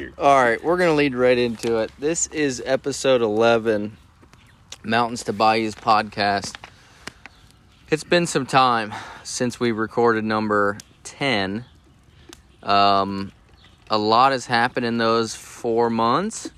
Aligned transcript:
here. 0.00 0.12
All 0.18 0.42
right, 0.42 0.62
we're 0.62 0.76
going 0.78 0.88
to 0.90 0.94
lead 0.94 1.14
right 1.14 1.36
into 1.36 1.76
it. 1.78 1.90
This 1.98 2.26
is 2.28 2.62
episode 2.64 3.20
11, 3.22 3.96
Mountains 4.82 5.22
to 5.24 5.32
Bayous 5.32 5.74
podcast. 5.74 6.54
It's 7.90 8.04
been 8.04 8.26
some 8.26 8.46
time 8.46 8.94
since 9.24 9.60
we 9.60 9.72
recorded 9.72 10.24
number 10.24 10.78
10. 11.04 11.66
Um, 12.62 13.32
a 13.90 13.98
lot 13.98 14.32
has 14.32 14.46
happened 14.46 14.86
in 14.86 14.96
those 14.98 15.34
four 15.34 15.90
months, 15.90 16.50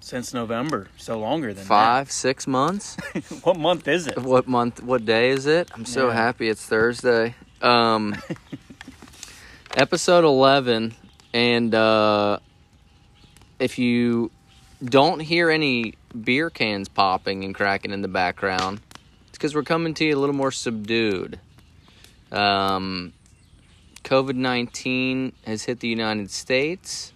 Since 0.00 0.34
November, 0.34 0.88
so 0.98 1.18
longer 1.18 1.54
than 1.54 1.64
five, 1.64 2.10
six 2.10 2.46
months. 2.46 2.96
what 3.44 3.56
month 3.56 3.88
is 3.88 4.08
it? 4.08 4.18
what 4.18 4.46
month, 4.46 4.82
what 4.82 5.04
day 5.06 5.30
is 5.30 5.46
it? 5.46 5.70
I'm 5.74 5.84
so 5.86 6.08
Yeah. 6.08 6.14
happy 6.14 6.48
it's 6.48 6.64
Thursday. 6.66 7.34
Um, 7.62 8.16
episode 9.76 10.24
11, 10.24 10.94
and 11.32 11.74
uh, 11.74 12.40
if 13.60 13.78
you 13.78 14.30
don't 14.82 15.20
hear 15.20 15.50
any 15.50 15.94
beer 16.18 16.50
cans 16.50 16.88
popping 16.88 17.44
and 17.44 17.54
cracking 17.54 17.92
in 17.92 18.02
the 18.02 18.08
background, 18.08 18.80
it's 19.28 19.38
because 19.38 19.54
we're 19.54 19.62
coming 19.62 19.94
to 19.94 20.04
you 20.04 20.16
a 20.16 20.18
little 20.18 20.34
more 20.34 20.50
subdued. 20.50 21.38
Um, 22.32 23.12
COVID 24.02 24.34
19 24.34 25.32
has 25.44 25.64
hit 25.64 25.80
the 25.80 25.88
United 25.88 26.30
States. 26.30 27.12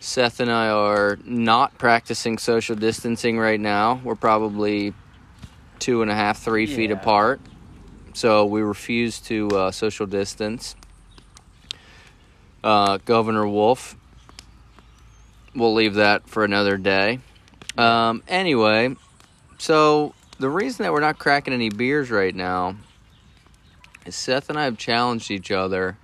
Seth 0.00 0.40
and 0.40 0.50
I 0.50 0.68
are 0.68 1.18
not 1.24 1.76
practicing 1.78 2.38
social 2.38 2.74
distancing 2.74 3.38
right 3.38 3.60
now. 3.60 4.00
We're 4.02 4.14
probably 4.14 4.94
two 5.78 6.02
and 6.02 6.10
a 6.10 6.14
half, 6.14 6.38
three 6.40 6.66
feet 6.66 6.90
apart. 6.90 7.40
So 8.14 8.46
we 8.46 8.62
refuse 8.62 9.20
to 9.20 9.48
uh, 9.50 9.70
social 9.70 10.06
distance. 10.06 10.74
Uh, 12.64 12.98
Governor 13.04 13.46
Wolf, 13.46 13.96
we'll 15.54 15.74
leave 15.74 15.94
that 15.94 16.28
for 16.28 16.44
another 16.44 16.76
day. 16.76 17.20
Um, 17.76 18.22
anyway, 18.28 18.96
so 19.58 20.14
the 20.38 20.48
reason 20.48 20.84
that 20.84 20.92
we're 20.92 21.00
not 21.00 21.18
cracking 21.18 21.54
any 21.54 21.70
beers 21.70 22.10
right 22.10 22.34
now 22.34 22.76
is 24.06 24.16
Seth 24.16 24.48
and 24.48 24.58
I 24.58 24.64
have 24.64 24.78
challenged 24.78 25.30
each 25.30 25.50
other 25.50 25.96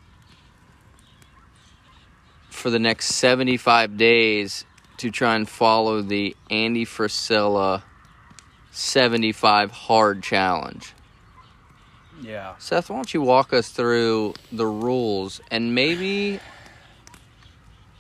for 2.51 2.71
the 2.71 2.79
next 2.79 3.15
75 3.15 3.97
days 3.97 4.65
to 4.99 5.11
try 5.11 5.35
and 5.35 5.49
follow 5.49 6.01
the 6.01 6.35
Andy 6.51 6.87
Frisella 6.87 7.83
75 8.71 9.71
hard 9.71 10.23
challenge. 10.23 10.93
Yeah. 12.21 12.55
Seth, 12.59 12.91
why 12.91 12.97
don't 12.97 13.13
you 13.13 13.23
walk 13.23 13.53
us 13.53 13.69
through 13.69 14.35
the 14.51 14.67
rules 14.67 15.41
and 15.51 15.75
maybe 15.75 16.41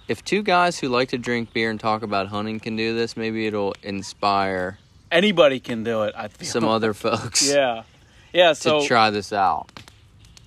if 0.08 0.24
two 0.24 0.42
guys 0.42 0.78
who 0.78 0.88
like 0.88 1.08
to 1.10 1.18
drink 1.18 1.52
beer 1.52 1.70
and 1.70 1.80
talk 1.80 2.02
about 2.02 2.28
hunting 2.28 2.60
can 2.60 2.76
do 2.76 2.94
this, 2.94 3.16
maybe 3.16 3.46
it'll 3.46 3.74
inspire 3.82 4.78
Anybody 5.10 5.60
can 5.60 5.84
do 5.84 6.02
it, 6.02 6.14
I 6.16 6.28
feel. 6.28 6.48
some 6.48 6.64
other 6.64 6.92
folks 6.92 7.48
Yeah. 7.52 7.84
Yeah, 8.32 8.48
to 8.50 8.54
so 8.54 8.86
try 8.86 9.10
this 9.10 9.32
out. 9.32 9.70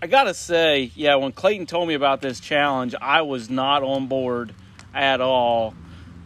I 0.01 0.07
gotta 0.07 0.33
say, 0.33 0.91
yeah, 0.95 1.15
when 1.15 1.31
Clayton 1.31 1.65
told 1.65 1.87
me 1.87 1.93
about 1.93 2.21
this 2.21 2.39
challenge, 2.39 2.93
I 3.01 3.21
was 3.21 3.49
not 3.49 3.83
on 3.83 4.07
board 4.07 4.53
at 4.93 5.21
all. 5.21 5.73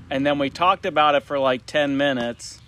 And 0.10 0.26
then 0.26 0.38
we 0.40 0.50
talked 0.50 0.86
about 0.86 1.16
it 1.16 1.24
for 1.24 1.40
like 1.40 1.66
10 1.66 1.98
minutes. 1.98 2.60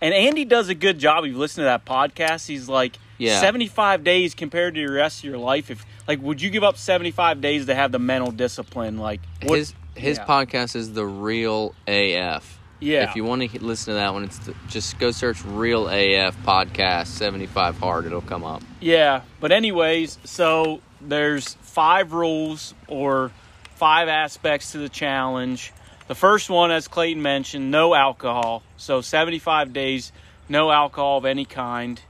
And 0.00 0.14
Andy 0.14 0.44
does 0.44 0.68
a 0.68 0.74
good 0.74 0.98
job. 0.98 1.24
If 1.24 1.32
you 1.32 1.38
listen 1.38 1.62
to 1.62 1.66
that 1.66 1.84
podcast, 1.84 2.46
he's 2.46 2.68
like, 2.68 2.96
Yeah. 3.18 3.40
75 3.40 4.02
days 4.02 4.34
compared 4.34 4.74
to 4.76 4.86
the 4.86 4.92
rest 4.92 5.18
of 5.18 5.24
your 5.24 5.38
life. 5.38 5.70
If 5.70 5.84
like, 6.06 6.22
would 6.22 6.40
you 6.40 6.50
give 6.50 6.64
up 6.64 6.76
75 6.76 7.40
days 7.40 7.66
to 7.66 7.74
have 7.74 7.92
the 7.92 7.98
mental 7.98 8.30
discipline? 8.32 8.98
Like, 8.98 9.20
what, 9.42 9.58
his 9.58 9.74
his 9.98 10.18
yeah. 10.18 10.26
podcast 10.26 10.76
is 10.76 10.92
the 10.92 11.06
real 11.06 11.74
AF. 11.86 12.58
yeah, 12.80 13.08
If 13.08 13.16
you 13.16 13.24
want 13.24 13.42
to 13.42 13.64
listen 13.64 13.92
to 13.92 13.94
that 13.94 14.12
one, 14.12 14.24
it's 14.24 14.38
the, 14.38 14.54
just 14.68 14.98
go 14.98 15.10
search 15.10 15.44
"Real 15.44 15.88
AF 15.88 16.36
Podcast 16.44 17.06
75 17.06 17.78
Hard." 17.78 18.06
It'll 18.06 18.20
come 18.20 18.44
up. 18.44 18.62
Yeah, 18.80 19.22
but 19.40 19.52
anyways, 19.52 20.18
so 20.24 20.80
there's 21.00 21.54
five 21.54 22.12
rules 22.12 22.74
or 22.86 23.32
five 23.74 24.08
aspects 24.08 24.72
to 24.72 24.78
the 24.78 24.88
challenge. 24.88 25.72
The 26.08 26.14
first 26.14 26.48
one, 26.48 26.70
as 26.70 26.88
Clayton 26.88 27.22
mentioned, 27.22 27.70
no 27.70 27.94
alcohol. 27.94 28.62
So 28.76 29.00
75 29.00 29.72
days, 29.72 30.10
no 30.48 30.70
alcohol 30.70 31.18
of 31.18 31.24
any 31.24 31.44
kind. 31.44 32.00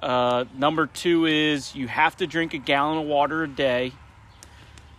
Uh, 0.00 0.44
number 0.56 0.86
two 0.86 1.26
is 1.26 1.74
you 1.74 1.88
have 1.88 2.16
to 2.16 2.26
drink 2.26 2.54
a 2.54 2.58
gallon 2.58 2.98
of 2.98 3.04
water 3.04 3.42
a 3.44 3.48
day. 3.48 3.92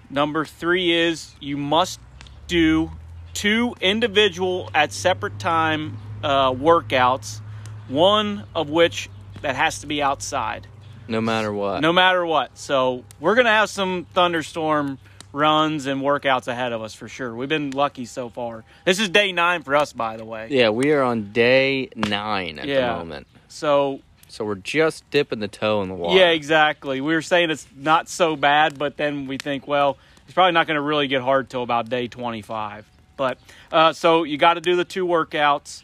Number 0.09 0.45
three 0.45 0.93
is 0.93 1.33
you 1.39 1.57
must 1.57 1.99
do 2.47 2.91
two 3.33 3.75
individual 3.81 4.69
at 4.73 4.91
separate 4.93 5.39
time 5.39 5.97
uh, 6.23 6.51
workouts, 6.51 7.41
one 7.87 8.43
of 8.55 8.69
which 8.69 9.09
that 9.41 9.55
has 9.55 9.79
to 9.79 9.87
be 9.87 10.01
outside 10.01 10.67
No 11.07 11.19
matter 11.19 11.51
what. 11.51 11.81
no 11.81 11.91
matter 11.91 12.25
what. 12.25 12.57
So 12.57 13.03
we're 13.19 13.35
gonna 13.35 13.49
have 13.49 13.69
some 13.69 14.05
thunderstorm 14.13 14.99
runs 15.33 15.87
and 15.87 16.01
workouts 16.01 16.47
ahead 16.47 16.71
of 16.73 16.81
us 16.81 16.93
for 16.93 17.07
sure. 17.07 17.35
We've 17.35 17.49
been 17.49 17.71
lucky 17.71 18.05
so 18.05 18.29
far. 18.29 18.63
This 18.85 18.99
is 18.99 19.09
day 19.09 19.31
nine 19.31 19.63
for 19.63 19.75
us, 19.75 19.91
by 19.91 20.15
the 20.15 20.23
way. 20.25 20.47
Yeah, 20.51 20.69
we 20.69 20.91
are 20.91 21.01
on 21.01 21.31
day 21.33 21.89
nine 21.95 22.59
at 22.59 22.67
Yeah. 22.67 22.93
the 22.93 22.97
moment, 22.99 23.27
So 23.47 23.99
so 24.29 24.45
we're 24.45 24.55
just 24.55 25.07
dipping 25.11 25.39
the 25.39 25.47
toe 25.47 25.81
in 25.83 25.89
the 25.89 25.93
water. 25.95 26.17
yeah, 26.19 26.29
exactly. 26.29 27.01
We 27.01 27.13
were 27.13 27.21
saying 27.21 27.51
it's 27.51 27.67
not 27.75 28.09
so 28.09 28.35
bad, 28.35 28.79
but 28.79 28.97
then 28.97 29.27
we 29.27 29.37
think, 29.37 29.67
well, 29.67 29.97
it's 30.25 30.33
probably 30.33 30.53
not 30.53 30.67
going 30.67 30.75
to 30.75 30.81
really 30.81 31.07
get 31.07 31.21
hard 31.21 31.49
till 31.49 31.63
about 31.63 31.89
day 31.89 32.07
25. 32.07 32.89
But 33.17 33.37
uh, 33.71 33.93
so 33.93 34.23
you 34.23 34.37
got 34.37 34.55
to 34.55 34.61
do 34.61 34.75
the 34.75 34.85
two 34.85 35.05
workouts. 35.05 35.83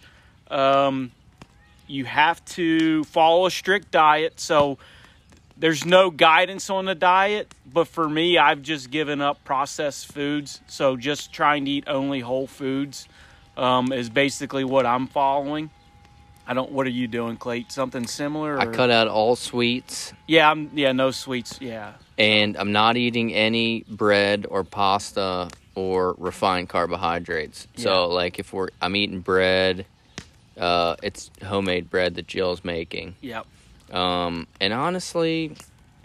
Um, 0.49 1.11
you 1.87 2.05
have 2.05 2.43
to 2.45 3.03
follow 3.05 3.45
a 3.45 3.51
strict 3.51 3.91
diet. 3.91 4.39
So 4.39 4.77
there's 5.57 5.85
no 5.85 6.09
guidance 6.09 6.69
on 6.69 6.85
the 6.85 6.95
diet, 6.95 7.53
but 7.71 7.87
for 7.87 8.07
me, 8.07 8.37
I've 8.37 8.61
just 8.61 8.89
given 8.91 9.21
up 9.21 9.43
processed 9.43 10.11
foods. 10.11 10.61
So 10.67 10.95
just 10.95 11.33
trying 11.33 11.65
to 11.65 11.71
eat 11.71 11.83
only 11.87 12.21
whole 12.21 12.47
foods 12.47 13.07
um, 13.57 13.91
is 13.91 14.09
basically 14.09 14.63
what 14.63 14.85
I'm 14.85 15.07
following. 15.07 15.69
I 16.49 16.55
don't. 16.55 16.71
What 16.71 16.87
are 16.87 16.89
you 16.89 17.07
doing, 17.07 17.37
Clayton? 17.37 17.69
Something 17.69 18.07
similar? 18.07 18.59
I 18.59 18.65
cut 18.65 18.89
out 18.89 19.07
all 19.07 19.35
sweets, 19.35 20.13
Yeah, 20.25 20.49
I'm. 20.49 20.71
Yeah, 20.73 20.93
no 20.93 21.11
sweets. 21.11 21.59
Yeah, 21.61 21.93
and 22.17 22.57
I'm 22.57 22.71
not 22.71 22.97
eating 22.97 23.31
any 23.31 23.85
bread 23.87 24.47
or 24.49 24.63
pasta 24.63 25.49
or 25.75 26.15
refined 26.17 26.67
carbohydrates. 26.67 27.67
Yeah. 27.75 27.83
So, 27.83 28.07
like, 28.09 28.39
if 28.39 28.51
we're 28.51 28.69
I'm 28.81 28.95
eating 28.95 29.19
bread, 29.19 29.85
uh, 30.57 30.95
it's 31.03 31.29
homemade 31.43 31.87
bread 31.91 32.15
that 32.15 32.25
Jill's 32.25 32.65
making. 32.65 33.15
yep. 33.21 33.45
Um, 33.91 34.47
and 34.59 34.73
honestly, 34.73 35.55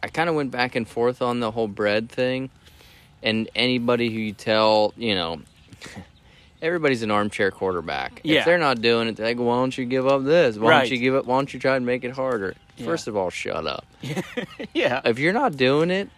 I 0.03 0.09
kind 0.09 0.29
of 0.29 0.35
went 0.35 0.51
back 0.51 0.77
and 0.77 0.87
forth 0.87 1.23
on 1.23 1.41
the 1.41 1.51
whole 1.51 1.69
bread 1.69 2.11
thing. 2.11 2.51
And 3.23 3.49
anybody 3.55 4.11
who 4.11 4.19
you 4.21 4.33
tell, 4.35 4.93
you 4.99 5.15
know, 5.15 5.41
everybody's 6.65 7.03
an 7.03 7.11
armchair 7.11 7.51
quarterback. 7.51 8.21
Yeah. 8.25 8.41
If 8.41 8.45
they're 8.47 8.59
not 8.59 8.81
doing 8.81 9.09
it, 9.09 9.17
they 9.17 9.35
go, 9.35 9.45
why 9.45 9.57
don't 9.57 9.77
you 9.77 9.85
give 9.85 10.07
up 10.07 10.25
this? 10.25 10.57
Why 10.57 10.71
Right. 10.71 10.79
don't 10.81 10.91
you 10.93 10.99
give 10.99 11.15
up? 11.15 11.27
Why 11.27 11.37
don't 11.37 11.53
you 11.53 11.61
try 11.61 11.77
and 11.77 11.85
make 11.87 12.03
it 12.05 12.13
harder? 12.13 12.55
Yeah. 12.77 12.87
First 12.87 13.07
of 13.07 13.17
all, 13.17 13.31
shut 13.31 13.67
up. 13.67 13.87
Yeah, 14.73 15.01
If 15.05 15.19
you're 15.19 15.33
not 15.33 15.57
doing 15.57 15.91
it, 15.91 16.09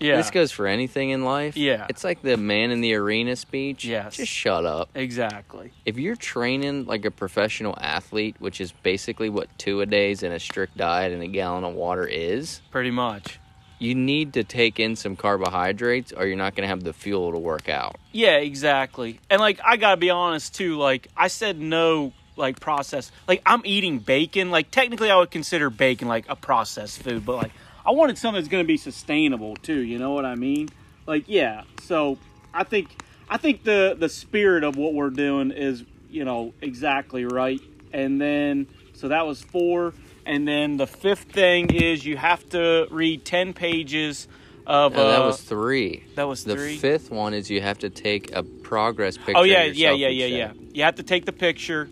yeah. 0.00 0.16
this 0.16 0.30
goes 0.30 0.50
for 0.52 0.66
anything 0.66 1.10
in 1.10 1.24
life. 1.24 1.56
Yeah. 1.56 1.86
It's 1.90 2.04
like 2.04 2.22
the 2.22 2.36
man 2.36 2.70
in 2.70 2.80
the 2.80 2.94
arena 2.94 3.36
speech. 3.36 3.84
Yes. 3.84 4.16
Just 4.16 4.32
shut 4.32 4.64
up. 4.64 4.88
exactly. 4.94 5.72
If 5.84 5.98
you're 5.98 6.16
training 6.16 6.86
like 6.86 7.04
a 7.04 7.10
professional 7.10 7.76
athlete, 7.80 8.36
which 8.38 8.60
is 8.60 8.72
basically 8.72 9.28
what 9.28 9.48
two 9.58 9.80
a 9.82 9.86
days 9.86 10.22
and 10.22 10.32
a 10.32 10.38
strict 10.40 10.76
diet 10.76 11.12
and 11.12 11.22
a 11.22 11.26
gallon 11.28 11.64
of 11.64 11.74
water 11.74 12.06
is, 12.06 12.60
Pretty 12.70 12.90
much. 12.90 13.38
You 13.78 13.94
need 13.94 14.34
to 14.34 14.44
take 14.44 14.80
in 14.80 14.96
some 14.96 15.16
carbohydrates 15.16 16.12
or 16.12 16.26
you're 16.26 16.36
not 16.36 16.54
going 16.54 16.62
to 16.62 16.68
have 16.68 16.82
the 16.82 16.92
fuel 16.92 17.32
to 17.32 17.38
work 17.38 17.68
out. 17.68 17.96
Yeah, 18.12 18.36
exactly. 18.36 19.20
And 19.28 19.40
like, 19.40 19.60
I 19.64 19.76
gotta 19.76 19.96
be 19.98 20.10
honest 20.10 20.54
too. 20.54 20.76
Like, 20.76 21.08
I 21.16 21.28
said 21.28 21.58
no. 21.58 22.12
Like 22.38 22.60
processed, 22.60 23.12
like 23.26 23.40
I'm 23.46 23.62
eating 23.64 23.98
bacon. 23.98 24.50
Like 24.50 24.70
technically, 24.70 25.10
I 25.10 25.16
would 25.16 25.30
consider 25.30 25.70
bacon 25.70 26.06
like 26.06 26.26
a 26.28 26.36
processed 26.36 27.02
food, 27.02 27.24
but 27.24 27.36
like 27.36 27.52
I 27.86 27.92
wanted 27.92 28.18
something 28.18 28.38
that's 28.42 28.50
gonna 28.50 28.64
be 28.64 28.76
sustainable 28.76 29.56
too. 29.56 29.78
You 29.78 29.98
know 29.98 30.10
what 30.10 30.26
I 30.26 30.34
mean? 30.34 30.68
Like, 31.06 31.24
yeah. 31.28 31.62
So 31.84 32.18
I 32.52 32.64
think 32.64 32.90
I 33.30 33.38
think 33.38 33.64
the 33.64 33.96
the 33.98 34.10
spirit 34.10 34.64
of 34.64 34.76
what 34.76 34.92
we're 34.92 35.08
doing 35.08 35.50
is 35.50 35.84
you 36.10 36.26
know 36.26 36.52
exactly 36.60 37.24
right. 37.24 37.60
And 37.94 38.20
then 38.20 38.66
so 38.92 39.08
that 39.08 39.26
was 39.26 39.42
four. 39.42 39.94
And 40.26 40.46
then 40.46 40.76
the 40.76 40.88
fifth 40.88 41.30
thing 41.30 41.72
is 41.72 42.04
you 42.04 42.16
have 42.16 42.46
to 42.48 42.88
read 42.90 43.24
ten 43.24 43.52
pages 43.52 44.26
of. 44.66 44.92
No, 44.92 45.08
that 45.08 45.20
uh, 45.22 45.26
was 45.26 45.40
three. 45.40 46.02
that 46.16 46.24
was 46.24 46.42
The 46.42 46.56
three. 46.56 46.76
fifth 46.76 47.12
one 47.12 47.32
is 47.32 47.48
you 47.48 47.60
have 47.60 47.78
to 47.78 47.90
take 47.90 48.34
a 48.34 48.42
progress 48.42 49.16
picture. 49.16 49.36
Oh 49.36 49.44
yeah, 49.44 49.62
yeah, 49.64 49.92
yeah, 49.92 50.08
yeah, 50.08 50.26
yeah. 50.26 50.52
You 50.72 50.82
have 50.82 50.96
to 50.96 51.04
take 51.04 51.26
the 51.26 51.32
picture 51.32 51.88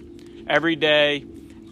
every 0.49 0.75
day, 0.75 1.25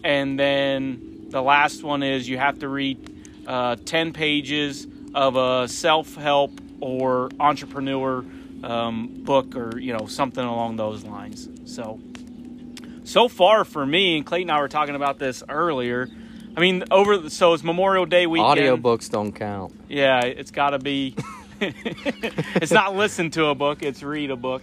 and 0.05 0.39
then 0.39 1.27
the 1.29 1.41
last 1.41 1.83
one 1.83 2.01
is 2.01 2.29
you 2.29 2.37
have 2.37 2.59
to 2.59 2.69
read 2.69 3.45
uh, 3.45 3.75
ten 3.83 4.13
pages 4.13 4.87
of 5.13 5.35
a 5.35 5.67
self-help 5.67 6.61
or 6.79 7.29
entrepreneur 7.39 8.23
um, 8.63 9.09
book 9.23 9.55
or 9.57 9.77
you 9.77 9.91
know 9.91 10.07
something 10.07 10.43
along 10.43 10.77
those 10.77 11.03
lines. 11.03 11.49
So 11.65 11.99
so 13.03 13.27
far 13.27 13.65
for 13.65 13.85
me 13.85 14.15
and 14.15 14.25
Clayton 14.25 14.49
and 14.49 14.57
I 14.57 14.61
were 14.61 14.69
talking 14.69 14.95
about 14.95 15.19
this 15.19 15.43
earlier. 15.49 16.07
I 16.55 16.59
mean, 16.59 16.83
over 16.91 17.17
the, 17.17 17.29
so 17.29 17.53
it's 17.53 17.63
Memorial 17.63 18.05
Day 18.05 18.27
weekend. 18.27 18.59
Audiobooks 18.59 19.09
don't 19.09 19.31
count. 19.31 19.73
Yeah, 19.89 20.21
it's 20.21 20.51
got 20.51 20.71
to 20.71 20.79
be. 20.79 21.15
it's 21.61 22.71
not 22.71 22.95
listen 22.95 23.31
to 23.31 23.45
a 23.47 23.55
book; 23.55 23.81
it's 23.81 24.03
read 24.03 24.29
a 24.31 24.35
book. 24.35 24.61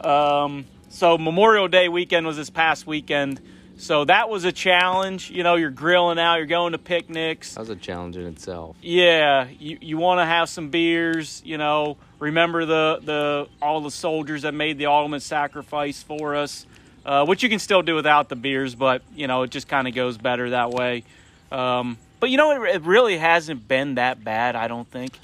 Um, 0.00 0.66
so 0.88 1.18
Memorial 1.18 1.68
Day 1.68 1.88
weekend 1.88 2.26
was 2.26 2.36
this 2.36 2.50
past 2.50 2.86
weekend. 2.86 3.40
So 3.76 4.04
that 4.04 4.28
was 4.28 4.44
a 4.44 4.52
challenge. 4.52 5.30
You 5.30 5.42
know, 5.42 5.54
you're 5.54 5.70
grilling 5.70 6.18
out, 6.18 6.36
you're 6.36 6.46
going 6.46 6.72
to 6.72 6.78
picnics. 6.78 7.54
That 7.54 7.60
was 7.60 7.70
a 7.70 7.76
challenge 7.76 8.16
in 8.16 8.26
itself. 8.26 8.76
Yeah, 8.82 9.48
you, 9.58 9.78
you 9.80 9.96
want 9.96 10.20
to 10.20 10.26
have 10.26 10.50
some 10.50 10.68
beers. 10.68 11.40
You 11.46 11.56
know, 11.56 11.96
remember 12.18 12.66
the 12.66 13.00
the 13.02 13.48
all 13.62 13.80
the 13.80 13.90
soldiers 13.90 14.42
that 14.42 14.52
made 14.52 14.78
the 14.78 14.86
ultimate 14.86 15.22
sacrifice 15.22 16.02
for 16.02 16.36
us, 16.36 16.66
uh, 17.06 17.24
which 17.24 17.42
you 17.42 17.48
can 17.48 17.58
still 17.58 17.80
do 17.80 17.94
without 17.94 18.28
the 18.28 18.36
beers, 18.36 18.74
but 18.74 19.02
you 19.14 19.26
know 19.26 19.42
it 19.42 19.50
just 19.50 19.66
kind 19.66 19.88
of 19.88 19.94
goes 19.94 20.18
better 20.18 20.50
that 20.50 20.70
way. 20.72 21.04
Um, 21.50 21.98
but 22.20 22.30
you 22.30 22.36
know, 22.36 22.62
it, 22.64 22.76
it 22.76 22.82
really 22.82 23.18
hasn't 23.18 23.66
been 23.66 23.96
that 23.96 24.22
bad. 24.24 24.56
I 24.56 24.68
don't 24.68 24.88
think. 24.90 25.18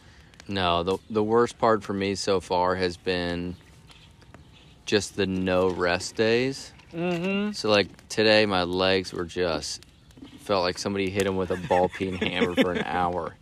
No, 0.49 0.83
the 0.83 0.99
the 1.11 1.23
worst 1.23 1.59
part 1.59 1.83
for 1.83 1.93
me 1.93 2.15
so 2.15 2.41
far 2.41 2.75
has 2.77 2.97
been 2.97 3.57
just 4.85 5.17
the 5.17 5.27
no 5.27 5.69
rest 5.69 6.17
days. 6.17 6.73
Mm-hmm. 6.93 7.53
So 7.53 7.69
like 7.69 7.89
today, 8.09 8.47
my 8.47 8.63
legs 8.63 9.13
were 9.13 9.25
just 9.25 9.85
felt 10.41 10.63
like 10.63 10.79
somebody 10.79 11.11
hit 11.11 11.25
them 11.25 11.37
with 11.37 11.51
a 11.51 11.57
ball 11.69 11.89
peen 11.89 12.15
hammer 12.19 12.55
for 12.55 12.71
an 12.73 12.85
hour, 12.85 13.35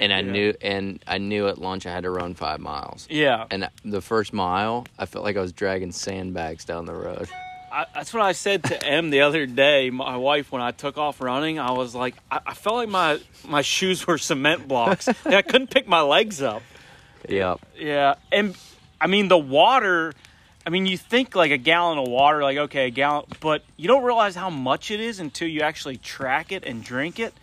and 0.00 0.12
I 0.12 0.20
Yeah. 0.20 0.30
knew 0.32 0.54
and 0.60 1.02
I 1.06 1.18
knew 1.18 1.48
at 1.48 1.58
lunch 1.58 1.86
I 1.86 1.90
had 1.92 2.02
to 2.04 2.10
run 2.10 2.34
five 2.34 2.60
miles. 2.60 3.06
Yeah, 3.10 3.46
And 3.50 3.68
the 3.84 4.02
first 4.02 4.32
mile, 4.34 4.86
I 4.98 5.06
felt 5.06 5.24
like 5.24 5.36
I 5.36 5.40
was 5.40 5.52
dragging 5.52 5.92
sandbags 5.92 6.64
down 6.66 6.84
the 6.84 6.94
road. 6.94 7.28
I, 7.76 7.84
that's 7.94 8.14
what 8.14 8.22
I 8.22 8.32
said 8.32 8.64
to 8.64 8.82
Em 8.86 9.10
the 9.10 9.20
other 9.20 9.44
day. 9.44 9.90
My 9.90 10.16
wife, 10.16 10.50
when 10.50 10.62
I 10.62 10.70
took 10.70 10.96
off 10.96 11.20
running, 11.20 11.58
I 11.58 11.72
was 11.72 11.94
like, 11.94 12.14
I, 12.30 12.40
I 12.46 12.54
felt 12.54 12.76
like 12.76 12.88
my 12.88 13.20
my 13.46 13.60
shoes 13.60 14.06
were 14.06 14.16
cement 14.16 14.66
blocks. 14.66 15.08
and 15.24 15.34
I 15.34 15.42
couldn't 15.42 15.68
pick 15.68 15.86
my 15.86 16.00
legs 16.00 16.40
up. 16.40 16.62
Yeah. 17.28 17.56
Yeah, 17.76 18.14
and 18.32 18.56
I 18.98 19.08
mean 19.08 19.28
the 19.28 19.36
water. 19.36 20.14
I 20.66 20.70
mean, 20.70 20.86
you 20.86 20.96
think 20.96 21.36
like 21.36 21.50
a 21.50 21.58
gallon 21.58 21.98
of 21.98 22.08
water, 22.08 22.42
like 22.42 22.56
okay, 22.56 22.86
a 22.86 22.90
gallon, 22.90 23.26
but 23.40 23.62
you 23.76 23.88
don't 23.88 24.04
realize 24.04 24.34
how 24.34 24.48
much 24.48 24.90
it 24.90 25.00
is 25.00 25.20
until 25.20 25.46
you 25.46 25.60
actually 25.60 25.98
track 25.98 26.52
it 26.52 26.64
and 26.64 26.82
drink 26.82 27.20
it. 27.20 27.34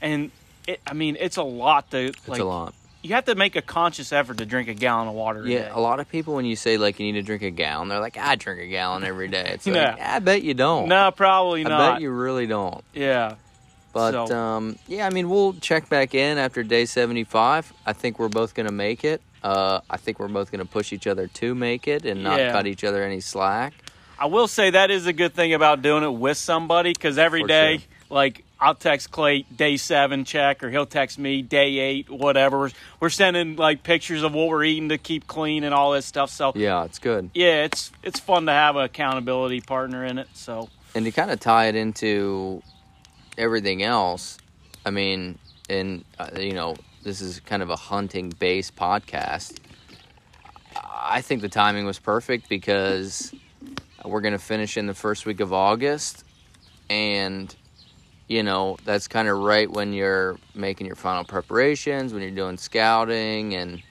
And 0.00 0.30
it, 0.68 0.80
I 0.86 0.94
mean, 0.94 1.16
it's 1.18 1.36
a 1.36 1.42
lot 1.42 1.90
to 1.90 1.98
It's 1.98 2.28
like. 2.28 2.40
a 2.40 2.44
lot. 2.44 2.74
You 3.02 3.14
have 3.14 3.24
to 3.26 3.34
make 3.34 3.56
a 3.56 3.62
conscious 3.62 4.12
effort 4.12 4.38
to 4.38 4.46
drink 4.46 4.68
a 4.68 4.74
gallon 4.74 5.08
of 5.08 5.14
water. 5.14 5.42
a 5.42 5.48
Yeah, 5.48 5.58
day. 5.60 5.70
a 5.72 5.80
lot 5.80 6.00
of 6.00 6.08
people 6.10 6.34
when 6.34 6.44
you 6.44 6.54
say 6.56 6.76
like 6.76 7.00
you 7.00 7.06
need 7.06 7.18
to 7.18 7.22
drink 7.22 7.42
a 7.42 7.50
gallon, 7.50 7.88
they're 7.88 7.98
like, 8.00 8.18
I 8.18 8.36
drink 8.36 8.60
a 8.60 8.66
gallon 8.66 9.04
every 9.04 9.28
day. 9.28 9.52
It's 9.54 9.66
like, 9.66 9.74
Yeah. 9.76 9.96
I 9.98 10.18
bet 10.18 10.42
you 10.42 10.52
don't. 10.54 10.88
No, 10.88 11.10
probably 11.10 11.64
not. 11.64 11.80
I 11.80 11.92
bet 11.92 12.02
you 12.02 12.10
really 12.10 12.46
don't. 12.46 12.84
Yeah. 12.92 13.36
But 13.92 14.28
So- 14.28 14.36
um, 14.36 14.76
yeah, 14.86 15.06
I 15.06 15.10
mean, 15.10 15.30
we'll 15.30 15.54
check 15.54 15.88
back 15.88 16.14
in 16.14 16.36
after 16.38 16.62
day 16.62 16.84
75. 16.84 17.72
I 17.86 17.92
think 17.94 18.18
we're 18.18 18.28
both 18.28 18.54
going 18.54 18.66
to 18.66 18.72
make 18.72 19.02
it. 19.04 19.22
Uh, 19.42 19.80
I 19.88 19.96
think 19.96 20.18
we're 20.20 20.28
both 20.28 20.52
going 20.52 20.64
to 20.64 20.70
push 20.70 20.92
each 20.92 21.06
other 21.06 21.26
to 21.26 21.54
make 21.54 21.88
it 21.88 22.04
and 22.04 22.22
not 22.22 22.38
Yeah. 22.38 22.52
cut 22.52 22.66
each 22.66 22.84
other 22.84 23.02
any 23.02 23.20
slack. 23.20 23.72
I 24.18 24.26
will 24.26 24.46
say 24.46 24.68
that 24.70 24.90
is 24.90 25.06
a 25.06 25.14
good 25.14 25.32
thing 25.34 25.54
about 25.54 25.80
doing 25.80 26.04
it 26.04 26.12
with 26.12 26.36
somebody 26.36 26.92
because 26.92 27.16
every 27.16 27.40
For 27.40 27.48
day, 27.48 27.78
sure. 27.78 27.86
Like 28.10 28.44
I'll 28.58 28.74
text 28.74 29.10
Clay 29.10 29.42
day 29.54 29.76
seven 29.78 30.24
check, 30.24 30.62
or 30.62 30.70
he'll 30.70 30.84
text 30.86 31.18
me 31.18 31.40
day 31.42 31.78
eight, 31.78 32.10
whatever. 32.10 32.70
We're, 33.00 33.08
sending 33.08 33.56
like 33.56 33.82
pictures 33.82 34.22
of 34.22 34.34
what 34.34 34.48
we're 34.48 34.64
eating 34.64 34.90
to 34.90 34.98
keep 34.98 35.26
clean 35.26 35.64
and 35.64 35.72
all 35.72 35.92
this 35.92 36.04
stuff. 36.04 36.30
So 36.30 36.52
Yeah, 36.54 36.84
it's 36.84 36.98
good. 36.98 37.30
yeah, 37.32 37.64
it's 37.64 37.90
it's 38.02 38.20
fun 38.20 38.46
to 38.46 38.52
have 38.52 38.76
an 38.76 38.82
accountability 38.82 39.60
partner 39.62 40.04
in 40.04 40.18
it. 40.18 40.28
So 40.34 40.68
And 40.94 41.04
to 41.06 41.10
kind 41.12 41.30
of 41.30 41.40
tie 41.40 41.66
it 41.66 41.74
into 41.76 42.62
everything 43.38 43.82
else, 43.82 44.36
I 44.84 44.90
mean, 44.90 45.38
and 45.70 46.04
uh, 46.18 46.30
you 46.38 46.52
know, 46.52 46.76
this 47.02 47.20
is 47.22 47.40
kind 47.40 47.62
of 47.62 47.70
a 47.70 47.76
hunting 47.76 48.30
based 48.38 48.76
podcast. 48.76 49.58
I 50.76 51.22
think 51.22 51.40
the 51.40 51.48
timing 51.48 51.86
was 51.86 51.98
perfect 51.98 52.48
because 52.48 53.34
we're 54.04 54.20
going 54.20 54.32
to 54.32 54.38
finish 54.38 54.76
in 54.76 54.86
the 54.86 54.94
first 54.94 55.26
week 55.26 55.40
of 55.40 55.52
August. 55.52 56.24
And, 56.88 57.54
you 58.30 58.44
know, 58.44 58.76
that's 58.84 59.08
kind 59.08 59.26
of 59.26 59.36
right 59.38 59.68
when 59.68 59.92
you're 59.92 60.38
making 60.54 60.86
your 60.86 60.94
final 60.94 61.24
preparations, 61.24 62.12
when 62.14 62.22
you're 62.22 62.30
doing 62.30 62.56
scouting. 62.58 63.54
And 63.56 63.82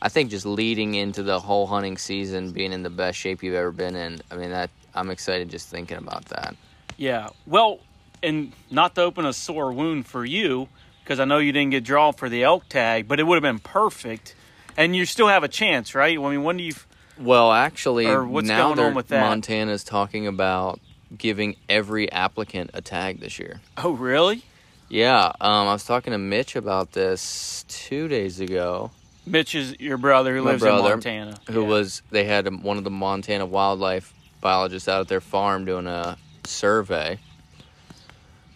I 0.00 0.08
think 0.08 0.30
just 0.30 0.46
leading 0.46 0.94
into 0.94 1.24
the 1.24 1.40
whole 1.40 1.66
hunting 1.66 1.98
season, 1.98 2.52
being 2.52 2.72
in 2.72 2.84
the 2.84 2.88
best 2.90 3.18
shape 3.18 3.42
you've 3.42 3.56
ever 3.56 3.72
been 3.72 3.96
in, 3.96 4.20
I 4.30 4.36
mean, 4.36 4.50
that 4.50 4.70
I'm 4.94 5.10
excited 5.10 5.48
just 5.50 5.68
thinking 5.68 5.96
about 5.98 6.26
that. 6.26 6.54
yeah, 6.96 7.30
well, 7.46 7.80
and 8.22 8.52
not 8.70 8.94
to 8.94 9.02
open 9.02 9.26
a 9.26 9.32
sore 9.32 9.72
wound 9.72 10.06
for 10.06 10.24
you 10.24 10.68
because 11.02 11.18
I 11.18 11.24
know 11.24 11.38
you 11.38 11.50
didn't 11.50 11.70
get 11.72 11.82
drawn 11.82 12.12
for 12.12 12.28
the 12.28 12.44
elk 12.44 12.68
tag, 12.68 13.08
but 13.08 13.18
it 13.18 13.24
would 13.24 13.34
have 13.34 13.42
been 13.42 13.58
perfect. 13.58 14.36
And 14.76 14.94
you 14.94 15.04
still 15.04 15.26
have 15.26 15.42
a 15.42 15.48
chance, 15.48 15.96
right? 15.96 16.16
I 16.16 16.30
mean, 16.30 16.44
when 16.44 16.58
do 16.58 16.62
you? 16.62 16.74
Well, 17.18 17.50
actually, 17.50 18.06
Or 18.06 18.24
what's 18.24 18.46
now 18.46 18.68
going 18.68 18.70
on 18.70 18.76
they're- 18.76 18.94
with 18.94 19.08
that? 19.08 19.20
Montana's 19.28 19.82
talking 19.82 20.28
about 20.28 20.78
giving 21.16 21.56
every 21.68 22.10
applicant 22.12 22.70
a 22.74 22.80
tag 22.80 23.20
this 23.20 23.38
year. 23.38 23.60
Oh, 23.76 23.92
really? 23.92 24.42
Yeah, 24.88 25.26
um, 25.40 25.68
I 25.68 25.72
was 25.72 25.84
talking 25.84 26.12
to 26.12 26.18
Mitch 26.18 26.56
about 26.56 26.92
this 26.92 27.64
two 27.68 28.08
days 28.08 28.40
ago. 28.40 28.90
Mitch 29.26 29.54
is 29.54 29.78
your 29.78 29.98
brother 29.98 30.34
who 30.36 30.42
My 30.42 30.50
lives 30.52 30.62
brother, 30.62 30.88
in 30.88 30.90
Montana. 30.96 31.38
Who 31.50 31.62
Yeah. 31.62 31.68
was? 31.68 32.02
They 32.10 32.24
had 32.24 32.62
one 32.62 32.78
of 32.78 32.84
the 32.84 32.90
Montana 32.90 33.46
wildlife 33.46 34.12
biologists 34.40 34.88
out 34.88 35.00
at 35.02 35.08
their 35.08 35.20
farm 35.20 35.64
doing 35.64 35.86
a 35.86 36.16
survey 36.44 37.18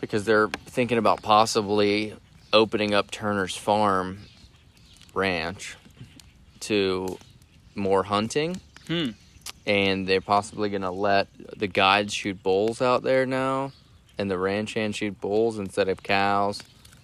because 0.00 0.24
they're 0.24 0.48
thinking 0.66 0.98
about 0.98 1.22
possibly 1.22 2.14
opening 2.52 2.94
up 2.94 3.10
Turner's 3.10 3.56
Farm 3.56 4.18
Ranch 5.12 5.76
to 6.60 7.18
more 7.74 8.02
hunting. 8.04 8.60
Hmm. 8.88 9.10
And 9.66 10.06
they're 10.06 10.20
possibly 10.20 10.68
going 10.70 10.82
to 10.82 10.90
let 10.90 11.28
the 11.56 11.66
guides 11.66 12.12
shoot 12.14 12.42
bulls 12.42 12.82
out 12.82 13.02
there 13.02 13.26
now, 13.26 13.72
and 14.18 14.30
the 14.30 14.38
ranch 14.38 14.74
hands 14.74 14.96
shoot 14.96 15.20
bulls 15.20 15.58
instead 15.58 15.88
of 15.88 16.02
cows. 16.02 16.62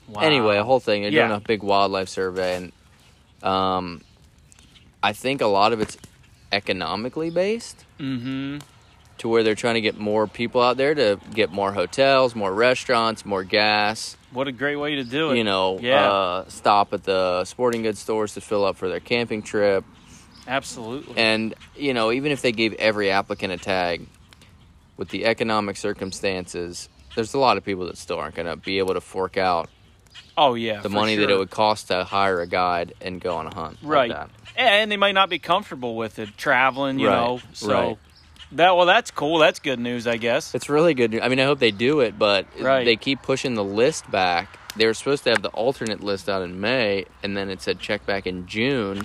Wow. 0.08 0.22
Anyway, 0.22 0.56
a 0.56 0.64
whole 0.64 0.80
thing. 0.80 1.02
They're 1.02 1.10
doing 1.12 1.30
a 1.30 1.40
big 1.40 1.62
wildlife 1.62 2.08
survey, 2.08 2.56
and 2.56 2.72
um, 3.42 4.02
I 5.02 5.12
think 5.12 5.40
a 5.40 5.46
lot 5.46 5.72
of 5.72 5.80
it's 5.80 5.96
economically 6.52 7.30
based 7.30 7.84
Mm-hmm. 7.98 8.58
to 9.18 9.28
where 9.28 9.42
they're 9.42 9.54
trying 9.54 9.74
to 9.74 9.80
get 9.82 9.98
more 9.98 10.26
people 10.26 10.62
out 10.62 10.76
there 10.78 10.94
to 10.94 11.20
get 11.34 11.50
more 11.52 11.70
hotels, 11.72 12.34
more 12.34 12.52
restaurants, 12.52 13.24
more 13.26 13.44
gas. 13.44 14.16
What 14.32 14.48
a 14.48 14.52
great 14.52 14.76
way 14.76 14.94
to 14.96 15.04
do 15.04 15.30
it. 15.32 15.36
You 15.36 15.44
know, 15.44 15.78
Yeah. 15.80 16.10
uh, 16.10 16.48
stop 16.48 16.92
at 16.94 17.04
the 17.04 17.44
sporting 17.44 17.82
goods 17.82 17.98
stores 17.98 18.34
to 18.34 18.40
fill 18.40 18.64
up 18.64 18.76
for 18.76 18.88
their 18.88 19.00
camping 19.00 19.42
trip. 19.42 19.84
Absolutely. 20.50 21.16
And, 21.16 21.54
you 21.76 21.94
know, 21.94 22.10
even 22.12 22.32
if 22.32 22.42
they 22.42 22.52
gave 22.52 22.74
every 22.74 23.10
applicant 23.10 23.52
a 23.52 23.56
tag, 23.56 24.06
with 24.96 25.08
the 25.08 25.24
economic 25.24 25.78
circumstances, 25.78 26.90
there's 27.16 27.32
a 27.32 27.38
lot 27.38 27.56
of 27.56 27.64
people 27.64 27.86
that 27.86 27.96
still 27.96 28.18
aren't 28.18 28.34
going 28.34 28.46
to 28.46 28.56
be 28.56 28.78
able 28.78 28.92
to 28.92 29.00
fork 29.00 29.38
out 29.38 29.70
oh 30.36 30.52
yeah. 30.54 30.80
the 30.82 30.90
money 30.90 31.16
that 31.16 31.30
it 31.30 31.38
would 31.38 31.50
cost 31.50 31.88
to 31.88 32.04
hire 32.04 32.40
a 32.42 32.46
guide 32.46 32.92
and 33.00 33.18
go 33.18 33.36
on 33.36 33.46
a 33.46 33.54
hunt. 33.54 33.82
like 33.82 33.90
Right. 33.90 34.10
that. 34.10 34.30
And 34.56 34.92
they 34.92 34.98
might 34.98 35.12
not 35.12 35.30
be 35.30 35.38
comfortable 35.38 35.96
with 35.96 36.18
it 36.18 36.36
traveling. 36.36 36.98
You 36.98 37.08
Right, 37.08 37.14
know. 37.16 37.40
So 37.54 37.72
right. 37.72 37.98
that 38.52 38.76
well, 38.76 38.84
that's 38.84 39.10
cool. 39.10 39.38
That's 39.38 39.58
good 39.58 39.78
news, 39.78 40.06
I 40.06 40.18
guess. 40.18 40.54
It's 40.54 40.68
really 40.68 40.92
good. 40.92 41.18
I 41.18 41.28
mean, 41.28 41.40
I 41.40 41.44
hope 41.44 41.60
they 41.60 41.70
do 41.70 42.00
it, 42.00 42.18
but 42.18 42.46
Right. 42.60 42.84
they 42.84 42.96
keep 42.96 43.22
pushing 43.22 43.54
the 43.54 43.64
list 43.64 44.10
back. 44.10 44.58
They 44.76 44.84
were 44.84 44.94
supposed 44.94 45.24
to 45.24 45.30
have 45.30 45.40
the 45.40 45.48
alternate 45.48 46.02
list 46.02 46.28
out 46.28 46.42
in 46.42 46.60
May, 46.60 47.06
and 47.22 47.34
then 47.36 47.48
it 47.48 47.62
said 47.62 47.78
check 47.80 48.04
back 48.04 48.26
in 48.26 48.46
June. 48.46 49.02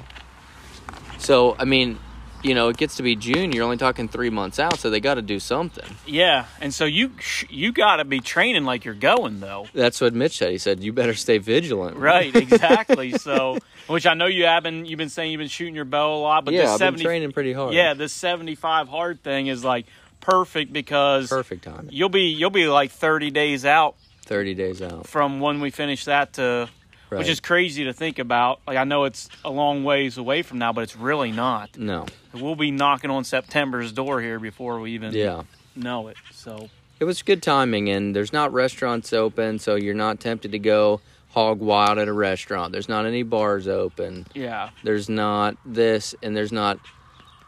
So, 1.18 1.56
I 1.58 1.66
mean, 1.66 2.00
you 2.44 2.54
know, 2.54 2.70
it 2.70 2.78
gets 2.78 2.98
to 2.98 3.04
be 3.04 3.16
June. 3.16 3.52
You're 3.52 3.64
only 3.64 3.78
talking 3.78 4.08
three 4.08 4.30
months 4.30 4.60
out, 4.60 4.78
so 4.80 4.90
they 4.92 5.00
got 5.00 5.16
to 5.16 5.22
do 5.24 5.40
something. 5.40 5.86
Yeah. 6.06 6.46
And 6.62 6.72
so 6.74 6.86
you 6.86 7.12
you 7.50 7.72
got 7.72 7.96
to 7.98 8.06
be 8.06 8.20
training 8.20 8.66
like 8.66 8.86
you're 8.86 8.94
going 8.94 9.40
though. 9.40 9.68
That's 9.74 10.00
what 10.00 10.14
Mitch 10.14 10.38
said. 10.38 10.52
He 10.52 10.58
said, 10.60 10.84
"You 10.84 10.94
better 10.94 11.16
stay 11.16 11.40
vigilant." 11.40 11.98
Right. 11.98 12.34
Exactly. 12.36 13.14
so, 13.14 13.58
which 13.88 14.06
I 14.06 14.14
know 14.14 14.28
you 14.28 14.46
have 14.46 14.62
been. 14.64 14.86
You've 14.86 14.98
been 15.00 15.10
saying 15.10 15.32
you've 15.32 15.40
been 15.40 15.48
shooting 15.48 15.74
your 15.76 15.86
bow 15.86 16.16
a 16.16 16.20
lot, 16.20 16.46
but 16.46 16.54
yeah, 16.54 16.62
this 16.64 16.72
I've 16.72 16.78
seventy. 16.78 17.04
been 17.04 17.10
training 17.10 17.32
pretty 17.32 17.54
hard. 17.54 17.74
Yeah, 17.74 17.96
this 17.96 18.14
seventy-five 18.14 18.90
hard 18.90 19.24
thing 19.24 19.48
is 19.48 19.64
like 19.64 19.88
perfect 20.22 20.72
because 20.74 21.30
perfect 21.30 21.64
timing. 21.64 21.90
you'll 21.92 22.10
be 22.10 22.28
you'll 22.30 22.50
be 22.52 22.68
like 22.68 22.92
thirty 22.92 23.32
days 23.32 23.66
out 23.66 23.96
Thirty 24.24 24.54
days 24.56 24.82
out. 24.82 25.08
from 25.08 25.40
when 25.40 25.62
we 25.62 25.70
finish 25.72 26.06
that 26.06 26.34
to 26.34 26.68
Right. 27.10 27.20
which 27.20 27.28
is 27.30 27.40
crazy 27.40 27.84
to 27.86 27.94
think 27.94 28.18
about. 28.20 28.60
Like 28.68 28.78
I 28.78 28.84
know 28.84 29.04
it's 29.04 29.30
a 29.44 29.50
long 29.52 29.84
ways 29.84 30.18
away 30.18 30.42
from 30.42 30.58
now, 30.60 30.74
but 30.74 30.82
it's 30.82 30.96
really 30.96 31.32
not. 31.32 31.78
no. 31.78 32.06
We'll 32.34 32.56
be 32.56 32.72
knocking 32.72 33.10
on 33.12 33.24
September's 33.24 33.92
door 33.94 34.20
here 34.22 34.40
before 34.40 34.80
we 34.82 34.92
even 34.92 35.14
Yeah. 35.14 35.44
know 35.76 36.08
it. 36.10 36.18
So 36.32 36.70
It 37.00 37.04
was 37.06 37.22
good 37.22 37.44
timing, 37.44 37.90
and 37.90 38.16
there's 38.16 38.32
not 38.34 38.54
restaurants 38.54 39.12
open, 39.14 39.60
so 39.60 39.76
you're 39.76 39.94
not 39.94 40.20
tempted 40.20 40.52
to 40.54 40.60
go 40.60 41.02
hog 41.32 41.60
wild 41.60 41.98
at 41.98 42.08
a 42.08 42.14
restaurant. 42.14 42.72
There's 42.72 42.88
not 42.90 43.06
any 43.06 43.22
bars 43.24 43.68
open. 43.68 44.26
yeah, 44.34 44.70
There's 44.84 45.10
not 45.10 45.58
this, 45.66 46.16
and 46.24 46.36
there's 46.36 46.54
not 46.54 46.80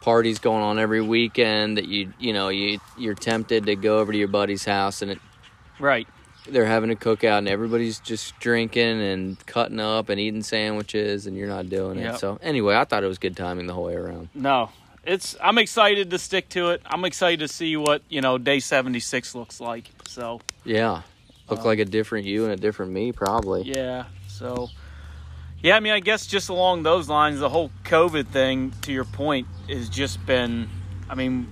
parties 0.02 0.40
going 0.40 0.62
on 0.64 0.78
every 0.80 1.02
weekend 1.02 1.78
that 1.78 1.86
you 1.86 2.14
you 2.20 2.32
know 2.32 2.50
you 2.50 2.80
you're 2.98 3.16
tempted 3.16 3.66
to 3.66 3.76
go 3.76 3.98
over 4.00 4.12
to 4.12 4.18
your 4.18 4.28
buddy's 4.28 4.64
house 4.64 5.02
and 5.02 5.12
it, 5.12 5.20
Right. 5.80 6.08
They're 6.50 6.66
having 6.66 6.92
a 6.92 6.96
cookout 6.96 7.40
and 7.40 7.48
everybody's 7.48 8.00
just 8.00 8.40
drinking 8.40 9.02
and 9.02 9.46
cutting 9.46 9.80
up 9.80 10.10
and 10.10 10.20
eating 10.20 10.44
sandwiches 10.44 11.28
and 11.28 11.36
you're 11.38 11.48
not 11.48 11.70
doing 11.70 12.00
Yep. 12.00 12.16
it. 12.16 12.20
So 12.20 12.40
anyway, 12.42 12.76
I 12.76 12.86
thought 12.86 13.04
it 13.04 13.08
was 13.08 13.18
good 13.18 13.36
timing 13.38 13.68
the 13.68 13.74
whole 13.74 13.86
way 13.86 13.96
around. 13.96 14.30
No. 14.34 14.70
It's 15.06 15.38
I'm 15.42 15.58
excited 15.58 16.10
to 16.12 16.20
stick 16.20 16.50
to 16.50 16.72
it. 16.72 16.82
I'm 16.86 17.06
excited 17.06 17.40
to 17.40 17.48
see 17.48 17.78
what, 17.78 18.02
you 18.10 18.20
know, 18.22 18.38
day 18.38 18.60
76 18.60 19.36
looks 19.36 19.60
like. 19.62 19.90
So, 20.08 20.42
Yeah. 20.66 21.02
Look 21.50 21.62
Uh, 21.62 21.64
like 21.64 21.80
a 21.80 21.86
different 21.86 22.26
you 22.28 22.44
and 22.44 22.52
a 22.54 22.58
different 22.58 22.92
me 22.92 23.12
probably. 23.14 23.64
yeah. 23.64 24.06
So 24.28 24.70
Yeah, 25.64 25.76
I 25.76 25.80
mean, 25.80 25.94
I 25.94 26.00
guess 26.02 26.28
just 26.28 26.50
along 26.50 26.84
those 26.84 27.10
lines, 27.10 27.40
the 27.40 27.50
whole 27.50 27.72
COVID 27.86 28.28
thing, 28.28 28.74
to 28.84 28.92
your 28.92 29.06
point, 29.06 29.48
has 29.70 29.90
just 29.90 30.24
been. 30.26 30.70
I 31.10 31.16
mean, 31.16 31.48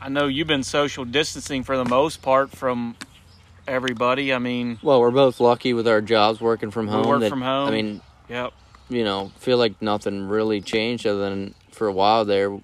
I 0.00 0.08
know 0.08 0.26
you've 0.26 0.48
been 0.48 0.64
social 0.64 1.04
distancing 1.04 1.62
for 1.62 1.76
the 1.76 1.84
most 1.84 2.20
part 2.20 2.50
from 2.50 2.96
everybody. 3.66 4.32
I 4.32 4.38
mean, 4.38 4.78
Well, 4.82 5.00
we're 5.00 5.10
both 5.10 5.40
lucky 5.40 5.72
with 5.72 5.86
our 5.88 6.00
jobs 6.00 6.40
working 6.40 6.70
from 6.70 6.88
home. 6.88 7.06
work 7.08 7.20
that- 7.20 7.30
from 7.30 7.42
home. 7.42 7.68
I 7.68 7.70
mean, 7.70 8.00
yep, 8.28 8.52
you 8.88 9.04
know, 9.04 9.32
feel 9.38 9.58
like 9.58 9.80
nothing 9.80 10.28
really 10.28 10.60
changed 10.60 11.06
other 11.06 11.20
than 11.20 11.54
for 11.70 11.86
a 11.88 11.92
while 11.92 12.24
there 12.24 12.56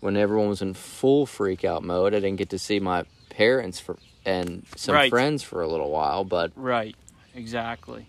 when 0.00 0.16
everyone 0.16 0.48
was 0.48 0.62
in 0.62 0.74
full 0.74 1.26
freak 1.26 1.64
out 1.64 1.82
mode. 1.82 2.14
I 2.14 2.20
didn't 2.20 2.36
get 2.36 2.50
to 2.50 2.58
see 2.58 2.80
my 2.80 3.04
parents 3.28 3.78
for 3.80 3.96
and 4.26 4.66
some 4.76 4.94
Right. 4.94 5.08
friends 5.10 5.42
for 5.42 5.62
a 5.62 5.66
little 5.68 5.90
while, 5.90 6.24
but 6.24 6.52
right, 6.54 6.94
exactly. 7.34 8.06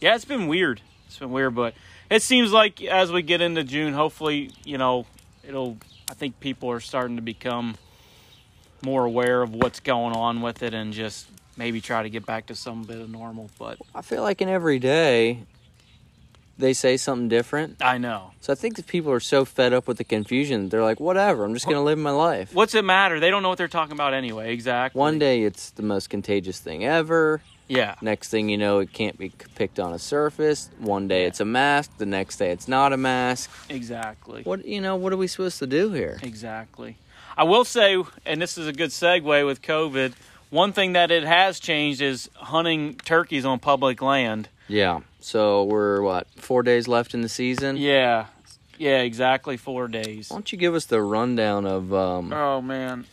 Yeah, 0.00 0.14
it's 0.14 0.24
been 0.24 0.46
weird. 0.48 0.80
It's 1.06 1.18
been 1.18 1.30
weird, 1.32 1.54
but 1.54 1.74
it 2.08 2.22
seems 2.22 2.50
like 2.52 2.82
as 2.82 3.12
we 3.12 3.20
get 3.22 3.40
into 3.42 3.62
June, 3.62 3.92
hopefully, 3.92 4.50
you 4.64 4.78
know, 4.78 5.04
it'll. 5.46 5.76
I 6.08 6.14
think 6.14 6.40
people 6.40 6.70
are 6.70 6.80
starting 6.80 7.16
to 7.16 7.22
become 7.22 7.76
more 8.82 9.04
aware 9.04 9.42
of 9.42 9.54
what's 9.54 9.80
going 9.80 10.14
on 10.16 10.40
with 10.40 10.62
it 10.62 10.72
and 10.74 10.92
just 10.92 11.26
maybe 11.60 11.80
try 11.82 12.02
to 12.02 12.08
get 12.08 12.24
back 12.24 12.46
to 12.46 12.54
some 12.54 12.84
bit 12.84 12.98
of 12.98 13.10
normal. 13.10 13.50
But 13.58 13.76
I 13.94 14.00
feel 14.00 14.22
like 14.22 14.40
in 14.40 14.48
every 14.48 14.78
day 14.78 15.40
they 16.56 16.72
say 16.72 16.96
something 16.96 17.28
different. 17.28 17.76
I 17.82 17.98
know. 17.98 18.32
So 18.40 18.52
I 18.52 18.56
think 18.56 18.76
that 18.76 18.86
people 18.86 19.12
are 19.12 19.20
so 19.20 19.44
fed 19.44 19.72
up 19.74 19.86
with 19.86 19.98
the 19.98 20.04
confusion, 20.04 20.70
they're 20.70 20.82
like, 20.82 21.00
whatever, 21.00 21.44
I'm 21.44 21.52
just 21.54 21.66
going 21.66 21.76
to 21.76 21.82
live 21.82 21.98
my 21.98 22.10
life. 22.10 22.54
What's 22.54 22.74
it 22.74 22.84
matter? 22.84 23.20
They 23.20 23.30
don't 23.30 23.42
know 23.42 23.50
what 23.50 23.58
they're 23.58 23.68
talking 23.68 23.92
about 23.92 24.14
anyway. 24.14 24.52
Exactly. 24.54 24.98
One 24.98 25.18
day 25.18 25.42
it's 25.42 25.70
the 25.70 25.82
most 25.82 26.08
contagious 26.08 26.58
thing 26.58 26.84
ever. 26.84 27.42
Yeah. 27.68 27.94
Next 28.00 28.30
thing 28.30 28.48
you 28.48 28.56
know, 28.58 28.78
it 28.80 28.92
can't 28.92 29.16
be 29.18 29.30
picked 29.54 29.78
on 29.78 29.92
a 29.92 29.98
surface. 29.98 30.70
One 30.78 31.08
day 31.08 31.22
Yeah. 31.22 31.28
it's 31.28 31.40
a 31.40 31.44
mask. 31.44 31.96
The 31.98 32.06
next 32.06 32.38
day 32.38 32.50
it's 32.50 32.68
not 32.68 32.92
a 32.94 32.96
mask. 32.96 33.50
Exactly. 33.68 34.42
What 34.42 34.64
you 34.66 34.80
know? 34.80 34.96
What 34.96 35.12
are 35.12 35.16
we 35.18 35.28
supposed 35.28 35.58
to 35.60 35.66
do 35.66 35.92
here? 35.92 36.18
Exactly. 36.22 36.96
I 37.36 37.44
will 37.44 37.64
say, 37.64 38.02
and 38.26 38.42
this 38.42 38.58
is 38.58 38.66
a 38.66 38.72
good 38.72 38.90
segue 38.90 39.46
with 39.46 39.62
COVID. 39.62 40.12
One 40.50 40.72
thing 40.72 40.94
that 40.94 41.10
it 41.10 41.22
has 41.24 41.60
changed 41.60 42.00
is 42.00 42.28
hunting 42.34 42.96
turkeys 42.96 43.44
on 43.44 43.58
public 43.60 44.02
land. 44.02 44.48
Yeah. 44.68 45.00
So 45.20 45.64
we're 45.64 46.02
what 46.02 46.26
four 46.36 46.62
days 46.62 46.88
left 46.88 47.14
in 47.14 47.20
the 47.22 47.28
season. 47.28 47.76
Yeah. 47.76 48.26
Yeah, 48.78 49.00
exactly 49.02 49.56
four 49.56 49.88
days. 49.88 50.30
Why 50.30 50.36
don't 50.36 50.50
you 50.50 50.58
give 50.58 50.74
us 50.74 50.86
the 50.86 51.02
rundown 51.02 51.66
of 51.66 51.92
um, 51.92 52.32
Oh 52.32 52.60
man. 52.62 53.04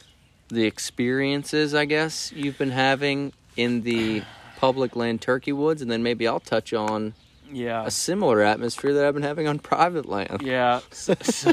the 0.48 0.64
experiences 0.66 1.76
I 1.76 1.86
guess 1.86 2.32
you've 2.32 2.58
been 2.58 2.72
having 2.72 3.34
in 3.58 3.82
the 3.82 4.24
public 4.58 4.96
land 4.96 5.22
turkey 5.22 5.52
woods, 5.52 5.82
and 5.82 5.92
then 5.92 6.02
maybe 6.04 6.28
I'll 6.28 6.40
touch 6.40 6.74
on 6.74 7.14
Yeah. 7.52 7.84
a 7.86 7.92
similar 7.92 8.42
atmosphere 8.42 8.94
that 8.94 9.06
I've 9.06 9.14
been 9.14 9.24
having 9.24 9.48
on 9.48 9.60
private 9.74 10.06
land, 10.08 10.42
Yeah. 10.42 10.80
So, 10.92 11.16
so 11.22 11.52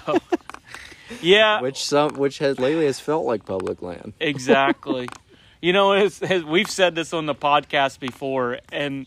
Yeah, 1.21 1.61
which 1.61 1.85
some 1.85 2.15
which 2.15 2.39
has 2.39 2.59
lately 2.59 2.87
has 2.87 3.01
felt 3.01 3.27
like 3.27 3.45
public 3.45 3.83
land. 3.83 4.13
exactly. 4.21 5.09
you 5.65 5.73
know, 5.73 5.93
it's, 5.95 6.21
it's, 6.21 6.45
we've 6.45 6.69
said 6.69 6.95
this 6.95 7.15
on 7.15 7.25
the 7.25 7.35
podcast 7.35 7.99
before, 7.99 8.59
and 8.71 9.07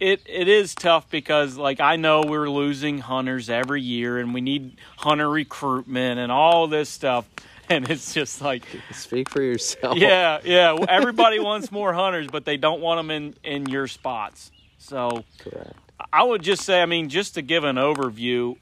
it 0.00 0.22
it 0.24 0.48
is 0.48 0.74
tough 0.74 1.10
because, 1.10 1.58
like, 1.58 1.80
I 1.80 1.96
know 1.96 2.22
we're 2.22 2.48
losing 2.48 2.96
hunters 2.98 3.50
every 3.50 3.82
year, 3.82 4.18
and 4.18 4.32
we 4.32 4.40
need 4.40 4.78
hunter 4.96 5.28
recruitment 5.28 6.18
and 6.18 6.32
all 6.32 6.66
this 6.66 6.88
stuff, 6.88 7.28
and 7.68 7.90
it's 7.90 8.14
just 8.14 8.40
like, 8.40 8.64
Speak 8.92 9.28
for 9.28 9.42
yourself. 9.42 9.98
yeah, 9.98 10.40
yeah. 10.44 10.74
Everybody 10.88 11.40
wants 11.40 11.70
more 11.70 11.92
hunters, 11.92 12.28
but 12.28 12.46
they 12.46 12.56
don't 12.56 12.80
want 12.80 13.00
them 13.00 13.10
in 13.10 13.34
in 13.44 13.68
your 13.68 13.86
spots. 13.86 14.50
So 14.78 15.24
correct. 15.40 15.74
I 16.10 16.22
would 16.22 16.42
just 16.42 16.62
say, 16.62 16.80
I 16.80 16.86
mean, 16.86 17.10
just 17.10 17.34
to 17.34 17.42
give 17.42 17.64
an 17.64 17.76
overview, 17.76 18.56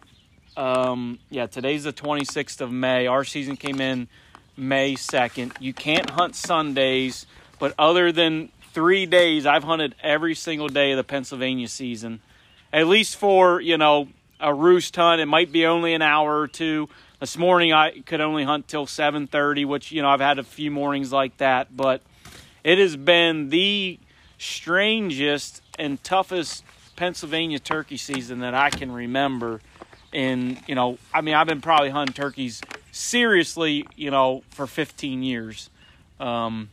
um, 0.56 1.20
yeah, 1.30 1.46
today's 1.46 1.84
the 1.84 1.92
26th 1.92 2.60
of 2.60 2.72
May. 2.72 3.06
Our 3.06 3.22
season 3.22 3.56
came 3.56 3.80
in 3.80 4.08
May 4.56 4.94
2nd. 4.94 5.52
You 5.61 5.73
can't 5.73 6.11
hunt 6.11 6.35
Sundays, 6.37 7.26
but 7.59 7.75
other 7.78 8.12
than 8.12 8.50
three 8.73 9.06
days, 9.06 9.47
I've 9.47 9.64
hunted 9.64 9.94
every 10.02 10.35
single 10.35 10.68
day 10.68 10.92
of 10.92 10.97
the 10.97 11.04
Pennsylvania 11.04 11.68
season. 11.68 12.21
At 12.73 12.87
least 12.87 13.16
for, 13.16 13.61
you 13.61 13.76
know, 13.76 14.09
a 14.40 14.52
roost 14.52 14.97
hunt, 14.97 15.21
it 15.21 15.26
might 15.26 15.52
be 15.52 15.66
only 15.66 15.94
an 15.94 16.02
hour 16.02 16.40
or 16.40 16.49
two. 16.49 16.88
This 17.21 17.38
morning 17.38 17.73
I 17.73 18.00
could 18.00 18.21
only 18.21 18.44
hunt 18.44 18.66
till 18.66 18.87
7:30, 18.87 19.64
which 19.64 19.92
you 19.92 20.02
know 20.02 20.09
I've 20.09 20.21
had 20.21 20.38
a 20.40 20.42
few 20.42 20.71
mornings 20.71 21.12
like 21.12 21.37
that, 21.37 21.76
but 21.76 22.02
it 22.64 22.78
has 22.78 22.97
been 22.97 23.50
the 23.50 24.00
strangest 24.38 25.62
and 25.78 26.02
toughest 26.02 26.64
Pennsylvania 26.97 27.61
turkey 27.61 27.97
season 27.97 28.40
that 28.40 28.54
I 28.54 28.71
can 28.71 28.90
remember. 28.90 29.61
And 30.12 30.59
you 30.66 30.75
know, 30.75 30.99
I 31.12 31.21
mean, 31.21 31.35
I've 31.35 31.47
been 31.47 31.61
probably 31.61 31.90
hunting 31.90 32.14
turkeys 32.14 32.61
seriously, 32.90 33.87
you 33.97 34.11
know, 34.11 34.42
for 34.50 34.66
15 34.66 35.23
years. 35.23 35.71
Um, 36.21 36.71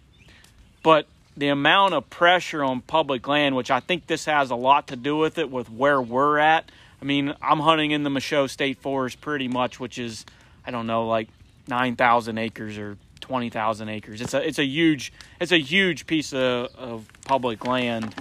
but 0.83 1.07
the 1.35 1.47
amount 1.47 1.93
of 1.93 2.09
pressure 2.09 2.63
on 2.63 2.81
public 2.81 3.27
land, 3.27 3.55
which 3.55 3.71
I 3.71 3.79
think 3.79 4.07
this 4.07 4.25
has 4.25 4.51
a 4.51 4.55
lot 4.55 4.87
to 4.87 4.95
do 4.95 5.17
with 5.17 5.37
it, 5.37 5.49
with 5.49 5.69
where 5.69 6.01
we're 6.01 6.37
at. 6.37 6.69
I 7.01 7.05
mean, 7.05 7.33
I'm 7.41 7.59
hunting 7.59 7.91
in 7.91 8.03
the 8.03 8.09
Michaux 8.09 8.47
State 8.47 8.79
Forest 8.79 9.21
pretty 9.21 9.47
much, 9.47 9.79
which 9.79 9.97
is, 9.97 10.25
I 10.65 10.71
don't 10.71 10.85
know, 10.85 11.07
like 11.07 11.29
9,000 11.67 12.37
acres 12.37 12.77
or 12.77 12.97
20,000 13.21 13.89
acres. 13.89 14.21
It's 14.21 14.33
a 14.33 14.45
it's 14.45 14.59
a 14.59 14.65
huge 14.65 15.13
it's 15.39 15.51
a 15.51 15.59
huge 15.59 16.07
piece 16.07 16.33
of, 16.33 16.75
of 16.75 17.05
public 17.25 17.65
land. 17.65 18.13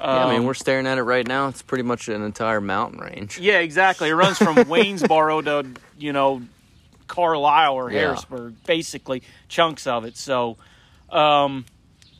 Yeah, 0.00 0.24
I 0.26 0.30
mean, 0.30 0.40
Um, 0.40 0.46
we're 0.46 0.54
staring 0.54 0.86
at 0.86 0.96
it 0.98 1.02
right 1.02 1.26
now. 1.26 1.48
It's 1.48 1.62
pretty 1.62 1.84
much 1.84 2.08
an 2.08 2.22
entire 2.22 2.60
mountain 2.60 3.00
range. 3.00 3.38
yeah, 3.38 3.58
exactly. 3.58 4.08
It 4.08 4.14
runs 4.14 4.38
from 4.38 4.56
Waynesboro 4.68 5.42
to 5.44 5.66
you 5.98 6.12
know 6.12 6.42
Carlisle 7.06 7.74
or 7.74 7.90
Yeah. 7.90 8.00
Harrisburg, 8.00 8.54
basically 8.64 9.22
chunks 9.48 9.86
of 9.86 10.04
it. 10.04 10.16
So, 10.16 10.56
um, 11.10 11.64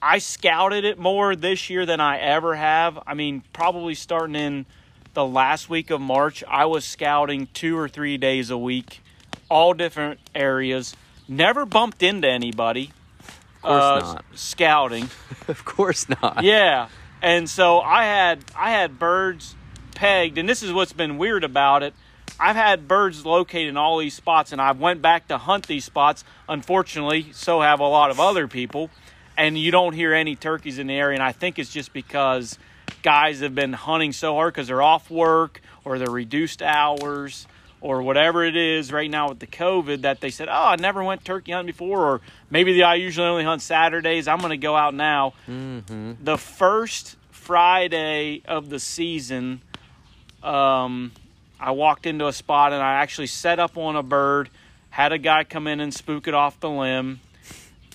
I 0.02 0.18
scouted 0.18 0.84
it 0.84 0.98
more 0.98 1.36
this 1.36 1.70
year 1.70 1.86
than 1.86 2.00
I 2.00 2.18
ever 2.18 2.54
have. 2.56 2.98
I 3.06 3.14
mean, 3.14 3.42
probably 3.52 3.94
starting 3.94 4.34
in 4.36 4.66
the 5.14 5.24
last 5.24 5.68
week 5.68 5.90
of 5.90 6.00
March, 6.00 6.42
I 6.48 6.64
was 6.66 6.84
scouting 6.84 7.48
two 7.54 7.76
or 7.78 7.88
three 7.88 8.16
days 8.16 8.50
a 8.50 8.58
week, 8.58 9.00
all 9.48 9.74
different 9.74 10.18
areas. 10.34 10.94
Never 11.28 11.64
bumped 11.66 12.02
into 12.02 12.28
anybody. 12.28 12.90
Of 13.62 13.62
course 13.62 13.82
uh, 13.82 14.12
not. 14.14 14.24
Scouting. 14.34 15.10
of 15.48 15.64
course 15.64 16.08
not. 16.08 16.42
Yeah. 16.44 16.88
And 17.22 17.48
so 17.48 17.80
I 17.80 18.04
had 18.04 18.44
I 18.56 18.70
had 18.70 18.98
birds 18.98 19.54
pegged, 19.94 20.38
and 20.38 20.48
this 20.48 20.62
is 20.62 20.72
what's 20.72 20.92
been 20.92 21.18
weird 21.18 21.44
about 21.44 21.82
it. 21.82 21.94
I've 22.38 22.56
had 22.56 22.88
birds 22.88 23.26
located 23.26 23.68
in 23.68 23.76
all 23.76 23.98
these 23.98 24.14
spots, 24.14 24.52
and 24.52 24.60
I 24.60 24.72
went 24.72 25.02
back 25.02 25.28
to 25.28 25.36
hunt 25.36 25.66
these 25.66 25.84
spots. 25.84 26.24
Unfortunately, 26.48 27.32
so 27.32 27.60
have 27.60 27.80
a 27.80 27.86
lot 27.86 28.10
of 28.10 28.18
other 28.18 28.48
people, 28.48 28.90
and 29.36 29.58
you 29.58 29.70
don't 29.70 29.92
hear 29.92 30.14
any 30.14 30.36
turkeys 30.36 30.78
in 30.78 30.86
the 30.86 30.94
area. 30.94 31.16
And 31.16 31.22
I 31.22 31.32
think 31.32 31.58
it's 31.58 31.70
just 31.70 31.92
because 31.92 32.58
guys 33.02 33.40
have 33.40 33.54
been 33.54 33.74
hunting 33.74 34.12
so 34.12 34.34
hard 34.34 34.54
because 34.54 34.68
they're 34.68 34.82
off 34.82 35.10
work 35.10 35.60
or 35.84 35.98
they're 35.98 36.10
reduced 36.10 36.62
hours 36.62 37.46
or 37.80 38.02
whatever 38.02 38.44
it 38.44 38.56
is 38.56 38.92
right 38.92 39.10
now 39.10 39.30
with 39.30 39.38
the 39.38 39.46
COVID 39.46 40.02
that 40.02 40.20
they 40.20 40.30
said, 40.30 40.48
oh, 40.48 40.52
I 40.52 40.76
never 40.76 41.02
went 41.02 41.24
turkey 41.24 41.52
hunting 41.52 41.72
before, 41.72 42.04
or 42.06 42.20
maybe 42.50 42.74
the, 42.74 42.82
I 42.82 42.96
usually 42.96 43.26
only 43.26 43.44
hunt 43.44 43.62
Saturdays. 43.62 44.28
I'm 44.28 44.38
going 44.38 44.50
to 44.50 44.56
go 44.58 44.76
out 44.76 44.94
now 44.94 45.32
Mm-hmm. 45.48 46.12
the 46.22 46.36
first 46.36 47.16
Friday 47.30 48.42
of 48.46 48.68
the 48.68 48.78
season, 48.78 49.62
um, 50.42 51.12
I 51.58 51.72
walked 51.72 52.06
into 52.06 52.26
a 52.26 52.32
spot 52.32 52.72
and 52.72 52.82
I 52.82 52.94
actually 52.94 53.26
set 53.26 53.58
up 53.58 53.76
on 53.76 53.96
a 53.96 54.02
bird, 54.02 54.50
had 54.90 55.12
a 55.12 55.18
guy 55.18 55.44
come 55.44 55.66
in 55.66 55.80
and 55.80 55.92
spook 55.92 56.28
it 56.28 56.34
off 56.34 56.60
the 56.60 56.70
limb. 56.70 57.20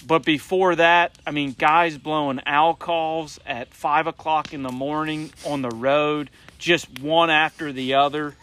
But 0.06 0.24
before 0.24 0.76
that, 0.76 1.14
I 1.26 1.32
mean, 1.32 1.56
guys 1.58 1.98
blowing 1.98 2.40
owl 2.46 2.76
calls 2.76 3.40
at 3.46 3.74
five 3.74 4.06
o'clock 4.08 4.54
in 4.54 4.62
the 4.62 4.72
morning 4.72 5.32
on 5.46 5.62
the 5.64 5.70
road, 5.70 6.30
just 6.60 7.00
one 7.00 7.30
after 7.32 7.72
the 7.72 7.96
other. 7.96 8.36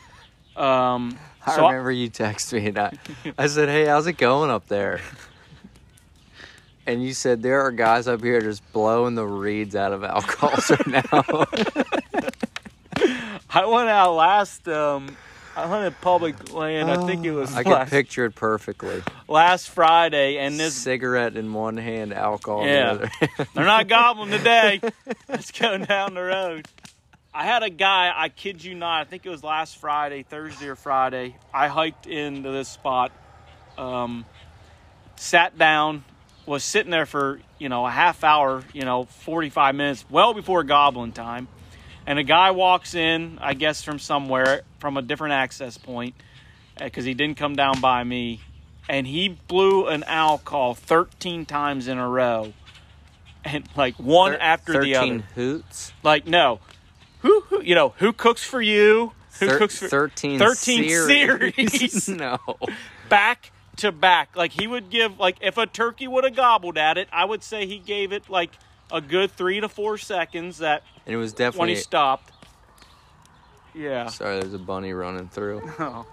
Um, 0.56 1.18
I 1.46 1.56
so 1.56 1.66
remember 1.66 1.90
you 1.92 2.08
text 2.08 2.52
me 2.52 2.66
and 2.68 2.78
I, 2.78 2.92
I 3.37 3.46
said, 3.49 3.68
"Hey, 3.68 3.87
how's 3.87 4.06
it 4.06 4.14
going 4.18 4.50
up 4.50 4.68
there?" 4.68 5.00
And 6.84 7.00
you 7.00 7.14
said 7.14 7.42
there 7.44 7.61
are 7.61 7.70
guys 7.70 8.08
up 8.08 8.25
here 8.25 8.40
just 8.40 8.61
blowing 8.72 9.14
the 9.14 9.25
reeds 9.25 9.76
out 9.76 9.92
of 9.92 10.02
owl 10.02 10.20
calls 10.20 10.68
right 10.68 10.87
now. 10.88 11.02
I 13.50 13.66
went 13.66 13.88
out 13.88 14.14
last 14.14 14.66
um, 14.66 15.16
I 15.56 15.68
hunted 15.68 16.00
public 16.00 16.52
land. 16.52 16.90
I 16.90 17.06
think 17.06 17.25
it 17.25 17.30
was 17.30 17.54
I 17.56 17.62
can 17.62 17.87
picture 17.87 18.25
it 18.25 18.34
perfectly. 18.34 19.00
last 19.28 19.68
Friday, 19.68 20.38
and 20.38 20.58
this 20.58 20.75
cigarette 20.75 21.37
in 21.37 21.52
one 21.52 21.76
hand, 21.76 22.12
owl 22.12 22.38
call 22.38 22.66
Yeah. 22.66 22.92
in 22.94 22.99
the 22.99 23.04
other. 23.04 23.46
they're 23.54 23.64
not 23.64 23.87
gobbling 23.87 24.30
today. 24.30 24.80
Let's 25.28 25.52
go 25.52 25.78
down 25.78 26.14
the 26.14 26.22
road. 26.22 26.66
I 27.34 27.44
had 27.44 27.62
a 27.62 27.70
guy. 27.70 28.12
I 28.14 28.28
kid 28.28 28.62
you 28.62 28.74
not. 28.74 29.00
I 29.00 29.04
think 29.04 29.24
it 29.24 29.30
was 29.30 29.42
last 29.42 29.78
Friday, 29.78 30.22
Thursday 30.22 30.68
or 30.68 30.76
Friday. 30.76 31.36
I 31.52 31.68
hiked 31.68 32.06
into 32.06 32.50
this 32.50 32.68
spot, 32.68 33.10
um, 33.78 34.26
sat 35.16 35.56
down, 35.56 36.04
was 36.44 36.62
sitting 36.62 36.90
there 36.90 37.06
for 37.06 37.40
you 37.58 37.68
know 37.70 37.86
a 37.86 37.90
half 37.90 38.22
hour, 38.22 38.62
you 38.74 38.82
know, 38.84 39.04
forty 39.04 39.48
five 39.48 39.74
minutes, 39.74 40.04
well 40.10 40.34
before 40.34 40.62
goblin 40.62 41.12
time, 41.12 41.48
and 42.06 42.18
a 42.18 42.22
guy 42.22 42.50
walks 42.50 42.94
in. 42.94 43.38
I 43.40 43.54
guess 43.54 43.82
from 43.82 43.98
somewhere, 43.98 44.62
from 44.78 44.98
a 44.98 45.02
different 45.02 45.32
access 45.32 45.78
point, 45.78 46.14
because 46.78 47.06
he 47.06 47.14
didn't 47.14 47.38
come 47.38 47.56
down 47.56 47.80
by 47.80 48.04
me, 48.04 48.42
and 48.90 49.06
he 49.06 49.30
blew 49.48 49.86
an 49.86 50.04
owl 50.06 50.36
call 50.36 50.74
thirteen 50.74 51.46
times 51.46 51.88
in 51.88 51.96
a 51.96 52.08
row, 52.08 52.52
and 53.42 53.66
like 53.74 53.94
one 53.98 54.34
after 54.34 54.82
the 54.82 54.96
other. 54.96 55.18
hoots. 55.34 55.94
Like 56.02 56.26
no, 56.26 56.60
who 57.22 57.40
who 57.42 57.62
you 57.62 57.74
know 57.74 57.94
who 57.98 58.12
cooks 58.12 58.44
for 58.44 58.60
you? 58.60 59.12
Who 59.40 59.46
Thir- 59.46 59.58
cooks 59.58 59.78
for 59.78 59.88
thirteen? 59.88 60.38
13 60.38 60.88
series. 60.88 61.72
series. 61.72 62.08
no. 62.08 62.38
back 63.08 63.50
to 63.78 63.90
back. 63.90 64.36
Like 64.36 64.52
he 64.52 64.66
would 64.66 64.90
give 64.90 65.18
like 65.18 65.38
if 65.40 65.56
a 65.58 65.66
turkey 65.66 66.06
would 66.06 66.24
have 66.24 66.36
gobbled 66.36 66.76
at 66.78 66.98
it, 66.98 67.08
I 67.12 67.24
would 67.24 67.42
say 67.42 67.66
he 67.66 67.78
gave 67.78 68.12
it 68.12 68.28
like 68.28 68.50
a 68.90 69.00
good 69.00 69.30
three 69.32 69.60
to 69.60 69.68
four 69.68 69.96
seconds 69.98 70.58
that 70.58 70.82
And 71.06 71.14
it 71.14 71.18
was 71.18 71.32
definitely 71.32 71.58
when 71.60 71.68
he 71.70 71.76
stopped. 71.76 72.30
Yeah. 73.74 74.08
Sorry, 74.08 74.38
there's 74.40 74.52
a 74.52 74.58
bunny 74.58 74.92
running 74.92 75.28
through. 75.28 75.62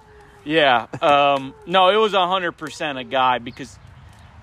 Yeah. 0.45 0.87
Um, 1.01 1.53
no, 1.65 1.89
it 1.89 1.97
was 1.97 2.13
hundred 2.13 2.53
percent 2.53 2.97
a 2.97 3.03
guy 3.03 3.39
because, 3.39 3.77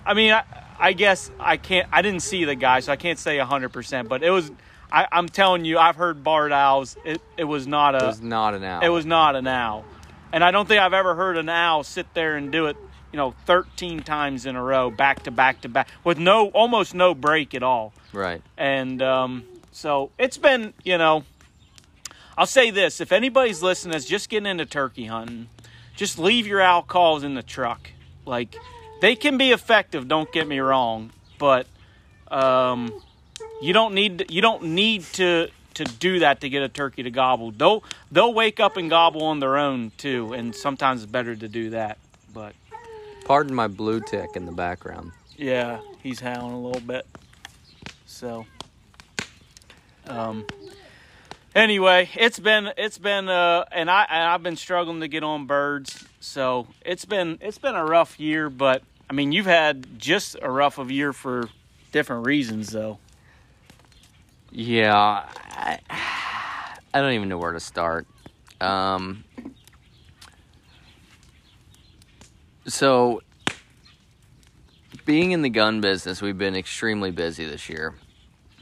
I 0.04 0.14
mean, 0.14 0.32
I, 0.32 0.44
I 0.78 0.92
guess 0.92 1.30
I 1.40 1.56
can't. 1.56 1.88
I 1.90 2.02
didn't 2.02 2.20
see 2.20 2.44
the 2.44 2.54
guy, 2.54 2.80
so 2.80 2.92
I 2.92 2.96
can't 2.96 3.18
say 3.18 3.38
hundred 3.38 3.70
percent. 3.70 4.08
But 4.08 4.22
it 4.22 4.30
was. 4.30 4.50
I, 4.90 5.06
I'm 5.10 5.28
telling 5.28 5.64
you, 5.64 5.78
I've 5.78 5.96
heard 5.96 6.22
barred 6.22 6.52
owls. 6.52 6.96
It, 7.04 7.20
it 7.36 7.44
was 7.44 7.66
not 7.66 7.94
a. 7.94 8.04
It 8.04 8.06
was 8.08 8.22
not 8.22 8.54
an 8.54 8.64
owl. 8.64 8.82
It 8.82 8.88
was 8.88 9.06
not 9.06 9.36
an 9.36 9.46
owl. 9.46 9.84
And 10.32 10.44
I 10.44 10.50
don't 10.50 10.66
think 10.66 10.80
I've 10.80 10.92
ever 10.92 11.14
heard 11.14 11.36
an 11.36 11.48
owl 11.48 11.84
sit 11.84 12.12
there 12.14 12.36
and 12.36 12.50
do 12.50 12.66
it, 12.66 12.76
you 13.12 13.16
know, 13.16 13.34
13 13.46 14.02
times 14.02 14.44
in 14.46 14.56
a 14.56 14.62
row, 14.62 14.90
back 14.90 15.22
to 15.24 15.30
back 15.30 15.62
to 15.62 15.68
back, 15.68 15.88
with 16.04 16.18
no, 16.18 16.48
almost 16.48 16.94
no 16.94 17.14
break 17.14 17.54
at 17.54 17.62
all. 17.62 17.92
right. 18.12 18.42
And 18.56 19.00
um, 19.02 19.44
so 19.72 20.10
it's 20.18 20.36
been, 20.38 20.74
you 20.84 20.98
know, 20.98 21.24
I'll 22.36 22.46
say 22.46 22.70
this 22.70 23.00
if 23.00 23.12
anybody's 23.12 23.62
listening 23.62 23.92
that's 23.92 24.04
just 24.04 24.28
getting 24.28 24.46
into 24.46 24.66
turkey 24.66 25.06
hunting, 25.06 25.48
just 25.94 26.18
leave 26.18 26.46
your 26.46 26.60
owl 26.60 26.82
calls 26.82 27.22
in 27.22 27.34
the 27.34 27.42
truck. 27.42 27.90
Like, 28.26 28.56
they 29.00 29.16
can 29.16 29.38
be 29.38 29.52
effective, 29.52 30.08
don't 30.08 30.30
get 30.32 30.46
me 30.46 30.58
wrong, 30.58 31.12
but 31.38 31.66
um, 32.28 32.92
you 33.62 33.72
don't 33.72 33.94
need 33.94 34.30
you 34.30 34.42
don't 34.42 34.62
need 34.64 35.02
to 35.14 35.48
to 35.74 35.84
do 35.84 36.20
that 36.20 36.40
to 36.40 36.48
get 36.48 36.62
a 36.62 36.68
turkey 36.68 37.02
to 37.02 37.10
gobble. 37.10 37.50
They'll 37.50 37.82
they'll 38.10 38.32
wake 38.32 38.60
up 38.60 38.76
and 38.76 38.88
gobble 38.88 39.24
on 39.24 39.40
their 39.40 39.56
own 39.56 39.92
too, 39.98 40.32
and 40.32 40.54
sometimes 40.54 41.02
it's 41.02 41.10
better 41.12 41.36
to 41.36 41.48
do 41.48 41.70
that. 41.70 41.98
But 42.32 42.54
Pardon 43.24 43.54
my 43.54 43.66
blue 43.68 44.00
tick 44.00 44.30
in 44.36 44.46
the 44.46 44.52
background. 44.52 45.12
yeah, 45.36 45.80
he's 46.02 46.20
howling 46.20 46.52
a 46.54 46.60
little 46.60 46.80
bit. 46.80 47.06
So, 48.06 48.46
um, 50.06 50.46
anyway, 51.54 52.08
it's 52.14 52.38
been 52.38 52.70
it's 52.76 52.98
been 52.98 53.28
uh, 53.28 53.64
and 53.72 53.90
I 53.90 54.06
and 54.08 54.22
I've 54.30 54.42
been 54.42 54.56
struggling 54.56 55.00
to 55.00 55.08
get 55.08 55.22
on 55.24 55.46
birds. 55.46 56.04
So 56.20 56.66
it's 56.84 57.04
been 57.04 57.38
it's 57.40 57.58
been 57.58 57.74
a 57.74 57.84
rough 57.84 58.18
year, 58.20 58.48
but 58.48 58.82
I 59.10 59.12
mean 59.12 59.32
you've 59.32 59.46
had 59.46 59.98
just 59.98 60.36
a 60.40 60.50
rough 60.50 60.78
of 60.78 60.90
year 60.90 61.12
for 61.12 61.48
different 61.92 62.26
reasons 62.26 62.70
though. 62.70 62.98
Yeah, 64.50 64.94
I, 64.96 65.78
I 66.94 67.00
don't 67.00 67.12
even 67.12 67.28
know 67.28 67.38
where 67.38 67.52
to 67.52 67.60
start. 67.60 68.06
Um, 68.60 69.24
so, 72.66 73.22
being 75.04 75.32
in 75.32 75.42
the 75.42 75.50
gun 75.50 75.80
business, 75.80 76.22
we've 76.22 76.38
been 76.38 76.56
extremely 76.56 77.10
busy 77.10 77.44
this 77.44 77.68
year, 77.68 77.94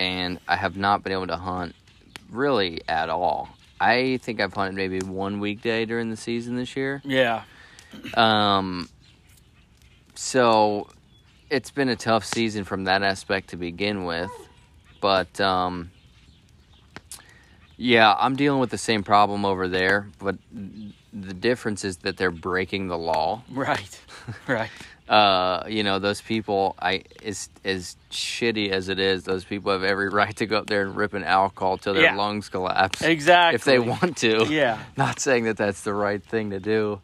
and 0.00 0.40
I 0.48 0.56
have 0.56 0.76
not 0.76 1.02
been 1.02 1.12
able 1.12 1.28
to 1.28 1.36
hunt 1.36 1.74
really 2.30 2.82
at 2.88 3.08
all. 3.08 3.48
I 3.80 4.18
think 4.22 4.40
I've 4.40 4.52
hunted 4.54 4.74
maybe 4.76 5.00
one 5.00 5.40
weekday 5.40 5.84
during 5.84 6.10
the 6.10 6.16
season 6.16 6.56
this 6.56 6.76
year. 6.76 7.02
Yeah, 7.04 7.44
Um, 8.14 8.88
so 10.14 10.88
it's 11.50 11.70
been 11.70 11.88
a 11.88 11.96
tough 11.96 12.24
season 12.24 12.64
from 12.64 12.84
that 12.84 13.02
aspect 13.02 13.50
to 13.50 13.56
begin 13.56 14.04
with, 14.04 14.30
but 15.04 15.38
um, 15.38 15.90
yeah, 17.76 18.14
I'm 18.18 18.36
dealing 18.36 18.58
with 18.58 18.70
the 18.70 18.78
same 18.78 19.02
problem 19.02 19.44
over 19.44 19.68
there. 19.68 20.08
But 20.18 20.36
the 21.12 21.34
difference 21.34 21.84
is 21.84 21.98
that 21.98 22.16
they're 22.16 22.30
breaking 22.30 22.88
the 22.88 22.96
law. 22.96 23.42
right, 23.50 24.00
right. 24.48 24.70
Uh, 25.06 25.64
you 25.68 25.82
know, 25.82 25.98
those 25.98 26.22
people, 26.22 26.74
I 26.80 27.02
as 27.22 27.50
as 27.66 27.98
shitty 28.10 28.70
as 28.70 28.88
it 28.88 28.98
is, 28.98 29.24
those 29.24 29.44
people 29.44 29.72
have 29.72 29.82
every 29.82 30.08
right 30.08 30.34
to 30.36 30.46
go 30.46 30.56
up 30.56 30.68
there 30.68 30.80
and 30.80 30.96
rip 30.96 31.12
an 31.12 31.22
owl 31.24 31.50
call 31.50 31.76
till 31.76 31.92
their 31.92 32.04
Yeah. 32.04 32.16
lungs 32.16 32.48
collapse 32.48 33.02
Exactly. 33.02 33.56
if 33.56 33.64
they 33.64 33.78
want 33.78 34.16
to 34.18 34.46
Yeah, 34.46 34.78
not 34.96 35.20
saying 35.20 35.44
that 35.44 35.58
that's 35.58 35.82
the 35.82 35.92
right 35.92 36.22
thing 36.24 36.48
to 36.48 36.60
do 36.60 37.00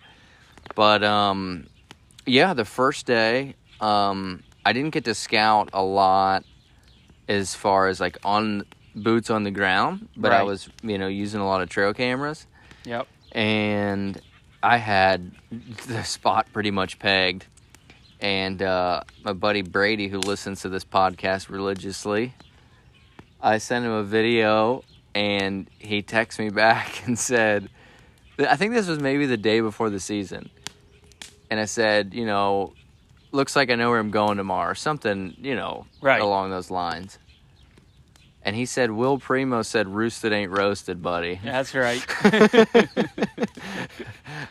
but 0.74 1.02
um 1.04 1.66
yeah 2.24 2.54
the 2.54 2.64
first 2.64 3.04
day 3.04 3.56
um 3.80 4.42
i 4.64 4.72
didn't 4.72 4.92
get 4.94 5.04
to 5.04 5.14
scout 5.14 5.68
a 5.74 5.82
lot 5.82 6.44
as 7.30 7.54
far 7.54 7.88
as 7.88 8.00
like 8.00 8.18
on 8.24 8.64
boots 8.94 9.30
on 9.30 9.44
the 9.44 9.50
ground 9.50 10.08
but 10.16 10.32
i 10.32 10.42
was 10.42 10.68
you 10.82 10.98
know 10.98 11.06
using 11.06 11.40
a 11.40 11.46
lot 11.46 11.62
of 11.62 11.68
trail 11.68 11.94
cameras 11.94 12.46
yep. 12.84 13.06
and 13.32 14.20
i 14.62 14.76
had 14.76 15.30
the 15.86 16.02
spot 16.02 16.46
pretty 16.52 16.72
much 16.72 16.98
pegged 16.98 17.46
and 18.20 18.60
uh 18.60 19.00
my 19.24 19.32
buddy 19.32 19.62
brady 19.62 20.08
who 20.08 20.18
listens 20.18 20.60
to 20.62 20.68
this 20.68 20.84
podcast 20.84 21.48
religiously 21.48 22.34
i 23.40 23.58
sent 23.58 23.84
him 23.84 23.92
a 23.92 24.02
video 24.02 24.82
and 25.14 25.70
he 25.78 26.02
texted 26.02 26.40
me 26.40 26.50
back 26.66 27.06
and 27.06 27.16
said 27.16 27.70
I 28.48 28.56
think 28.56 28.72
this 28.72 28.86
was 28.86 29.00
maybe 29.00 29.26
the 29.26 29.36
day 29.36 29.60
before 29.60 29.90
the 29.90 30.00
season. 30.00 30.50
And 31.50 31.58
I 31.58 31.64
said, 31.64 32.14
you 32.14 32.24
know, 32.24 32.72
looks 33.32 33.54
like 33.56 33.70
I 33.70 33.74
know 33.76 33.90
where 33.90 33.98
I'm 34.00 34.10
going 34.10 34.36
tomorrow, 34.36 34.70
or 34.70 34.74
something, 34.74 35.34
you 35.40 35.54
know, 35.54 35.86
Right. 36.00 36.20
along 36.20 36.50
those 36.50 36.70
lines. 36.70 37.18
And 38.42 38.56
he 38.56 38.64
said, 38.64 38.90
Will 38.90 39.18
Primo 39.18 39.60
said, 39.60 39.86
roosted 39.86 40.32
ain't 40.32 40.50
roasted, 40.50 41.02
buddy. 41.02 41.38
That's 41.44 41.74
right. 41.74 42.02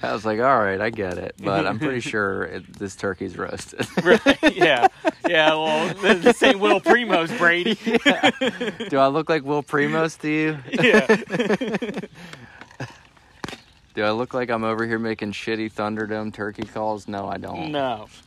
I 0.03 0.13
was 0.13 0.25
like, 0.25 0.39
all 0.39 0.59
right, 0.59 0.79
I 0.79 0.91
get 0.91 1.17
it. 1.17 1.33
But 1.43 1.65
I'm 1.65 1.79
pretty 1.79 1.99
sure 2.09 2.43
it, 2.43 2.71
this 2.77 2.95
turkey's 2.95 3.35
roasted. 3.35 3.87
right. 4.03 4.37
Yeah. 4.55 4.87
Yeah. 5.27 5.55
Well, 5.55 5.93
th- 5.95 6.21
this 6.23 6.43
ain't 6.43 6.59
Will 6.59 6.79
Primos 6.79 7.35
Brady. 7.39 7.73
Do 8.89 8.97
I 8.99 9.07
look 9.07 9.27
like 9.27 9.43
Will 9.43 9.63
Primos 9.63 10.19
to 10.19 10.29
you? 10.29 10.57
yeah. 10.71 11.99
Do 13.95 14.03
I 14.03 14.11
look 14.11 14.33
like 14.33 14.49
I'm 14.49 14.63
over 14.63 14.85
here 14.85 14.99
making 14.99 15.31
shitty 15.33 15.73
Thunderdome 15.73 16.33
turkey 16.33 16.63
calls? 16.63 17.07
No, 17.07 17.27
I 17.27 17.37
don't. 17.37 17.71
No. 17.71 18.07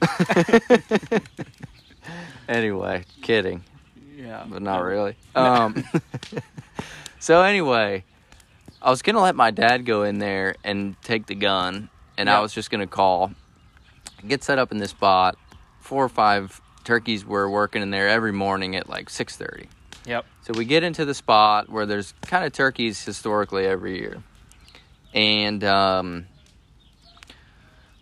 Anyway, 2.49 3.05
kidding. 3.23 3.63
Yeah. 4.17 4.45
but 4.49 4.63
not 4.63 4.83
really. 4.83 5.17
Um, 5.35 5.85
so 7.19 7.43
anyway, 7.43 8.05
I 8.81 8.91
was 8.91 9.03
gonna 9.03 9.21
let 9.21 9.37
my 9.37 9.51
dad 9.51 9.87
go 9.87 10.03
in 10.03 10.19
there 10.19 10.57
and 10.65 11.01
take 11.03 11.27
the 11.27 11.35
gun, 11.35 11.89
and 12.19 12.29
I 12.29 12.41
was 12.41 12.53
just 12.53 12.71
gonna 12.71 12.87
call, 12.87 13.33
get 14.27 14.43
set 14.43 14.59
up 14.59 14.73
in 14.73 14.79
this 14.79 14.91
spot. 14.91 15.39
Four 15.81 16.05
or 16.05 16.09
five 16.09 16.61
turkeys 16.85 17.25
were 17.25 17.49
working 17.49 17.83
in 17.83 17.91
there 17.91 18.09
every 18.09 18.33
morning 18.33 18.77
at 18.77 18.89
like 18.89 19.09
six 19.09 19.37
thirty. 19.37 19.69
Yep. 20.05 20.27
So 20.43 20.53
we 20.55 20.65
get 20.65 20.83
into 20.83 21.05
the 21.05 21.15
spot 21.15 21.69
where 21.69 21.87
there's 21.87 22.13
kind 22.23 22.45
of 22.45 22.53
turkeys 22.53 23.05
historically 23.05 23.67
every 23.67 23.99
year, 24.01 24.23
and 25.15 25.63
um, 25.65 26.27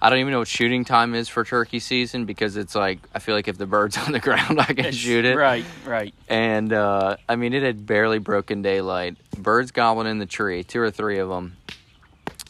I 0.03 0.09
don't 0.09 0.19
even 0.21 0.33
know 0.33 0.39
what 0.39 0.49
shooting 0.49 0.85
time 0.85 1.15
is 1.15 1.29
for 1.29 1.45
turkey 1.45 1.79
season 1.81 2.25
because 2.25 2.57
it's 2.57 2.75
like 2.75 3.01
I 3.15 3.19
feel 3.19 3.35
like 3.35 3.49
if 3.49 3.59
the 3.59 3.67
bird's 3.67 3.97
on 4.07 4.13
the 4.13 4.21
ground, 4.21 4.61
I 4.61 4.65
can 4.67 4.79
It's- 4.81 4.95
shoot 4.95 5.25
it. 5.25 5.37
Right. 5.37 5.65
Right. 5.85 6.15
And 6.29 6.73
uh, 6.73 7.17
I 7.29 7.37
mean, 7.37 7.53
it 7.53 7.63
had 7.63 7.87
barely 7.87 8.19
broken 8.19 8.63
daylight. 8.63 9.17
Birds 9.37 9.71
gobbling 9.73 10.07
in 10.07 10.19
the 10.19 10.27
tree, 10.27 10.65
two 10.65 10.81
or 10.81 10.91
three 10.91 11.19
of 11.19 11.29
them. 11.29 11.57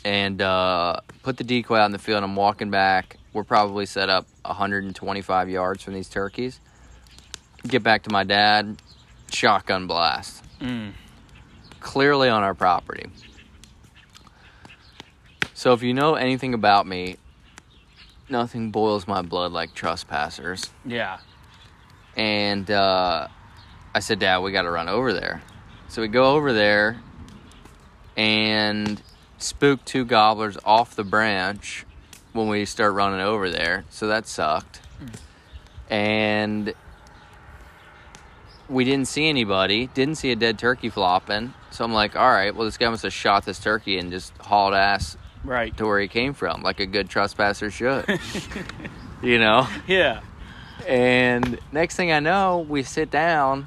And 0.04 0.40
uh, 0.40 1.00
put 1.22 1.36
the 1.36 1.44
decoy 1.44 1.76
out 1.76 1.86
in 1.86 1.92
the 1.92 1.98
field. 1.98 2.22
I'm 2.24 2.34
walking 2.36 2.70
back. 2.70 3.16
We're 3.34 3.44
probably 3.44 3.84
set 3.84 4.08
up 4.08 4.26
125 4.46 5.48
yards 5.50 5.82
from 5.82 5.92
these 5.94 6.08
turkeys. 6.08 6.58
Get 7.66 7.82
back 7.82 8.04
to 8.04 8.10
my 8.10 8.24
dad. 8.24 8.80
Shotgun 9.30 9.86
blast. 9.86 10.42
Mm. 10.60 10.92
Clearly 11.80 12.28
on 12.30 12.42
our 12.42 12.54
property. 12.54 13.06
So 15.60 15.74
if 15.74 15.82
you 15.82 15.92
know 15.92 16.14
anything 16.14 16.54
about 16.54 16.86
me, 16.86 17.18
nothing 18.30 18.70
boils 18.70 19.06
my 19.06 19.20
blood 19.20 19.52
like 19.52 19.74
trespassers. 19.74 20.70
Yeah. 20.86 21.18
And 22.16 22.70
uh, 22.70 23.28
I 23.94 24.00
said, 24.00 24.20
Dad, 24.20 24.38
we 24.38 24.52
got 24.52 24.62
to 24.62 24.70
run 24.70 24.88
over 24.88 25.12
there. 25.12 25.42
So 25.88 26.00
we 26.00 26.08
go 26.08 26.34
over 26.34 26.54
there 26.54 27.02
and 28.16 29.02
spook 29.36 29.84
two 29.84 30.06
gobblers 30.06 30.56
off 30.64 30.96
the 30.96 31.04
branch 31.04 31.84
when 32.32 32.48
we 32.48 32.64
start 32.64 32.94
running 32.94 33.20
over 33.20 33.50
there. 33.50 33.84
So 33.90 34.06
that 34.06 34.26
sucked. 34.26 34.80
And 35.90 36.72
we 38.66 38.84
didn't 38.86 39.08
see 39.08 39.28
anybody, 39.28 39.88
didn't 39.88 40.14
see 40.14 40.32
a 40.32 40.36
dead 40.36 40.58
turkey 40.58 40.88
flopping. 40.88 41.52
So 41.70 41.84
I'm 41.84 41.92
like, 41.92 42.16
all 42.16 42.30
right, 42.30 42.54
well, 42.56 42.64
this 42.64 42.78
guy 42.78 42.88
must 42.88 43.02
have 43.02 43.12
shot 43.12 43.44
this 43.44 43.58
turkey 43.58 43.98
and 43.98 44.10
just 44.10 44.34
hauled 44.38 44.72
ass 44.72 45.18
Right. 45.44 45.76
to 45.78 45.86
where 45.86 46.00
he 46.00 46.08
came 46.08 46.34
from, 46.34 46.62
like 46.62 46.80
a 46.80 46.86
good 46.86 47.08
trespasser 47.08 47.70
should. 47.70 48.04
you 49.22 49.38
know? 49.38 49.66
Yeah. 49.86 50.20
And 50.86 51.58
next 51.72 51.96
thing 51.96 52.12
I 52.12 52.20
know, 52.20 52.64
we 52.68 52.82
sit 52.82 53.10
down, 53.10 53.66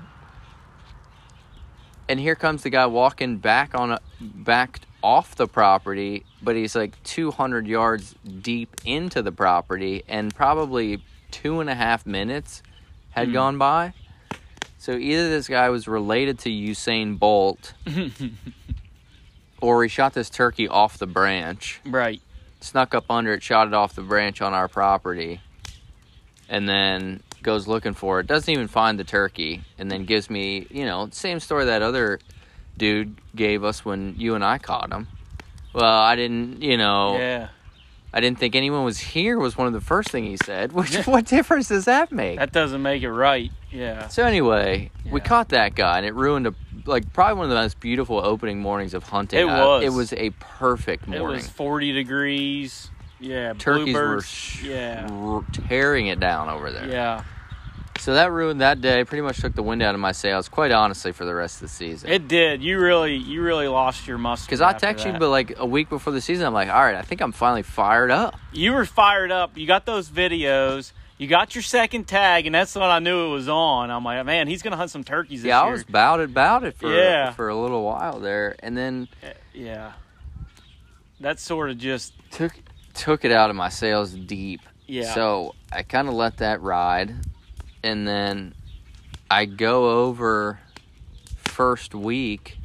and 2.09 2.19
here 2.19 2.35
comes 2.35 2.63
the 2.63 2.69
guy 2.69 2.85
walking 2.85 3.37
back 3.37 3.75
on 3.75 3.91
a, 3.91 3.99
back 4.19 4.81
off 5.01 5.35
the 5.35 5.47
property, 5.47 6.25
but 6.41 6.55
he's 6.55 6.75
like 6.75 7.01
200 7.03 7.67
yards 7.67 8.15
deep 8.41 8.75
into 8.85 9.21
the 9.21 9.31
property, 9.31 10.03
and 10.07 10.33
probably 10.33 11.01
two 11.31 11.59
and 11.59 11.69
a 11.69 11.75
half 11.75 12.05
minutes 12.05 12.61
had 13.11 13.27
Hmm. 13.29 13.33
gone 13.33 13.57
by. 13.57 13.93
So 14.77 14.93
either 14.93 15.29
this 15.29 15.47
guy 15.47 15.69
was 15.69 15.87
related 15.87 16.39
to 16.39 16.49
Usain 16.49 17.17
Bolt, 17.17 17.73
or 19.63 19.81
he 19.83 19.87
shot 19.89 20.13
this 20.13 20.29
turkey 20.29 20.67
off 20.67 20.97
the 20.97 21.07
branch 21.07 21.79
Right. 21.85 22.21
snuck 22.59 22.93
up 22.93 23.05
under 23.09 23.33
it, 23.33 23.41
shot 23.41 23.67
it 23.67 23.73
off 23.73 23.95
the 23.95 24.01
branch 24.01 24.41
on 24.41 24.53
our 24.53 24.67
property, 24.67 25.39
and 26.49 26.67
then 26.67 27.21
goes 27.41 27.67
looking 27.67 27.93
for 27.93 28.19
it. 28.19 28.27
Doesn't 28.27 28.51
even 28.51 28.67
find 28.67 28.99
the 28.99 29.03
turkey, 29.03 29.63
and 29.77 29.89
then 29.89 30.05
gives 30.05 30.29
me, 30.29 30.67
you 30.69 30.85
know, 30.85 31.07
same 31.11 31.39
story 31.39 31.65
that 31.65 31.81
other 31.81 32.19
dude 32.77 33.15
gave 33.35 33.63
us 33.63 33.85
when 33.85 34.15
you 34.17 34.35
and 34.35 34.43
I 34.43 34.57
caught 34.57 34.91
him. 34.91 35.07
Well, 35.73 35.99
I 35.99 36.15
didn't, 36.15 36.61
you 36.61 36.77
know, 36.77 37.17
Yeah. 37.17 37.47
I 38.13 38.19
didn't 38.21 38.37
think 38.37 38.55
anyone 38.55 38.83
was 38.83 38.99
here. 38.99 39.39
Was 39.39 39.57
one 39.57 39.65
of 39.67 39.73
the 39.73 39.81
first 39.81 40.09
thing 40.09 40.23
he 40.25 40.37
said. 40.37 40.71
Which, 40.73 40.95
what 41.07 41.25
difference 41.25 41.69
does 41.69 41.85
that 41.85 42.11
make? 42.11 42.37
That 42.39 42.51
doesn't 42.51 42.81
make 42.81 43.01
it 43.03 43.11
right. 43.11 43.51
Yeah. 43.71 44.07
So 44.09 44.23
anyway, 44.23 44.91
we 45.09 45.19
caught 45.19 45.49
that 45.49 45.73
guy, 45.75 45.97
and 45.97 46.05
it 46.05 46.13
ruined 46.13 46.47
a 46.47 46.53
like 46.85 47.11
probably 47.13 47.35
one 47.35 47.45
of 47.45 47.49
the 47.49 47.55
most 47.55 47.79
beautiful 47.79 48.19
opening 48.23 48.59
mornings 48.59 48.93
of 48.93 49.03
hunting. 49.03 49.39
It 49.39 49.49
I- 49.49 49.65
was. 49.65 49.83
It 49.83 49.93
was 49.93 50.13
a 50.13 50.29
perfect 50.39 51.07
morning. 51.07 51.27
It 51.27 51.31
was 51.31 51.47
40 51.47 51.91
degrees. 51.93 52.89
Yeah. 53.19 53.53
Turkeys 53.53 53.95
were 53.95 54.21
sh- 54.21 54.63
Yeah. 54.65 55.07
r- 55.09 55.45
tearing 55.69 56.07
it 56.07 56.19
down 56.19 56.49
over 56.49 56.71
there. 56.71 56.89
Yeah. 56.89 57.23
So 58.03 58.15
that 58.15 58.31
ruined 58.33 58.59
that 58.59 58.81
day. 58.81 59.05
Pretty 59.05 59.21
much 59.21 59.39
took 59.39 59.55
the 59.55 59.63
wind 59.63 59.81
out 59.81 59.95
of 59.95 60.01
my 60.01 60.11
sails, 60.11 60.49
quite 60.49 60.71
honestly, 60.71 61.13
for 61.13 61.23
the 61.23 61.33
rest 61.33 61.55
of 61.57 61.61
the 61.61 61.67
season. 61.69 62.09
It 62.11 62.27
did. 62.27 62.61
You 62.61 62.77
really, 62.77 63.15
you 63.15 63.41
really 63.41 63.69
lost 63.69 64.07
your 64.07 64.17
muscle. 64.17 64.45
Because 64.45 64.59
I 64.59 64.73
text 64.73 65.05
you, 65.05 65.13
but 65.13 65.29
like 65.29 65.57
a 65.57 65.65
week 65.65 65.87
before 65.87 66.11
the 66.11 66.19
season, 66.19 66.45
I'm 66.45 66.53
like, 66.53 66.67
all 66.67 66.83
right, 66.83 66.95
I 66.95 67.01
think 67.01 67.21
I'm 67.21 67.31
finally 67.31 67.61
fired 67.63 68.11
up. 68.11 68.35
you 68.51 68.73
were 68.73 68.83
fired 68.85 69.31
up. 69.31 69.57
You 69.57 69.65
got 69.67 69.85
those 69.85 70.09
videos. 70.09 70.91
You 71.17 71.27
got 71.27 71.55
your 71.55 71.61
second 71.61 72.05
tag, 72.09 72.45
and 72.45 72.53
that's 72.53 72.75
when 72.75 72.83
I 72.83 72.99
knew 72.99 73.27
it 73.27 73.29
was 73.29 73.47
on. 73.47 73.89
I'm 73.89 74.03
like, 74.03 74.25
man, 74.25 74.47
he's 74.49 74.61
gonna 74.63 74.75
hunt 74.75 74.91
some 74.91 75.05
turkeys 75.05 75.41
this 75.41 75.47
yeah, 75.47 75.61
I 75.61 75.69
was 75.71 75.83
about 75.83 76.19
it, 76.19 76.25
about 76.25 76.65
it 76.65 76.75
for 76.75 76.93
Yeah. 76.93 77.31
for 77.31 77.47
a 77.47 77.55
little 77.55 77.83
while 77.83 78.19
there, 78.19 78.57
and 78.59 78.75
then 78.75 79.07
eh, 79.21 79.31
Yeah. 79.53 79.93
That 81.21 81.39
sort 81.39 81.69
of 81.69 81.77
just 81.77 82.11
took 82.31 82.51
took 82.93 83.23
it 83.23 83.31
out 83.31 83.49
of 83.49 83.55
my 83.55 83.69
sails 83.69 84.11
deep. 84.11 84.59
yeah. 84.87 85.13
So 85.13 85.55
I 85.71 85.83
kind 85.83 86.09
of 86.09 86.15
let 86.15 86.37
that 86.37 86.61
ride, 86.61 87.15
and 87.83 88.07
then 88.07 88.53
I 89.29 89.45
go 89.45 90.05
over 90.05 90.59
first 91.37 91.93
week, 91.93 92.57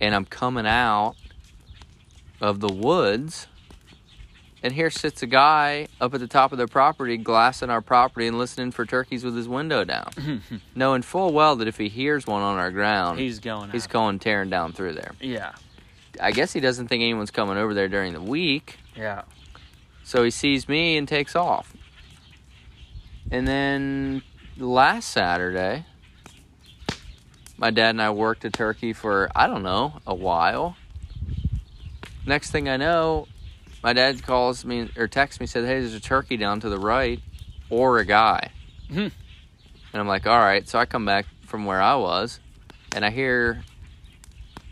and 0.00 0.14
I'm 0.14 0.24
coming 0.24 0.66
out 0.66 1.14
of 2.40 2.60
the 2.60 2.72
woods, 2.72 3.46
and 4.62 4.72
here 4.72 4.90
sits 4.90 5.22
a 5.22 5.26
guy 5.26 5.88
up 6.00 6.14
at 6.14 6.20
the 6.20 6.26
top 6.26 6.52
of 6.52 6.58
their 6.58 6.66
property, 6.66 7.16
glassing 7.16 7.70
our 7.70 7.80
property 7.80 8.26
and 8.26 8.38
listening 8.38 8.70
for 8.70 8.86
turkeys 8.86 9.24
with 9.24 9.36
his 9.36 9.48
window 9.48 9.84
down, 9.84 10.10
knowing 10.74 11.02
full 11.02 11.32
well 11.32 11.56
that 11.56 11.68
if 11.68 11.78
he 11.78 11.88
hears 11.88 12.26
one 12.26 12.42
on 12.42 12.58
our 12.58 12.70
ground, 12.70 13.18
he's 13.18 13.40
going. 13.40 13.70
he's 13.70 13.86
out. 13.86 13.90
going 13.90 14.18
tearing 14.18 14.50
down 14.50 14.72
through 14.72 14.94
there. 14.94 15.12
Yeah. 15.20 15.52
I 16.20 16.30
guess 16.30 16.52
he 16.52 16.60
doesn't 16.60 16.88
think 16.88 17.02
anyone's 17.02 17.32
coming 17.32 17.56
over 17.56 17.74
there 17.74 17.88
during 17.88 18.12
the 18.12 18.20
week. 18.20 18.78
Yeah. 18.96 19.22
So 20.04 20.22
he 20.22 20.30
sees 20.30 20.68
me 20.68 20.96
and 20.96 21.08
takes 21.08 21.34
off. 21.34 21.74
And 23.34 23.48
then 23.48 24.22
last 24.56 25.10
Saturday, 25.10 25.84
my 27.56 27.72
dad 27.72 27.90
and 27.90 28.00
I 28.00 28.10
worked 28.10 28.44
a 28.44 28.50
turkey 28.50 28.92
for, 28.92 29.28
I 29.34 29.48
don't 29.48 29.64
know, 29.64 29.94
a 30.06 30.14
while. 30.14 30.76
Next 32.24 32.52
thing 32.52 32.68
I 32.68 32.76
know, 32.76 33.26
my 33.82 33.92
dad 33.92 34.22
calls 34.22 34.64
me 34.64 34.88
or 34.96 35.08
texts 35.08 35.40
me, 35.40 35.46
said, 35.46 35.64
Hey, 35.64 35.80
there's 35.80 35.94
a 35.94 36.00
turkey 36.00 36.36
down 36.36 36.60
to 36.60 36.68
the 36.68 36.78
right 36.78 37.18
or 37.70 37.98
a 37.98 38.04
guy. 38.04 38.52
Hmm. 38.88 39.00
And 39.00 39.10
I'm 39.94 40.06
like, 40.06 40.28
All 40.28 40.38
right. 40.38 40.68
So 40.68 40.78
I 40.78 40.86
come 40.86 41.04
back 41.04 41.26
from 41.44 41.64
where 41.64 41.82
I 41.82 41.96
was 41.96 42.38
and 42.94 43.04
I 43.04 43.10
hear 43.10 43.64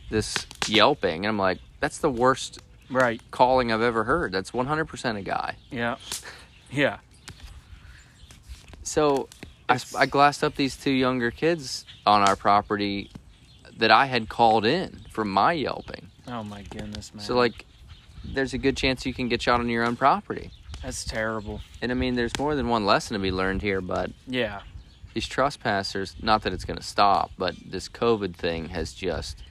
this 0.08 0.46
yelping. 0.68 1.24
And 1.24 1.30
I'm 1.30 1.38
like, 1.38 1.58
That's 1.80 1.98
the 1.98 2.10
worst 2.10 2.60
Right. 2.88 3.20
calling 3.32 3.72
I've 3.72 3.82
ever 3.82 4.04
heard. 4.04 4.30
That's 4.30 4.52
100% 4.52 5.16
a 5.16 5.22
guy. 5.22 5.56
Yeah. 5.72 5.96
Yeah. 6.70 6.98
So 8.82 9.28
I, 9.68 9.78
I 9.96 10.06
glassed 10.06 10.42
up 10.44 10.56
these 10.56 10.76
two 10.76 10.90
younger 10.90 11.30
kids 11.30 11.84
on 12.06 12.22
our 12.22 12.36
property 12.36 13.10
that 13.76 13.90
I 13.90 14.06
had 14.06 14.28
called 14.28 14.64
in 14.64 15.00
for 15.10 15.24
my 15.24 15.52
yelping. 15.52 16.08
Oh 16.28 16.42
my 16.42 16.62
goodness, 16.62 17.14
man. 17.14 17.24
So, 17.24 17.34
like, 17.34 17.64
there's 18.24 18.54
a 18.54 18.58
good 18.58 18.76
chance 18.76 19.04
you 19.06 19.14
can 19.14 19.28
get 19.28 19.42
shot 19.42 19.60
on 19.60 19.68
your 19.68 19.84
own 19.84 19.96
property. 19.96 20.50
that's 20.82 21.04
terrible. 21.04 21.60
And 21.80 21.92
I 21.92 21.94
mean, 21.94 22.14
there's 22.16 22.36
more 22.38 22.54
than 22.56 22.68
one 22.68 22.84
lesson 22.86 23.14
to 23.14 23.20
be 23.20 23.30
learned 23.30 23.62
here, 23.62 23.80
but 23.80 24.10
Yeah. 24.26 24.62
these 25.14 25.26
trespassers, 25.28 26.16
not 26.20 26.42
that 26.42 26.52
it's 26.52 26.64
going 26.64 26.76
to 26.76 26.82
stop, 26.82 27.30
but 27.38 27.54
this 27.64 27.88
COVID 27.88 28.34
thing 28.34 28.68
has 28.70 28.92
just 28.92 29.42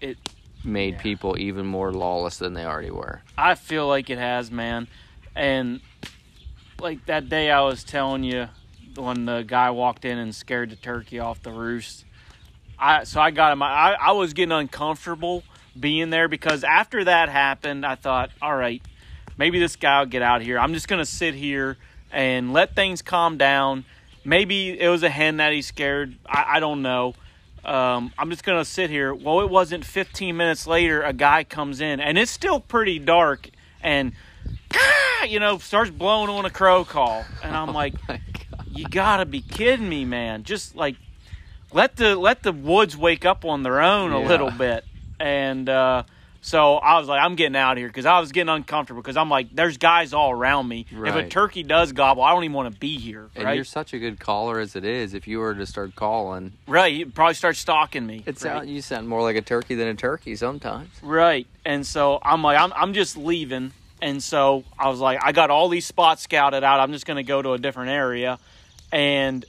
It- 0.00 0.18
made 0.64 0.94
yeah. 0.94 1.00
people 1.02 1.36
even 1.38 1.66
more 1.66 1.92
lawless 1.92 2.36
than 2.38 2.54
they 2.54 2.64
already 2.64 2.90
were. 2.90 3.22
I 3.38 3.54
feel 3.54 3.86
like 3.88 4.10
it 4.10 4.18
has, 4.18 4.50
man. 4.50 4.86
And 5.36 5.80
like 6.80 7.06
that 7.06 7.28
day 7.28 7.50
I 7.50 7.60
was 7.62 7.84
telling 7.84 8.22
you 8.24 8.48
when 8.96 9.24
the 9.24 9.42
guy 9.42 9.70
walked 9.70 10.04
in 10.04 10.18
and 10.18 10.34
scared 10.34 10.70
the 10.70 10.76
turkey 10.76 11.18
off 11.18 11.42
the 11.42 11.52
roost. 11.52 12.04
I 12.78 13.04
so 13.04 13.20
I 13.20 13.30
got 13.30 13.52
him. 13.52 13.62
I 13.62 13.96
I 14.00 14.12
was 14.12 14.32
getting 14.32 14.52
uncomfortable 14.52 15.44
being 15.78 16.10
there 16.10 16.28
because 16.28 16.64
after 16.64 17.04
that 17.04 17.28
happened, 17.28 17.86
I 17.86 17.94
thought, 17.94 18.30
all 18.40 18.56
right, 18.56 18.82
maybe 19.38 19.58
this 19.58 19.76
guy 19.76 20.00
will 20.00 20.06
get 20.06 20.22
out 20.22 20.42
here. 20.42 20.58
I'm 20.58 20.74
just 20.74 20.88
gonna 20.88 21.06
sit 21.06 21.34
here 21.34 21.76
and 22.10 22.52
let 22.52 22.74
things 22.74 23.02
calm 23.02 23.38
down. 23.38 23.84
Maybe 24.24 24.78
it 24.78 24.88
was 24.88 25.02
a 25.02 25.08
hen 25.08 25.38
that 25.38 25.52
he 25.52 25.62
scared. 25.62 26.16
I, 26.26 26.56
I 26.56 26.60
don't 26.60 26.82
know. 26.82 27.14
Um, 27.64 28.12
I'm 28.18 28.30
just 28.30 28.44
gonna 28.44 28.64
sit 28.64 28.90
here. 28.90 29.14
Well, 29.14 29.40
it 29.40 29.50
wasn't 29.50 29.84
15 29.84 30.36
minutes 30.36 30.66
later. 30.66 31.02
A 31.02 31.12
guy 31.12 31.44
comes 31.44 31.80
in, 31.80 32.00
and 32.00 32.18
it's 32.18 32.30
still 32.30 32.58
pretty 32.58 32.98
dark, 32.98 33.48
and 33.80 34.12
"Ah," 34.74 35.24
you 35.24 35.38
know 35.38 35.58
starts 35.58 35.90
blowing 35.90 36.28
on 36.28 36.44
a 36.44 36.50
crow 36.50 36.84
call, 36.84 37.24
and 37.42 37.56
I'm 37.56 37.72
like, 37.74 37.94
My 38.08 38.20
God. 38.31 38.31
You 38.72 38.86
gotta 38.86 39.26
be 39.26 39.40
kidding 39.40 39.88
me, 39.88 40.04
man! 40.04 40.44
Just 40.44 40.74
like 40.76 40.96
let 41.72 41.96
the 41.96 42.16
let 42.16 42.42
the 42.42 42.52
woods 42.52 42.96
wake 42.96 43.24
up 43.24 43.44
on 43.44 43.62
their 43.62 43.80
own 43.80 44.12
a 44.12 44.20
Yeah. 44.20 44.26
little 44.28 44.50
bit, 44.50 44.84
and 45.20 45.68
uh, 45.68 46.02
so 46.40 46.74
I 46.76 46.98
was 46.98 47.06
like, 47.08 47.22
I'm 47.22 47.36
getting 47.36 47.54
out 47.56 47.72
of 47.72 47.78
here 47.78 47.86
because 47.86 48.04
I 48.04 48.18
was 48.18 48.32
getting 48.32 48.48
uncomfortable 48.48 49.00
because 49.00 49.16
I'm 49.16 49.28
like, 49.30 49.54
there's 49.54 49.76
guys 49.76 50.12
all 50.12 50.32
around 50.32 50.66
me. 50.68 50.86
If 50.90 51.14
a 51.14 51.28
turkey 51.28 51.62
does 51.62 51.92
gobble, 51.92 52.22
I 52.24 52.32
don't 52.34 52.42
even 52.42 52.54
want 52.54 52.72
to 52.74 52.80
be 52.80 52.98
here. 52.98 53.28
And 53.36 53.44
right? 53.44 53.54
you're 53.54 53.64
such 53.64 53.92
a 53.94 53.98
good 54.00 54.18
caller 54.18 54.58
as 54.58 54.74
it 54.74 54.84
is. 54.84 55.14
If 55.14 55.28
you 55.28 55.38
were 55.38 55.54
to 55.54 55.64
start 55.66 55.94
calling, 55.94 56.52
Right, 56.66 56.92
he 56.94 57.04
probably 57.04 57.34
start 57.34 57.54
stalking 57.56 58.04
me. 58.06 58.24
it 58.26 58.30
right? 58.30 58.38
sound, 58.38 58.68
you 58.70 58.82
sound 58.82 59.08
more 59.08 59.22
like 59.22 59.36
a 59.36 59.40
turkey 59.40 59.76
than 59.76 59.86
a 59.86 59.94
turkey 59.94 60.34
sometimes. 60.34 60.88
Right. 61.00 61.46
And 61.64 61.86
so 61.86 62.18
I'm 62.22 62.42
like, 62.42 62.58
I'm, 62.60 62.72
I'm 62.74 62.92
just 62.92 63.16
leaving. 63.16 63.70
And 64.00 64.20
so 64.20 64.64
I 64.76 64.88
was 64.88 64.98
like, 64.98 65.20
I 65.22 65.30
got 65.30 65.50
all 65.50 65.68
these 65.68 65.86
spots 65.86 66.22
scouted 66.22 66.64
out. 66.64 66.80
I'm 66.80 66.90
just 66.92 67.06
going 67.06 67.18
to 67.18 67.22
go 67.22 67.40
to 67.40 67.52
a 67.52 67.58
different 67.58 67.90
area. 67.90 68.40
And 68.92 69.44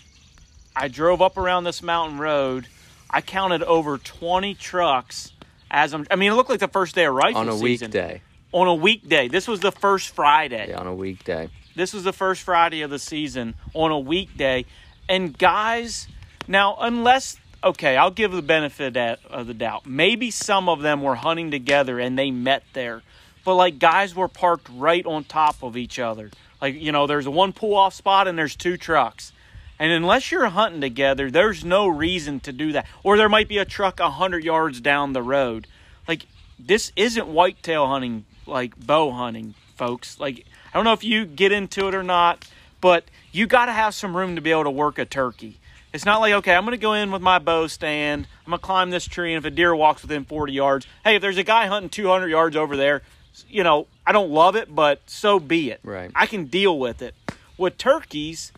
I 0.76 0.88
drove 0.88 1.22
up 1.22 1.38
around 1.38 1.66
this 1.66 1.84
mountain 1.84 2.18
road. 2.18 2.68
I 3.10 3.22
counted 3.22 3.62
over 3.64 3.98
20 3.98 4.56
trucks 4.56 5.32
as 5.70 5.94
I'm, 5.94 6.08
I 6.10 6.16
mean, 6.16 6.32
it 6.32 6.36
looked 6.36 6.50
like 6.50 6.60
the 6.60 6.68
first 6.68 6.96
day 6.96 7.06
of 7.06 7.14
rifle 7.14 7.42
On 7.42 7.50
a 7.50 7.58
season. 7.58 7.88
weekday. 7.92 8.22
On 8.52 8.68
a 8.68 8.74
weekday. 8.76 9.28
This 9.28 9.48
was 9.48 9.60
the 9.60 9.72
first 9.72 10.10
Friday. 10.16 10.68
Yeah, 10.70 10.80
on 10.80 10.88
a 10.88 10.96
weekday. 10.96 11.50
This 11.76 11.94
was 11.94 12.04
the 12.04 12.14
first 12.14 12.42
Friday 12.44 12.82
of 12.84 12.90
the 12.92 13.00
season 13.00 13.56
on 13.74 13.92
a 13.92 14.00
weekday. 14.00 14.66
And 15.10 15.36
guys, 15.38 16.08
now, 16.48 16.78
unless, 16.80 17.38
okay, 17.64 17.98
I'll 17.98 18.12
give 18.12 18.32
the 18.32 18.42
benefit 18.44 18.96
of 18.96 19.20
of 19.26 19.48
the 19.48 19.54
doubt. 19.56 19.86
Maybe 19.88 20.30
some 20.32 20.70
of 20.70 20.82
them 20.82 21.02
were 21.02 21.16
hunting 21.16 21.50
together 21.52 22.00
and 22.00 22.18
they 22.18 22.30
met 22.32 22.64
there. 22.74 23.02
but 23.44 23.56
like 23.56 23.80
guys 23.80 24.16
were 24.16 24.28
parked 24.28 24.70
right 24.72 25.06
on 25.06 25.24
top 25.24 25.64
of 25.64 25.76
each 25.76 25.98
other. 26.00 26.30
Like, 26.64 26.82
you 26.82 26.94
know, 26.94 27.08
there's 27.08 27.28
one 27.28 27.52
pull 27.52 27.76
off 27.76 27.94
spot 27.94 28.30
and 28.30 28.40
there's 28.40 28.56
two 28.56 28.78
trucks. 28.78 29.34
And 29.80 29.92
unless 29.92 30.32
you're 30.32 30.48
hunting 30.48 30.80
together, 30.80 31.30
there's 31.30 31.66
no 31.66 31.90
reason 31.90 32.40
to 32.40 32.54
do 32.54 32.72
that. 32.72 32.88
Or 33.04 33.18
there 33.18 33.28
might 33.28 33.50
be 33.50 33.58
a 33.58 33.66
truck 33.66 34.00
100 34.00 34.46
yards 34.46 34.80
down 34.80 35.12
the 35.12 35.22
road. 35.22 35.68
Like, 36.08 36.26
this 36.58 36.94
isn't 36.96 37.28
whitetail 37.28 37.88
hunting, 37.88 38.24
like 38.48 38.80
bow 38.80 39.12
hunting, 39.12 39.56
folks. 39.76 40.22
Like, 40.22 40.46
I 40.74 40.78
don't 40.78 40.86
know 40.86 40.94
if 40.94 41.04
you 41.04 41.26
get 41.26 41.52
into 41.52 41.90
it 41.90 41.96
or 41.96 42.02
not, 42.02 42.48
but 42.80 43.04
you 43.34 43.46
got 43.46 43.66
to 43.66 43.74
have 43.74 43.94
some 43.94 44.16
room 44.16 44.36
to 44.36 44.42
be 44.42 44.52
able 44.52 44.64
to 44.64 44.72
work 44.72 44.98
a 44.98 45.04
turkey. 45.04 45.60
It's 45.92 46.06
not 46.06 46.22
like, 46.22 46.32
okay, 46.32 46.56
I'm 46.56 46.64
going 46.64 46.72
to 46.72 46.82
go 46.82 46.94
in 46.94 47.12
with 47.12 47.22
my 47.22 47.40
bow 47.40 47.68
stand. 47.68 48.26
I'm 48.46 48.52
going 48.52 48.60
to 48.60 48.66
climb 48.66 48.90
this 48.90 49.06
tree, 49.06 49.34
and 49.34 49.46
if 49.46 49.52
a 49.52 49.54
deer 49.54 49.76
walks 49.76 50.02
within 50.02 50.24
40 50.24 50.54
yards, 50.54 50.88
hey, 51.04 51.18
if 51.18 51.22
there's 51.22 51.38
a 51.38 51.44
guy 51.44 51.68
hunting 51.68 51.90
200 51.90 52.30
yards 52.30 52.56
over 52.56 52.78
there, 52.78 53.02
you 53.50 53.66
know, 53.66 53.88
I 54.06 54.12
don't 54.12 54.32
love 54.32 54.56
it, 54.56 54.74
but 54.74 55.02
so 55.06 55.40
be 55.40 55.72
it. 55.72 55.80
Right. 55.84 56.12
I 56.16 56.26
can 56.26 56.46
deal 56.46 56.78
with 56.78 57.02
it. 57.02 57.16
With 57.58 57.78
turkeys, 57.78 58.52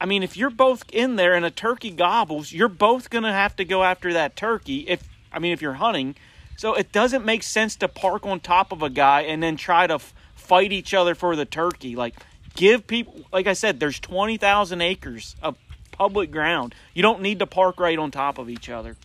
I 0.00 0.06
mean, 0.06 0.22
if 0.22 0.36
you're 0.36 0.50
both 0.50 0.84
in 0.92 1.16
there 1.16 1.34
and 1.34 1.44
a 1.44 1.50
turkey 1.50 1.90
gobbles, 1.90 2.52
you're 2.52 2.68
both 2.68 3.10
going 3.10 3.24
to 3.24 3.32
have 3.32 3.56
to 3.56 3.64
go 3.64 3.82
after 3.82 4.12
that 4.12 4.36
turkey. 4.36 4.86
If 4.88 5.02
I 5.32 5.38
mean, 5.38 5.52
if 5.52 5.60
you're 5.60 5.74
hunting, 5.74 6.14
so 6.56 6.74
it 6.74 6.92
doesn't 6.92 7.24
make 7.24 7.42
sense 7.42 7.76
to 7.76 7.88
park 7.88 8.24
on 8.26 8.40
top 8.40 8.70
of 8.70 8.82
a 8.82 8.90
guy 8.90 9.22
and 9.22 9.42
then 9.42 9.56
try 9.56 9.86
to 9.86 9.94
f- 9.94 10.14
fight 10.36 10.72
each 10.72 10.94
other 10.94 11.14
for 11.14 11.34
the 11.34 11.44
turkey. 11.44 11.96
Like, 11.96 12.14
give 12.54 12.86
people, 12.86 13.22
like 13.32 13.46
I 13.46 13.54
said, 13.54 13.80
there's 13.80 13.98
20,000 13.98 14.80
acres 14.80 15.34
of 15.42 15.56
public 15.90 16.30
ground. 16.30 16.74
You 16.92 17.02
don't 17.02 17.20
need 17.20 17.40
to 17.40 17.46
park 17.46 17.80
right 17.80 17.98
on 17.98 18.10
top 18.10 18.38
of 18.38 18.48
each 18.48 18.68
other. 18.68 18.96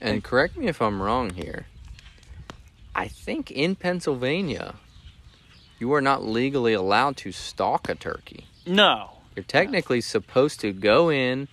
And 0.00 0.22
correct 0.22 0.56
me 0.56 0.66
if 0.68 0.82
I'm 0.82 1.00
wrong 1.00 1.30
here. 1.30 1.66
I 2.94 3.08
think 3.08 3.50
in 3.50 3.74
Pennsylvania, 3.76 4.74
you 5.78 5.92
are 5.92 6.00
not 6.00 6.24
legally 6.24 6.72
allowed 6.72 7.16
to 7.18 7.32
stalk 7.32 7.88
a 7.88 7.94
turkey. 7.94 8.46
No. 8.66 9.10
You're 9.36 9.44
technically 9.44 10.00
supposed 10.00 10.60
to 10.60 10.72
go 10.72 11.10
in, 11.10 11.48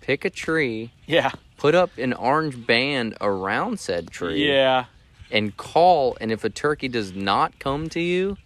pick 0.00 0.24
a 0.24 0.30
tree, 0.30 0.92
Yeah. 1.06 1.32
put 1.56 1.74
up 1.74 1.96
an 1.98 2.12
orange 2.12 2.66
band 2.66 3.16
around 3.20 3.80
said 3.80 4.10
tree, 4.10 4.48
Yeah. 4.48 4.84
and 5.30 5.56
call. 5.56 6.16
And 6.20 6.30
if 6.30 6.44
a 6.44 6.50
turkey 6.50 6.88
does 6.88 7.12
not 7.12 7.58
come 7.58 7.88
to 7.90 8.00
you, 8.00 8.36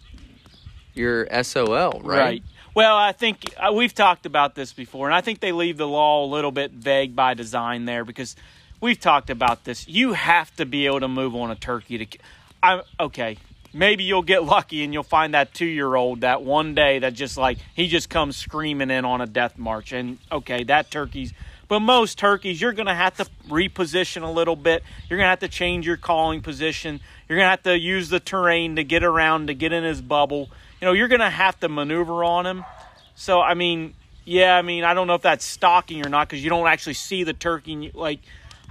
you're 0.93 1.27
SOL, 1.43 2.01
right? 2.03 2.17
Right. 2.19 2.43
Well, 2.75 2.97
I 2.97 3.11
think 3.11 3.53
uh, 3.57 3.71
we've 3.71 3.93
talked 3.93 4.25
about 4.25 4.55
this 4.55 4.73
before, 4.73 5.07
and 5.07 5.13
I 5.15 5.21
think 5.21 5.39
they 5.39 5.51
leave 5.51 5.77
the 5.77 5.87
law 5.87 6.25
a 6.25 6.27
little 6.27 6.51
bit 6.51 6.71
vague 6.71 7.15
by 7.15 7.35
design 7.35 7.85
there 7.85 8.03
because 8.03 8.35
we've 8.81 8.99
talked 8.99 9.29
about 9.29 9.63
this. 9.63 9.87
You 9.87 10.13
have 10.13 10.55
to 10.55 10.65
be 10.65 10.87
able 10.87 11.01
to 11.01 11.07
move 11.07 11.35
on 11.35 11.51
a 11.51 11.55
turkey 11.55 12.03
to. 12.05 12.17
I'm 12.63 12.81
okay. 12.99 13.37
Maybe 13.73 14.03
you'll 14.03 14.21
get 14.21 14.43
lucky 14.43 14.83
and 14.83 14.93
you'll 14.93 15.03
find 15.03 15.33
that 15.33 15.53
two 15.53 15.65
year 15.65 15.95
old 15.95 16.21
that 16.21 16.43
one 16.43 16.75
day 16.75 16.99
that 16.99 17.13
just 17.13 17.37
like 17.37 17.57
he 17.75 17.87
just 17.87 18.09
comes 18.09 18.37
screaming 18.37 18.91
in 18.91 19.03
on 19.03 19.21
a 19.21 19.27
death 19.27 19.57
march, 19.57 19.91
and 19.91 20.19
okay, 20.31 20.63
that 20.65 20.91
turkey's. 20.91 21.33
But 21.69 21.79
most 21.79 22.19
turkeys, 22.19 22.61
you're 22.61 22.73
going 22.73 22.87
to 22.87 22.93
have 22.93 23.15
to 23.17 23.25
reposition 23.47 24.21
a 24.21 24.29
little 24.29 24.55
bit. 24.55 24.83
You're 25.09 25.17
going 25.17 25.25
to 25.25 25.29
have 25.29 25.39
to 25.39 25.47
change 25.47 25.87
your 25.87 25.97
calling 25.97 26.41
position. 26.41 26.99
You're 27.27 27.37
going 27.37 27.45
to 27.45 27.49
have 27.49 27.63
to 27.63 27.79
use 27.79 28.09
the 28.09 28.19
terrain 28.19 28.75
to 28.75 28.83
get 28.83 29.03
around 29.03 29.47
to 29.47 29.55
get 29.55 29.71
in 29.71 29.83
his 29.83 30.01
bubble 30.01 30.49
you 30.83 30.87
know, 30.87 30.91
you're 30.91 31.07
going 31.07 31.21
to 31.21 31.29
have 31.29 31.57
to 31.61 31.69
maneuver 31.69 32.25
on 32.25 32.45
him. 32.45 32.65
So, 33.15 33.39
I 33.39 33.53
mean, 33.53 33.93
yeah, 34.25 34.57
I 34.57 34.63
mean, 34.63 34.83
I 34.83 34.93
don't 34.93 35.07
know 35.07 35.13
if 35.13 35.21
that's 35.21 35.45
stalking 35.45 36.05
or 36.05 36.09
not 36.09 36.27
because 36.27 36.43
you 36.43 36.49
don't 36.49 36.67
actually 36.67 36.95
see 36.95 37.23
the 37.23 37.31
turkey. 37.31 37.89
Like, 37.93 38.19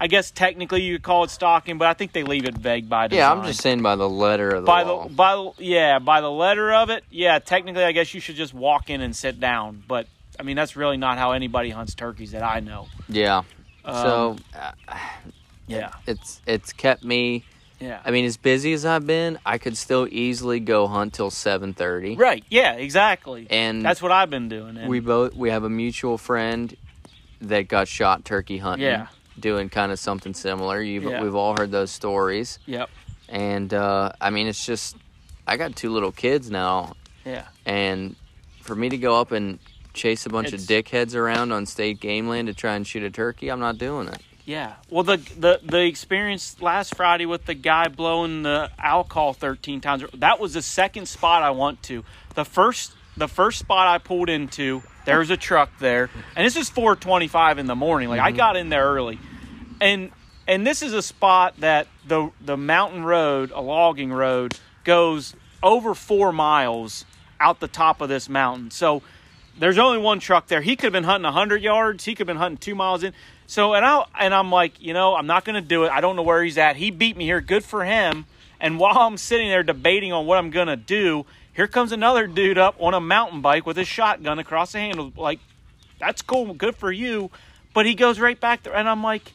I 0.03 0.09
guess 0.09 0.33
technically 0.33 0.83
you 0.83 0.97
could 0.97 1.05
call 1.05 1.23
it 1.23 1.31
stalking, 1.31 1.79
but 1.79 1.87
I 1.87 1.95
think 1.95 2.11
they 2.13 2.25
leave 2.25 2.45
it 2.45 2.57
vague 2.59 2.89
by 2.89 3.07
design. 3.07 3.19
Yeah, 3.21 3.31
I'm 3.31 3.47
just 3.47 3.61
saying 3.61 3.83
by 3.83 3.95
the 3.95 4.09
letter 4.09 4.49
of 4.51 4.63
the 4.63 4.67
by 4.67 4.83
law. 4.83 5.05
the 5.07 5.15
by 5.15 5.35
the- 5.37 5.53
yeah 5.65 6.01
by 6.01 6.21
the 6.21 6.31
letter 6.31 6.73
of 6.73 6.91
it. 6.91 7.05
Yeah, 7.09 7.39
technically, 7.39 7.85
I 7.85 7.93
guess 7.93 8.13
you 8.13 8.21
should 8.21 8.35
just 8.35 8.53
walk 8.53 8.91
in 8.91 9.01
and 9.01 9.15
sit 9.15 9.39
down. 9.39 9.85
But 9.87 10.09
I 10.41 10.43
mean, 10.43 10.57
that's 10.57 10.75
really 10.75 10.97
not 10.97 11.19
how 11.19 11.31
anybody 11.33 11.71
hunts 11.71 11.95
turkeys 11.95 12.33
that 12.33 12.43
I 12.43 12.59
know. 12.59 12.89
yeah. 13.09 13.43
Um, 13.85 13.95
so 13.95 14.37
uh, 14.59 14.73
Yeah, 15.69 15.93
it's 16.07 16.41
it's 16.47 16.73
kept 16.73 17.05
me. 17.05 17.45
yeah. 17.79 18.01
I 18.05 18.11
mean, 18.11 18.25
as 18.25 18.37
busy 18.37 18.73
as 18.73 18.85
I've 18.85 19.07
been, 19.07 19.39
I 19.47 19.59
could 19.59 19.77
still 19.77 20.09
easily 20.11 20.59
go 20.59 20.89
hunt 20.89 21.15
till 21.15 21.31
seven 21.31 21.75
thirty. 21.75 22.17
right. 22.17 22.45
Yeah, 22.51 22.73
exactly. 22.73 23.47
And 23.51 23.85
that's 23.85 24.03
what 24.03 24.11
I've 24.11 24.31
been 24.31 24.49
doing. 24.49 24.77
And 24.79 24.89
we 24.89 24.99
both 24.99 25.37
we 25.37 25.51
have 25.51 25.63
a 25.63 25.71
mutual 25.71 26.19
friend 26.19 26.77
that 27.41 27.69
got 27.69 27.87
shot 27.87 28.25
turkey 28.25 28.59
hunting. 28.59 28.87
Yeah. 28.89 29.07
Doing 29.39 29.69
kind 29.71 29.91
of 29.93 29.99
something 29.99 30.35
similar. 30.35 30.81
You've, 30.83 31.05
Yeah. 31.05 31.23
We've 31.23 31.35
all 31.35 31.57
heard 31.57 31.71
those 31.71 31.91
stories. 31.91 32.59
Yep. 32.67 32.91
And 33.29 33.73
uh, 33.73 34.13
I 34.21 34.31
mean, 34.31 34.47
it's 34.47 34.65
just 34.65 34.97
I 35.47 35.57
got 35.57 35.75
two 35.75 35.91
little 35.91 36.13
kids 36.13 36.51
now, 36.51 36.95
Yeah. 37.25 37.45
and 37.67 38.15
for 38.61 38.75
me 38.77 38.89
to 38.91 38.99
go 38.99 39.21
up 39.21 39.33
and 39.33 39.59
chase 39.95 40.27
a 40.27 40.29
bunch 40.31 40.49
It's- 40.49 40.63
of 40.63 40.69
dickheads 40.69 41.15
around 41.15 41.51
on 41.53 41.67
state 41.67 41.99
game 42.01 42.29
land 42.29 42.49
to 42.49 42.55
try 42.55 42.75
and 42.75 42.87
shoot 42.87 43.03
a 43.03 43.11
turkey, 43.11 43.51
I'm 43.51 43.61
not 43.61 43.79
doing 43.79 44.09
it. 44.09 44.19
Yeah. 44.45 44.75
Well, 44.91 45.05
the 45.05 45.17
the 45.39 45.61
the 45.63 45.83
experience 45.83 46.61
last 46.61 46.95
Friday 46.97 47.27
with 47.27 47.47
the 47.47 47.55
guy 47.55 47.89
blowing 47.89 48.43
the 48.43 48.71
owl 48.79 49.05
call 49.05 49.33
13 49.35 49.81
times. 49.81 50.03
That 50.15 50.41
was 50.41 50.55
the 50.55 50.63
second 50.63 51.07
spot 51.07 51.43
I 51.43 51.51
went 51.53 51.83
to. 51.85 52.05
The 52.35 52.45
first 52.45 52.93
the 53.17 53.29
first 53.29 53.59
spot 53.61 53.87
I 53.89 53.99
pulled 53.99 54.29
into, 54.29 54.83
there 55.05 55.19
was 55.19 55.31
a 55.31 55.37
truck 55.37 55.71
there, 55.79 56.11
and 56.37 56.47
this 56.47 56.57
is 56.57 56.71
4:25 56.71 57.59
in 57.59 57.67
the 57.67 57.77
morning. 57.77 58.09
Like 58.09 58.21
I 58.21 58.31
mm-hmm. 58.31 58.37
got 58.37 58.57
in 58.57 58.69
there 58.69 58.85
early, 58.85 59.19
and 59.81 60.11
and 60.47 60.67
this 60.67 60.83
is 60.83 60.93
a 60.93 61.03
spot 61.03 61.55
that 61.59 61.87
the 62.07 62.31
the 62.41 62.57
mountain 62.57 63.05
road, 63.05 63.53
a 63.55 63.61
logging 63.61 64.13
road, 64.13 64.59
goes 64.85 65.35
over 65.63 65.95
four 65.95 66.33
miles 66.33 67.05
out 67.41 67.61
the 67.61 67.69
top 67.69 68.01
of 68.01 68.09
this 68.09 68.29
mountain. 68.29 68.71
So 68.71 69.03
there's 69.59 69.79
only 69.79 69.99
one 69.99 70.21
truck 70.21 70.47
there. 70.47 70.61
He 70.61 70.77
could 70.77 70.85
have 70.85 70.93
been 70.93 71.05
hunting 71.05 71.25
100 71.25 71.63
yards. 71.63 72.05
He 72.05 72.15
could 72.15 72.21
have 72.21 72.27
been 72.35 72.37
hunting 72.37 72.59
two 72.59 72.75
miles 72.75 73.03
in. 73.03 73.13
So 73.47 73.75
and 73.75 73.85
I 73.85 74.05
and 74.19 74.35
I'm 74.35 74.51
like, 74.51 74.81
you 74.81 74.95
know, 74.95 75.15
I'm 75.15 75.27
not 75.27 75.45
going 75.45 75.55
to 75.55 75.67
do 75.67 75.85
it. 75.85 75.91
I 75.91 76.01
don't 76.01 76.17
know 76.17 76.23
where 76.23 76.43
he's 76.43 76.59
at. 76.59 76.77
He 76.77 76.91
beat 76.91 77.17
me 77.17 77.25
here. 77.25 77.41
Good 77.41 77.65
for 77.65 77.85
him. 77.85 78.27
And 78.61 78.79
while 78.79 78.97
I'm 78.97 79.17
sitting 79.17 79.49
there 79.49 79.65
debating 79.65 80.13
on 80.13 80.25
what 80.25 80.39
I'm 80.39 80.51
going 80.51 80.69
to 80.69 80.77
do, 80.77 81.27
here 81.55 81.67
comes 81.67 81.93
another 81.93 82.27
dude 82.27 82.59
up 82.59 82.77
on 82.79 82.95
a 82.95 83.01
mountain 83.01 83.41
bike 83.41 83.67
with 83.67 83.79
a 83.79 83.85
shotgun 83.85 84.39
across 84.39 84.73
the 84.73 84.79
handle. 84.79 85.13
Like, 85.17 85.41
that's 85.99 86.23
cool. 86.23 86.55
Good 86.55 86.77
for 86.77 86.91
you. 86.91 87.31
But 87.75 87.87
he 87.87 87.95
goes 87.95 88.19
right 88.21 88.39
back 88.39 88.63
there, 88.65 88.75
and 88.75 88.89
I'm 88.89 89.03
like, 89.03 89.33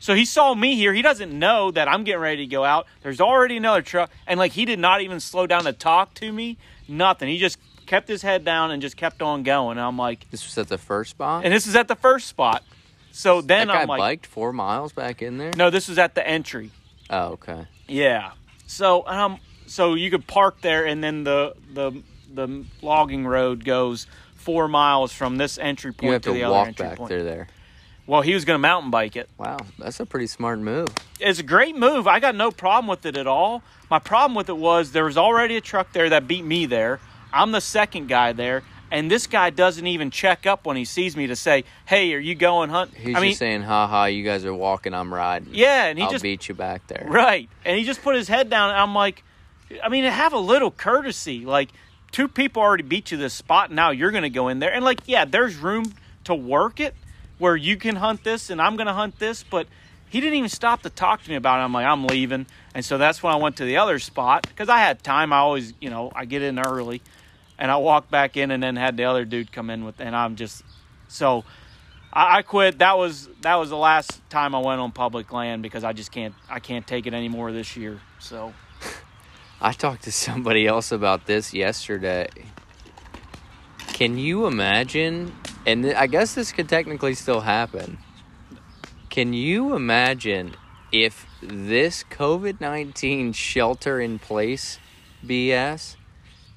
so 0.00 0.14
he 0.14 0.24
saw 0.24 0.54
me 0.54 0.76
here. 0.76 0.92
He 0.92 1.02
doesn't 1.02 1.36
know 1.36 1.70
that 1.70 1.88
I'm 1.88 2.04
getting 2.04 2.20
ready 2.20 2.46
to 2.46 2.50
go 2.50 2.64
out. 2.64 2.86
There's 3.02 3.20
already 3.20 3.56
another 3.56 3.82
truck, 3.82 4.10
and 4.26 4.38
like 4.38 4.52
he 4.52 4.64
did 4.64 4.78
not 4.78 5.00
even 5.00 5.20
slow 5.20 5.46
down 5.46 5.64
to 5.64 5.72
talk 5.72 6.14
to 6.14 6.30
me. 6.30 6.56
Nothing. 6.86 7.28
He 7.28 7.38
just 7.38 7.58
kept 7.86 8.08
his 8.08 8.20
head 8.22 8.44
down 8.44 8.70
and 8.70 8.82
just 8.82 8.96
kept 8.96 9.22
on 9.22 9.42
going. 9.42 9.78
And 9.78 9.86
I'm 9.86 9.96
like, 9.96 10.30
This 10.30 10.44
was 10.44 10.56
at 10.58 10.68
the 10.68 10.76
first 10.78 11.10
spot. 11.10 11.44
and 11.44 11.52
this 11.54 11.66
is 11.66 11.74
at 11.74 11.88
the 11.88 11.96
first 11.96 12.26
spot. 12.28 12.62
So 13.12 13.40
then 13.40 13.68
that 13.68 13.74
guy 13.74 13.82
I'm 13.82 13.88
like, 13.88 13.98
biked 13.98 14.26
four 14.26 14.52
miles 14.52 14.92
back 14.92 15.22
in 15.22 15.38
there. 15.38 15.50
no, 15.56 15.70
this 15.70 15.88
was 15.88 15.98
at 15.98 16.14
the 16.14 16.26
entry. 16.26 16.70
Oh, 17.10 17.32
okay. 17.32 17.66
Yeah. 17.88 18.32
So 18.66 19.06
um, 19.08 19.38
so 19.68 19.94
you 19.94 20.10
could 20.10 20.26
park 20.26 20.60
there, 20.60 20.84
and 20.86 21.02
then 21.02 21.24
the 21.24 21.54
the 21.72 22.02
the 22.32 22.64
logging 22.82 23.26
road 23.26 23.64
goes 23.64 24.06
four 24.34 24.68
miles 24.68 25.12
from 25.12 25.36
this 25.36 25.58
entry 25.58 25.92
point 25.92 26.04
You 26.04 26.12
have 26.12 26.22
to, 26.22 26.32
the 26.32 26.38
to 26.40 26.44
other 26.44 26.52
walk 26.54 26.68
entry 26.68 26.86
back 26.86 26.96
point. 26.98 27.10
through 27.10 27.24
there. 27.24 27.48
Well, 28.06 28.22
he 28.22 28.32
was 28.32 28.46
going 28.46 28.54
to 28.54 28.58
mountain 28.60 28.90
bike 28.90 29.16
it. 29.16 29.28
Wow, 29.36 29.58
that's 29.78 30.00
a 30.00 30.06
pretty 30.06 30.26
smart 30.28 30.58
move. 30.58 30.88
It's 31.20 31.38
a 31.38 31.42
great 31.42 31.76
move. 31.76 32.06
I 32.06 32.20
got 32.20 32.34
no 32.34 32.50
problem 32.50 32.88
with 32.88 33.04
it 33.04 33.18
at 33.18 33.26
all. 33.26 33.62
My 33.90 33.98
problem 33.98 34.34
with 34.34 34.48
it 34.48 34.56
was 34.56 34.92
there 34.92 35.04
was 35.04 35.18
already 35.18 35.56
a 35.56 35.60
truck 35.60 35.92
there 35.92 36.08
that 36.08 36.26
beat 36.26 36.44
me 36.44 36.64
there. 36.64 37.00
I'm 37.34 37.52
the 37.52 37.60
second 37.60 38.08
guy 38.08 38.32
there, 38.32 38.62
and 38.90 39.10
this 39.10 39.26
guy 39.26 39.50
doesn't 39.50 39.86
even 39.86 40.10
check 40.10 40.46
up 40.46 40.64
when 40.64 40.78
he 40.78 40.86
sees 40.86 41.14
me 41.18 41.26
to 41.26 41.36
say, 41.36 41.64
"Hey, 41.84 42.14
are 42.14 42.18
you 42.18 42.34
going 42.34 42.70
hunt?" 42.70 42.94
He's 42.94 43.14
I 43.14 43.20
mean, 43.20 43.30
just 43.32 43.40
saying, 43.40 43.62
"Ha 43.62 43.86
ha, 43.86 44.06
you 44.06 44.24
guys 44.24 44.46
are 44.46 44.54
walking, 44.54 44.94
I'm 44.94 45.12
riding." 45.12 45.50
yeah, 45.52 45.84
and 45.84 45.98
he 45.98 46.04
I'll 46.06 46.10
just 46.10 46.22
beat 46.22 46.48
you 46.48 46.54
back 46.54 46.86
there. 46.86 47.06
Right. 47.10 47.50
And 47.66 47.76
he 47.76 47.84
just 47.84 48.00
put 48.02 48.16
his 48.16 48.28
head 48.28 48.48
down. 48.48 48.70
And 48.70 48.78
I'm 48.78 48.94
like, 48.94 49.22
I 49.82 49.88
mean, 49.88 50.04
have 50.04 50.32
a 50.32 50.38
little 50.38 50.70
courtesy. 50.70 51.44
Like, 51.44 51.70
two 52.12 52.28
people 52.28 52.62
already 52.62 52.82
beat 52.82 53.10
you 53.10 53.18
this 53.18 53.34
spot. 53.34 53.70
Now 53.70 53.90
you're 53.90 54.10
going 54.10 54.22
to 54.22 54.30
go 54.30 54.48
in 54.48 54.58
there. 54.58 54.72
And, 54.72 54.84
like, 54.84 55.00
yeah, 55.06 55.24
there's 55.24 55.56
room 55.56 55.92
to 56.24 56.34
work 56.34 56.80
it 56.80 56.94
where 57.38 57.56
you 57.56 57.76
can 57.76 57.96
hunt 57.96 58.24
this 58.24 58.50
and 58.50 58.60
I'm 58.60 58.76
going 58.76 58.86
to 58.86 58.92
hunt 58.92 59.18
this. 59.18 59.42
But 59.42 59.66
he 60.08 60.20
didn't 60.20 60.36
even 60.36 60.48
stop 60.48 60.82
to 60.82 60.90
talk 60.90 61.22
to 61.22 61.30
me 61.30 61.36
about 61.36 61.60
it. 61.60 61.64
I'm 61.64 61.72
like, 61.72 61.86
I'm 61.86 62.06
leaving. 62.06 62.46
And 62.74 62.84
so 62.84 62.98
that's 62.98 63.22
when 63.22 63.32
I 63.32 63.36
went 63.36 63.56
to 63.58 63.64
the 63.64 63.76
other 63.76 63.98
spot 63.98 64.46
because 64.48 64.68
I 64.68 64.78
had 64.78 65.02
time. 65.02 65.32
I 65.32 65.38
always, 65.38 65.74
you 65.80 65.90
know, 65.90 66.10
I 66.14 66.24
get 66.24 66.42
in 66.42 66.58
early 66.58 67.02
and 67.58 67.70
I 67.70 67.76
walked 67.76 68.10
back 68.10 68.36
in 68.36 68.50
and 68.50 68.62
then 68.62 68.76
had 68.76 68.96
the 68.96 69.04
other 69.04 69.24
dude 69.24 69.52
come 69.52 69.68
in 69.68 69.84
with, 69.84 70.00
and 70.00 70.14
I'm 70.14 70.36
just, 70.36 70.62
so. 71.08 71.44
I 72.10 72.42
quit. 72.42 72.78
That 72.78 72.96
was 72.96 73.28
that 73.42 73.56
was 73.56 73.68
the 73.68 73.76
last 73.76 74.20
time 74.30 74.54
I 74.54 74.60
went 74.60 74.80
on 74.80 74.92
public 74.92 75.30
land 75.30 75.62
because 75.62 75.84
I 75.84 75.92
just 75.92 76.10
can't 76.10 76.34
I 76.48 76.58
can't 76.58 76.86
take 76.86 77.06
it 77.06 77.12
anymore 77.12 77.52
this 77.52 77.76
year. 77.76 78.00
So 78.18 78.54
I 79.60 79.72
talked 79.72 80.04
to 80.04 80.12
somebody 80.12 80.66
else 80.66 80.92
about 80.92 81.26
this 81.26 81.52
yesterday. 81.52 82.28
Can 83.88 84.18
you 84.18 84.46
imagine? 84.46 85.34
And 85.66 85.86
I 85.86 86.06
guess 86.06 86.34
this 86.34 86.52
could 86.52 86.68
technically 86.68 87.14
still 87.14 87.40
happen. 87.40 87.98
Can 89.10 89.32
you 89.32 89.74
imagine 89.74 90.54
if 90.92 91.26
this 91.42 92.04
COVID 92.10 92.60
19 92.60 93.32
shelter 93.32 94.00
in 94.00 94.18
place 94.18 94.78
BS 95.24 95.96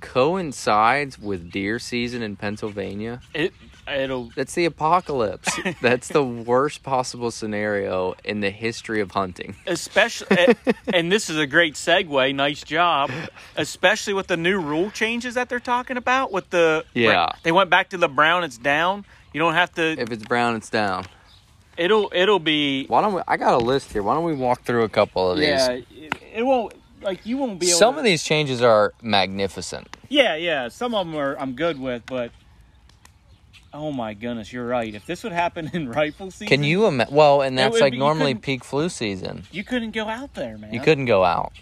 coincides 0.02 1.18
with 1.18 1.52
deer 1.52 1.80
season 1.80 2.22
in 2.22 2.36
Pennsylvania. 2.36 3.22
It 3.34 3.54
it'll 3.88 4.32
That's 4.36 4.54
the 4.54 4.65
apocalypse. 4.65 5.50
That's 5.82 6.08
the 6.10 6.24
worst 6.24 6.84
possible 6.84 7.32
scenario 7.32 8.15
in 8.24 8.39
the 8.41 8.50
history 8.50 9.02
of 9.02 9.12
hunting. 9.12 9.56
especially 9.67 10.56
and- 10.94 11.12
this 11.12 11.30
is 11.30 11.38
a 11.38 11.48
great 11.48 11.76
segue 11.76 12.34
nice 12.36 12.63
job 12.63 13.12
especially 13.58 14.13
with 14.13 14.28
the 14.28 14.38
new 14.38 14.60
rule 14.60 14.89
changes 14.91 15.34
that 15.36 15.50
they're 15.50 15.60
talking 15.60 15.98
about 15.98 16.32
with 16.32 16.50
the 16.52 16.86
Yeah. 16.94 17.32
they 17.44 17.52
went 17.52 17.70
back 17.70 17.89
to 17.89 17.98
the 17.98 18.08
brown 18.08 18.44
it's 18.44 18.58
down 18.58 19.06
you 19.34 19.39
don't 19.39 19.54
have 19.54 19.74
to 19.76 19.82
If 20.00 20.12
it's 20.12 20.24
brown, 20.26 20.56
it's 20.56 20.70
down. 20.70 21.06
it'll 21.78 22.10
it'll 22.13 22.39
be 22.39 22.86
Why 22.88 23.02
don't 23.02 23.13
we? 23.13 23.22
I 23.28 23.38
got 23.38 23.54
a 23.54 23.63
list 23.63 23.94
here. 23.94 24.04
Why 24.04 24.13
don't 24.15 24.26
we 24.26 24.34
walk 24.36 24.63
through 24.63 24.84
a 24.84 24.89
couple 24.89 25.32
of 25.32 25.38
these? 25.38 25.48
yeah 25.48 25.72
it, 25.72 25.86
it 26.36 26.44
won't 26.46 26.74
like 27.02 27.26
you 27.26 27.38
won't 27.38 27.60
be 27.60 27.67
able 27.70 27.80
Some 27.80 27.94
to, 27.96 28.00
of 28.00 28.06
these 28.06 28.24
changes 28.24 28.62
are 28.62 28.94
magnificent. 29.02 29.88
yeah 30.10 30.36
yeah 30.36 30.67
some 30.67 30.94
of 30.94 31.08
them 31.08 31.15
are 31.15 31.36
i'm 31.39 31.54
good 31.54 31.80
with 31.80 32.06
but 32.06 32.32
oh 33.74 33.92
my 33.92 34.14
goodness 34.14 34.52
you're 34.52 34.66
right 34.68 34.94
if 34.94 35.06
this 35.06 35.24
would 35.24 35.32
happen 35.32 35.70
in 35.74 35.90
rifle 36.02 36.30
season 36.32 36.48
Can 36.48 36.64
you 36.64 36.86
imagine? 36.88 37.14
Well, 37.14 37.42
and 37.42 37.58
that's 37.58 37.80
like 37.80 37.94
be- 37.94 38.00
normally 38.00 38.36
peak 38.36 38.64
flu 38.64 38.90
season. 38.90 39.44
you 39.52 39.64
couldn't 39.64 39.92
go 39.92 40.08
out 40.08 40.34
there 40.34 40.58
man 40.58 40.74
You 40.74 40.80
couldn't 40.82 41.06
go 41.06 41.24
out. 41.24 41.54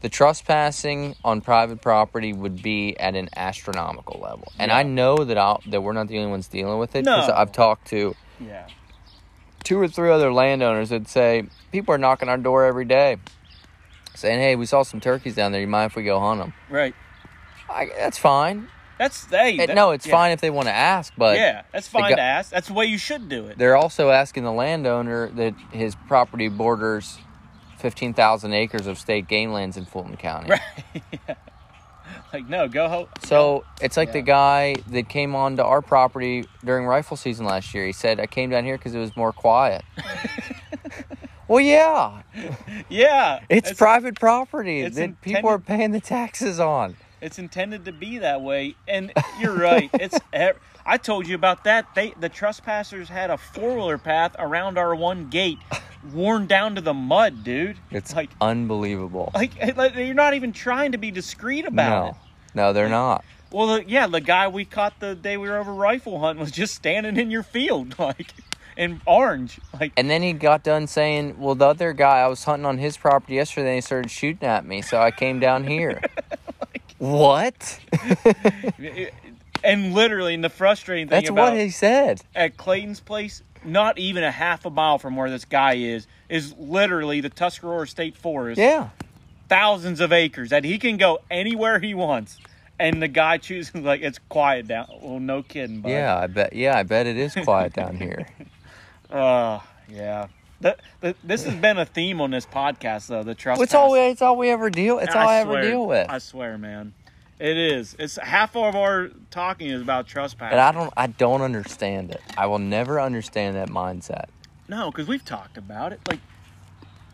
The 0.00 0.08
trespassing 0.08 1.14
on 1.24 1.40
private 1.42 1.80
property 1.80 2.32
would 2.32 2.60
be 2.60 2.98
at 2.98 3.14
an 3.14 3.28
astronomical 3.36 4.18
level, 4.20 4.50
and 4.58 4.70
Yeah. 4.70 4.78
I 4.78 4.82
know 4.82 5.22
that 5.24 5.38
I'll, 5.38 5.62
that 5.68 5.80
we're 5.82 5.92
not 5.92 6.08
the 6.08 6.18
only 6.18 6.30
ones 6.30 6.48
dealing 6.48 6.78
with 6.78 6.96
it 6.96 7.04
because 7.04 7.28
No. 7.28 7.34
I've 7.34 7.52
talked 7.52 7.86
to 7.88 8.14
yeah 8.40 8.66
two 9.62 9.78
or 9.78 9.86
three 9.86 10.10
other 10.10 10.32
landowners 10.32 10.88
that 10.88 11.06
say 11.06 11.44
people 11.70 11.94
are 11.94 11.98
knocking 11.98 12.28
our 12.28 12.36
door 12.36 12.64
every 12.64 12.84
day, 12.84 13.18
saying, 14.16 14.40
"Hey, 14.40 14.56
we 14.56 14.66
saw 14.66 14.82
some 14.82 14.98
turkeys 14.98 15.36
down 15.36 15.52
there. 15.52 15.60
You 15.60 15.68
mind 15.68 15.92
if 15.92 15.96
we 15.96 16.02
go 16.02 16.18
hunt 16.18 16.40
them?" 16.40 16.52
right 16.68 16.96
I, 17.70 17.86
that's 17.96 18.18
fine. 18.18 18.66
That's 19.02 19.24
hey 19.26 19.56
It- 19.56 19.66
that- 19.68 19.74
no, 19.74 19.90
it's 19.90 20.06
yeah. 20.06 20.12
fine 20.12 20.32
if 20.32 20.40
they 20.40 20.50
want 20.50 20.68
to 20.68 20.72
ask, 20.74 21.12
but 21.16 21.36
yeah 21.36 21.62
that's 21.72 21.88
fine 21.88 22.10
guy- 22.10 22.16
to 22.16 22.22
ask 22.22 22.50
that's 22.50 22.68
the 22.68 22.74
way 22.74 22.86
you 22.86 22.98
should 22.98 23.28
do 23.28 23.46
it 23.46 23.58
they're 23.58 23.76
also 23.76 24.10
asking 24.10 24.44
the 24.44 24.52
landowner 24.52 25.28
that 25.30 25.54
his 25.72 25.94
property 26.08 26.48
borders 26.48 27.18
15,000 27.78 28.52
acres 28.52 28.86
of 28.86 28.96
state 28.98 29.26
game 29.26 29.52
lands 29.52 29.76
in 29.76 29.84
Fulton 29.84 30.16
County. 30.16 30.48
Right. 30.50 31.02
Yeah. 31.28 31.34
Like 32.32 32.48
no, 32.48 32.66
go 32.68 32.88
ho- 32.88 33.08
So 33.24 33.64
it's 33.82 33.96
like 33.98 34.12
the 34.12 34.22
guy 34.22 34.76
that 34.88 35.08
came 35.10 35.34
onto 35.34 35.62
our 35.62 35.82
property 35.82 36.46
during 36.64 36.86
rifle 36.86 37.16
season 37.16 37.44
last 37.44 37.74
year. 37.74 37.84
He 37.84 37.92
said, 37.92 38.20
I 38.20 38.26
came 38.26 38.48
down 38.48 38.64
here 38.64 38.78
because 38.78 38.94
it 38.94 38.98
was 38.98 39.14
more 39.16 39.32
quiet. 39.34 39.82
well, 41.48 41.60
yeah, 41.60 42.22
Yeah, 42.88 43.40
it's, 43.50 43.72
private 43.74 44.18
property 44.18 44.80
it's 44.80 44.96
that 44.96 45.20
people 45.20 45.50
are 45.50 45.58
paying 45.58 45.90
the 45.92 46.00
taxes 46.00 46.58
on. 46.58 46.96
It's 47.22 47.38
intended 47.38 47.84
to 47.84 47.92
be 47.92 48.18
that 48.18 48.42
way, 48.42 48.74
and 48.88 49.12
you're 49.40 49.56
right. 49.56 49.88
It's. 50.02 50.18
I 50.84 50.96
told 50.96 51.28
you 51.28 51.36
about 51.36 51.62
that. 51.64 51.94
They 51.94 52.14
the 52.18 52.28
trespassers 52.28 53.08
had 53.08 53.30
a 53.30 53.38
four 53.38 53.76
wheeler 53.76 53.98
path 53.98 54.34
around 54.40 54.76
our 54.76 54.92
one 54.96 55.30
gate, 55.30 55.58
worn 56.12 56.48
down 56.48 56.74
to 56.74 56.80
the 56.80 56.92
mud, 56.92 57.44
dude. 57.44 57.76
It's 57.92 58.16
like 58.16 58.30
unbelievable. 58.40 59.30
like, 59.34 59.76
like 59.76 59.94
you're 59.94 60.14
not 60.14 60.34
even 60.34 60.52
trying 60.52 60.92
to 60.92 60.98
be 60.98 61.12
discreet 61.12 61.64
about 61.64 62.04
no, 62.04 62.08
it. 62.08 62.16
no, 62.56 62.72
they're 62.72 62.88
not. 62.88 63.24
Well, 63.52 63.68
the, 63.68 63.84
yeah, 63.88 64.08
the 64.08 64.20
guy 64.20 64.48
we 64.48 64.64
caught 64.64 64.98
the 64.98 65.14
day 65.14 65.36
we 65.36 65.48
were 65.48 65.58
over 65.58 65.72
rifle 65.72 66.18
hunting 66.18 66.40
was 66.40 66.50
just 66.50 66.74
standing 66.74 67.16
in 67.16 67.30
your 67.30 67.44
field, 67.44 67.96
like 68.00 68.34
in 68.76 69.00
orange, 69.06 69.60
like. 69.78 69.92
And 69.96 70.10
then 70.10 70.22
he 70.22 70.32
got 70.32 70.64
done 70.64 70.88
saying, 70.88 71.38
"Well, 71.38 71.54
the 71.54 71.66
other 71.66 71.92
guy, 71.92 72.20
I 72.20 72.26
was 72.26 72.42
hunting 72.42 72.66
on 72.66 72.78
his 72.78 72.96
property 72.96 73.34
yesterday, 73.34 73.68
and 73.68 73.74
he 73.76 73.80
started 73.82 74.10
shooting 74.10 74.48
at 74.48 74.66
me, 74.66 74.82
so 74.82 75.00
I 75.00 75.12
came 75.12 75.38
down 75.38 75.62
here." 75.64 76.02
what? 77.02 77.80
And 79.64 79.94
literally, 79.94 80.34
and 80.34 80.42
the 80.42 80.48
frustrating 80.50 81.06
thing 81.06 81.18
That's 81.18 81.30
about 81.30 81.52
what 81.52 81.60
he 81.60 81.70
said. 81.70 82.20
at 82.34 82.56
Clayton's 82.56 82.98
place, 83.00 83.42
not 83.64 83.96
even 83.98 84.24
a 84.24 84.30
half 84.30 84.66
a 84.66 84.70
mile 84.70 84.98
from 84.98 85.14
where 85.14 85.30
this 85.30 85.44
guy 85.44 85.74
is, 85.74 86.06
is 86.28 86.52
literally 86.58 87.20
the 87.20 87.30
Tuscarora 87.30 87.86
State 87.86 88.16
Forest. 88.16 88.58
Yeah. 88.58 88.88
Thousands 89.48 90.00
of 90.00 90.12
acres 90.12 90.50
that 90.50 90.64
he 90.64 90.78
can 90.78 90.96
go 90.96 91.20
anywhere 91.30 91.78
he 91.78 91.94
wants. 91.94 92.38
And 92.78 93.00
the 93.00 93.06
guy 93.06 93.38
chooses 93.38 93.74
like 93.76 94.00
it's 94.00 94.18
quiet 94.28 94.66
down. 94.66 94.88
Well, 95.00 95.20
no 95.20 95.42
kidding, 95.44 95.80
bud. 95.80 95.90
Yeah, 95.90 96.18
I 96.18 96.26
bet. 96.26 96.54
Yeah, 96.54 96.76
I 96.76 96.82
bet 96.82 97.06
it 97.06 97.16
is 97.16 97.34
quiet 97.34 97.72
down 97.72 97.96
here. 97.96 98.26
Uh, 99.10 99.60
yeah. 99.90 100.26
The, 100.62 100.76
the, 101.00 101.14
this 101.24 101.44
has 101.44 101.54
been 101.56 101.76
a 101.78 101.84
theme 101.84 102.20
on 102.20 102.30
this 102.30 102.46
podcast, 102.46 103.08
though. 103.08 103.22
The 103.22 103.34
trust. 103.34 103.60
It's 103.60 103.74
all 103.74 103.90
we. 103.92 103.98
It's 104.00 104.22
all 104.22 104.36
we 104.36 104.48
ever 104.50 104.70
deal. 104.70 104.98
It's 104.98 105.14
all 105.14 105.28
I, 105.28 105.38
ever 105.38 105.60
deal 105.60 105.86
with. 105.86 106.08
I 106.08 106.18
swear, 106.18 106.56
man. 106.56 106.94
It 107.40 107.56
is. 107.56 107.96
It's 107.98 108.16
half 108.16 108.54
of 108.54 108.76
our 108.76 109.10
talking 109.32 109.68
is 109.68 109.82
about 109.82 110.06
trespassing. 110.06 110.52
and 110.52 110.60
I 110.60 110.70
don't. 110.70 110.92
I 110.96 111.08
don't 111.08 111.42
understand 111.42 112.12
it. 112.12 112.20
I 112.38 112.46
will 112.46 112.60
never 112.60 113.00
understand 113.00 113.56
that 113.56 113.68
mindset. 113.68 114.26
no, 114.68 114.90
because 114.92 115.08
we've 115.08 115.24
talked 115.24 115.56
about 115.58 115.92
it. 115.92 116.00
Like, 116.08 116.20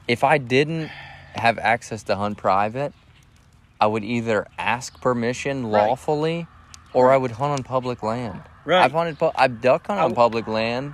If 0.06 0.22
I 0.24 0.36
didn't 0.38 0.88
have 1.34 1.58
access 1.58 2.02
to 2.04 2.16
hunt 2.16 2.36
private, 2.36 2.92
I 3.80 3.86
would 3.86 4.04
either 4.04 4.46
ask 4.58 5.00
permission 5.00 5.66
Right. 5.70 5.86
lawfully, 5.88 6.46
or 6.92 7.10
I 7.10 7.16
would 7.16 7.30
hunt 7.32 7.52
on 7.52 7.62
public 7.62 8.02
land. 8.02 8.42
Right. 8.66 8.84
I've 8.84 8.92
hunted. 8.92 9.16
I've 9.36 9.62
duck 9.62 9.86
hunted 9.86 10.02
on 10.02 10.14
public 10.14 10.46
land 10.46 10.92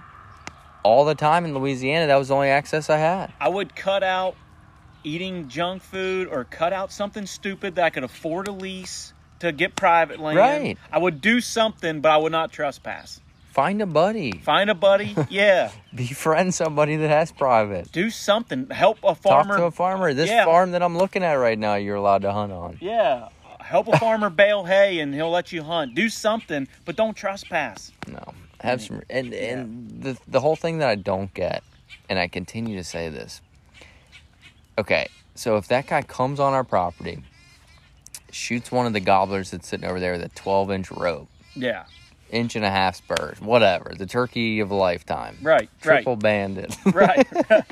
all 0.84 1.04
the 1.04 1.14
time 1.16 1.44
in 1.44 1.54
Louisiana. 1.54 2.06
That 2.06 2.16
was 2.16 2.28
the 2.28 2.34
only 2.34 2.48
access 2.48 2.88
I 2.88 2.98
had. 2.98 3.32
I 3.40 3.48
would 3.48 3.74
cut 3.74 4.04
out 4.04 4.36
eating 5.02 5.48
junk 5.48 5.82
food 5.82 6.28
or 6.28 6.44
cut 6.44 6.72
out 6.72 6.92
something 6.92 7.26
stupid 7.26 7.74
that 7.74 7.84
I 7.84 7.90
could 7.90 8.04
afford 8.04 8.46
a 8.48 8.52
lease 8.52 9.12
to 9.40 9.50
get 9.52 9.74
private 9.76 10.20
land. 10.20 10.38
Right. 10.38 10.78
I 10.92 10.98
would 10.98 11.20
do 11.20 11.40
something, 11.40 12.00
but 12.00 12.10
I 12.12 12.16
would 12.16 12.32
not 12.32 12.52
trespass. 12.52 13.20
Find 13.52 13.82
a 13.82 13.86
buddy. 13.86 14.32
Find 14.38 14.68
a 14.70 14.74
buddy, 14.74 15.14
yeah. 15.28 15.70
Befriend 15.94 16.54
somebody 16.54 16.96
that 16.96 17.08
has 17.10 17.30
private. 17.32 17.92
Do 17.92 18.10
something. 18.10 18.68
Help 18.70 18.98
a 19.04 19.14
farmer. 19.14 19.50
Talk 19.54 19.58
to 19.58 19.64
a 19.66 19.70
farmer. 19.70 20.12
This 20.14 20.30
Yeah. 20.30 20.44
farm 20.44 20.72
that 20.72 20.82
I'm 20.82 20.96
looking 20.96 21.22
at 21.22 21.34
right 21.34 21.58
now, 21.58 21.74
you're 21.76 21.96
allowed 21.96 22.22
to 22.22 22.32
hunt 22.32 22.52
on. 22.52 22.78
yeah. 22.80 23.28
Help 23.60 23.88
a 23.88 23.98
farmer 23.98 24.28
bale 24.42 24.64
hay 24.64 24.98
and 24.98 25.14
he'll 25.14 25.30
let 25.30 25.50
you 25.52 25.62
hunt. 25.62 25.94
Do 25.94 26.08
something, 26.10 26.68
but 26.84 26.96
don't 26.96 27.16
trespass. 27.16 27.92
No, 28.08 28.34
have 28.64 28.82
some. 28.82 29.02
And 29.10 29.32
and 29.34 30.02
the 30.02 30.18
the 30.26 30.40
whole 30.40 30.56
thing 30.56 30.78
that 30.78 30.88
I 30.88 30.94
don't 30.96 31.32
get, 31.34 31.62
and 32.08 32.18
I 32.18 32.28
continue 32.28 32.76
to 32.76 32.84
say 32.84 33.08
this. 33.08 33.40
Okay, 34.78 35.06
so 35.34 35.56
if 35.56 35.68
that 35.68 35.86
guy 35.86 36.02
comes 36.02 36.40
on 36.40 36.52
our 36.52 36.64
property, 36.64 37.22
shoots 38.30 38.72
one 38.72 38.86
of 38.86 38.92
the 38.92 39.00
gobblers 39.00 39.50
that's 39.52 39.68
sitting 39.68 39.88
over 39.88 40.00
there 40.00 40.12
with 40.12 40.22
a 40.24 40.28
12 40.30 40.70
inch 40.72 40.90
rope, 40.90 41.28
Yeah. 41.54 41.84
inch 42.30 42.56
and 42.56 42.64
a 42.64 42.70
half 42.70 42.96
spurs, 42.96 43.40
whatever, 43.40 43.92
the 43.96 44.06
turkey 44.06 44.58
of 44.58 44.72
a 44.72 44.74
lifetime, 44.74 45.36
Right. 45.42 45.68
triple 45.80 46.16
banded. 46.16 46.74
Right. 46.92 47.24
Right. 47.50 47.64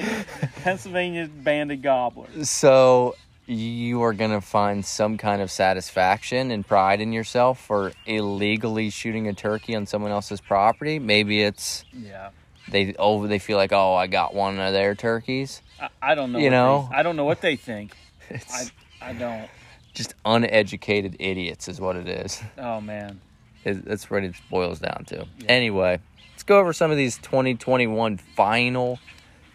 Pennsylvania's 0.62 1.28
banded 1.28 1.82
gobbler. 1.82 2.28
so 2.44 3.16
you 3.52 4.02
are 4.02 4.12
gonna 4.12 4.40
find 4.40 4.84
some 4.84 5.18
kind 5.18 5.42
of 5.42 5.50
satisfaction 5.50 6.50
and 6.50 6.66
pride 6.66 7.00
in 7.00 7.12
yourself 7.12 7.60
for 7.60 7.92
illegally 8.06 8.90
shooting 8.90 9.28
a 9.28 9.32
turkey 9.32 9.74
on 9.74 9.86
someone 9.86 10.10
else's 10.10 10.40
property. 10.40 10.98
Maybe 10.98 11.42
it's 11.42 11.84
Yeah. 11.92 12.30
they 12.68 12.94
oh 12.98 13.26
they 13.26 13.38
feel 13.38 13.56
like 13.56 13.72
oh 13.72 13.94
I 13.94 14.06
got 14.06 14.34
one 14.34 14.58
of 14.58 14.72
their 14.72 14.94
turkeys. 14.94 15.62
I, 15.80 15.88
I 16.00 16.14
don't 16.14 16.32
know. 16.32 16.38
You 16.38 16.50
know? 16.50 16.88
they- 16.90 16.96
I 16.98 17.02
don't 17.02 17.16
know 17.16 17.24
what 17.24 17.40
they 17.40 17.56
think. 17.56 17.96
I 18.30 18.64
I 19.00 19.12
don't. 19.12 19.48
just 19.94 20.14
uneducated 20.24 21.16
idiots 21.20 21.68
is 21.68 21.80
what 21.80 21.96
it 21.96 22.08
is. 22.08 22.40
Oh 22.56 22.80
man. 22.80 23.20
It- 23.64 23.84
That's 23.84 24.10
what 24.10 24.24
it 24.24 24.34
boils 24.50 24.78
down 24.80 25.04
to. 25.08 25.26
Anyway, 25.48 26.00
let's 26.32 26.42
go 26.42 26.58
over 26.58 26.72
some 26.72 26.90
of 26.90 26.96
these 26.96 27.18
2021 27.18 28.16
final 28.16 28.98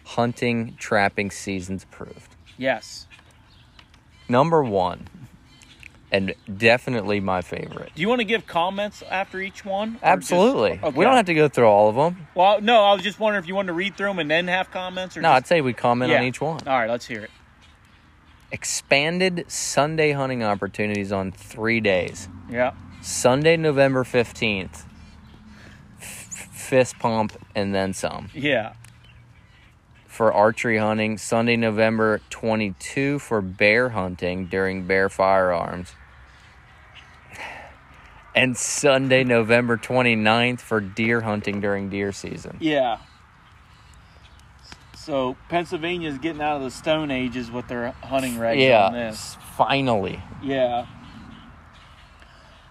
hunting 0.04 0.74
trapping 0.78 1.30
seasons 1.30 1.82
approved. 1.82 2.34
Yes. 2.56 3.06
Number 4.28 4.62
one, 4.62 5.08
and 6.12 6.34
definitely 6.56 7.20
my 7.20 7.40
favorite. 7.42 7.92
Do 7.94 8.00
you 8.02 8.08
want 8.08 8.20
to 8.20 8.24
give 8.24 8.46
comments 8.46 9.02
after 9.10 9.40
each 9.40 9.64
one? 9.64 9.88
or 9.88 9.92
just- 9.92 10.04
Absolutely. 10.32 10.72
okay. 10.82 10.90
We 10.96 11.04
don't 11.04 11.16
have 11.16 11.26
to 11.26 11.34
go 11.34 11.48
through 11.48 11.66
all 11.66 11.88
of 11.88 11.94
them. 11.96 12.26
Well, 12.34 12.60
no. 12.60 12.84
I 12.84 12.92
was 12.94 13.02
just 13.02 13.18
wondering 13.18 13.42
if 13.42 13.48
you 13.48 13.54
wanted 13.54 13.68
to 13.68 13.72
read 13.74 13.96
through 13.96 14.08
them 14.08 14.18
and 14.18 14.30
then 14.30 14.48
have 14.48 14.70
comments, 14.70 15.16
or 15.16 15.20
No, 15.22 15.28
just- 15.30 15.36
I'd 15.36 15.46
say 15.46 15.60
we 15.60 15.72
comment 15.72 16.12
on 16.12 16.22
each 16.24 16.40
one. 16.40 16.60
All 16.66 16.78
right, 16.78 16.88
let's 16.90 17.06
hear 17.06 17.22
it. 17.24 17.30
Expanded 18.50 19.44
Sunday 19.48 20.12
hunting 20.12 20.42
opportunities 20.42 21.12
on 21.12 21.32
three 21.32 21.80
days. 21.80 22.28
Yeah. 22.50 22.72
Sunday, 23.02 23.56
November 23.58 24.04
15th. 24.04 24.84
F- 26.00 26.04
fist 26.52 26.98
pump 26.98 27.32
and 27.54 27.74
then 27.74 27.92
some. 27.92 28.30
Yeah. 28.34 28.72
For 30.18 30.32
archery 30.32 30.78
hunting, 30.78 31.16
Sunday, 31.16 31.54
November 31.54 32.20
22 32.30 33.20
for 33.20 33.40
bear 33.40 33.90
hunting 33.90 34.46
during 34.46 34.84
bear 34.84 35.08
firearms. 35.08 35.94
And 38.34 38.56
Sunday, 38.56 39.22
November 39.22 39.76
29th 39.76 40.58
for 40.58 40.80
deer 40.80 41.20
hunting 41.20 41.60
during 41.60 41.88
deer 41.88 42.10
season. 42.10 42.56
Yeah. 42.58 42.98
So 44.96 45.36
Pennsylvania's 45.48 46.18
getting 46.18 46.42
out 46.42 46.56
of 46.56 46.62
the 46.62 46.72
Stone 46.72 47.12
Ages 47.12 47.52
with 47.52 47.68
their 47.68 47.92
hunting 48.02 48.38
regs 48.38 48.54
on 48.54 48.94
Yeah, 48.94 49.12
finally. 49.56 50.20
Yeah. 50.42 50.86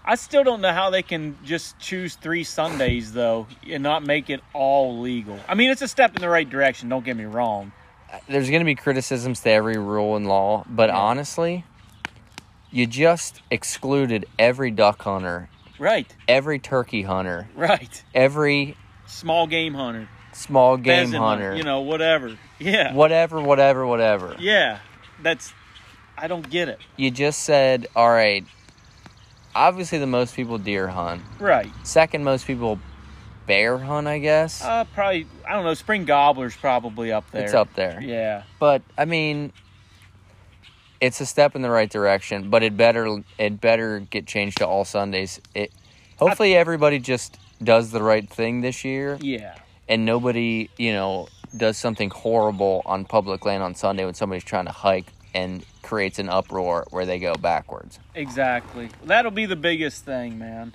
I 0.08 0.14
still 0.14 0.42
don't 0.42 0.62
know 0.62 0.72
how 0.72 0.88
they 0.88 1.02
can 1.02 1.36
just 1.44 1.78
choose 1.78 2.14
three 2.14 2.42
Sundays 2.42 3.12
though 3.12 3.46
and 3.68 3.82
not 3.82 4.02
make 4.02 4.30
it 4.30 4.40
all 4.54 4.98
legal. 5.00 5.38
I 5.46 5.54
mean, 5.54 5.70
it's 5.70 5.82
a 5.82 5.88
step 5.88 6.16
in 6.16 6.22
the 6.22 6.30
right 6.30 6.48
direction. 6.48 6.88
Don't 6.88 7.04
get 7.04 7.14
me 7.16 7.24
wrong. 7.26 7.72
There's 8.26 8.48
going 8.48 8.60
to 8.60 8.64
be 8.64 8.74
criticisms 8.74 9.40
to 9.40 9.50
every 9.50 9.76
rule 9.76 10.16
and 10.16 10.26
law, 10.26 10.64
but 10.66 10.88
Yeah. 10.88 10.96
honestly, 10.96 11.64
you 12.70 12.86
just 12.86 13.42
excluded 13.50 14.24
every 14.38 14.70
duck 14.70 15.02
hunter, 15.02 15.50
Right, 15.78 16.12
every 16.26 16.58
turkey 16.58 17.02
hunter, 17.02 17.48
right. 17.54 18.02
every 18.14 18.76
Small 19.06 19.46
game 19.46 19.74
hunter, 19.74 20.08
small 20.32 20.78
game 20.78 21.04
pheasant 21.08 21.22
hunter, 21.22 21.54
you 21.54 21.64
know, 21.64 21.82
whatever. 21.82 22.36
Yeah, 22.58 22.94
whatever, 22.94 23.42
whatever, 23.42 23.86
whatever. 23.86 24.36
yeah. 24.38 24.78
That's 25.22 25.52
I 26.16 26.28
don't 26.28 26.48
get 26.48 26.68
it. 26.68 26.80
You 26.96 27.10
just 27.10 27.44
said, 27.44 27.86
all 27.94 28.10
right. 28.10 28.44
Obviously, 29.54 29.98
the 29.98 30.06
most 30.06 30.34
people 30.36 30.58
deer 30.58 30.88
hunt. 30.88 31.22
Right. 31.40 31.70
Second, 31.84 32.24
most 32.24 32.46
people 32.46 32.78
bear 33.46 33.78
hunt. 33.78 34.06
I 34.06 34.18
guess 34.18 34.62
Uh, 34.62 34.84
probably 34.94 35.26
I 35.48 35.54
don't 35.54 35.64
know. 35.64 35.74
Spring 35.74 36.04
gobbler's 36.04 36.54
probably 36.56 37.10
up 37.12 37.30
there. 37.30 37.44
it's 37.44 37.54
up 37.54 37.72
there. 37.74 38.00
Yeah. 38.02 38.42
But 38.58 38.82
I 38.96 39.04
mean, 39.06 39.52
it's 41.00 41.20
a 41.20 41.26
step 41.26 41.56
in 41.56 41.62
the 41.62 41.70
right 41.70 41.88
direction. 41.90 42.50
But 42.50 42.62
it 42.62 42.76
better 42.76 43.22
it 43.38 43.60
better 43.60 44.00
get 44.00 44.26
changed 44.26 44.58
to 44.58 44.66
all 44.66 44.84
Sundays. 44.84 45.40
It 45.54 45.72
hopefully 46.18 46.54
everybody 46.54 46.98
just 46.98 47.38
does 47.62 47.90
the 47.90 48.02
right 48.02 48.28
thing 48.28 48.60
this 48.60 48.84
year, 48.84 49.18
Yeah. 49.20 49.54
and 49.88 50.04
nobody 50.04 50.68
you 50.76 50.92
know 50.92 51.28
does 51.56 51.76
something 51.78 52.10
horrible 52.10 52.82
on 52.84 53.04
public 53.06 53.44
land 53.46 53.62
on 53.62 53.74
Sunday 53.74 54.04
when 54.04 54.14
somebody's 54.14 54.44
trying 54.44 54.66
to 54.66 54.72
hike 54.72 55.06
and 55.34 55.64
creates 55.82 56.18
an 56.18 56.28
uproar 56.28 56.86
where 56.90 57.06
they 57.06 57.18
go 57.18 57.34
backwards. 57.34 57.98
Exactly. 58.14 58.90
That'll 59.04 59.30
be 59.30 59.46
the 59.46 59.56
biggest 59.56 60.04
thing, 60.04 60.38
man. 60.38 60.74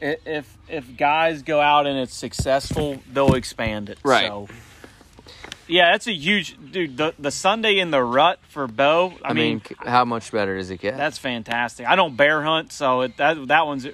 If 0.00 0.56
if 0.68 0.96
guys 0.96 1.42
go 1.42 1.60
out 1.60 1.86
and 1.86 1.98
it's 1.98 2.14
successful, 2.14 3.02
they'll 3.12 3.34
expand 3.34 3.90
it. 3.90 3.98
Right. 4.02 4.28
So, 4.28 4.48
yeah, 5.66 5.92
that's 5.92 6.06
a 6.06 6.12
huge 6.12 6.56
dude. 6.72 6.96
The 6.96 7.14
the 7.18 7.30
Sunday 7.30 7.78
in 7.78 7.90
the 7.90 8.02
rut 8.02 8.38
for 8.48 8.66
bow. 8.66 9.12
I, 9.22 9.30
I, 9.30 9.32
mean, 9.34 9.60
c 9.66 9.74
how 9.78 10.06
much 10.06 10.32
better 10.32 10.56
does 10.56 10.70
it 10.70 10.78
get? 10.78 10.96
that's 10.96 11.18
fantastic. 11.18 11.86
I 11.86 11.96
don't 11.96 12.16
bear 12.16 12.42
hunt, 12.42 12.72
so 12.72 13.02
it, 13.02 13.16
that 13.18 13.48
that 13.48 13.66
one's. 13.66 13.86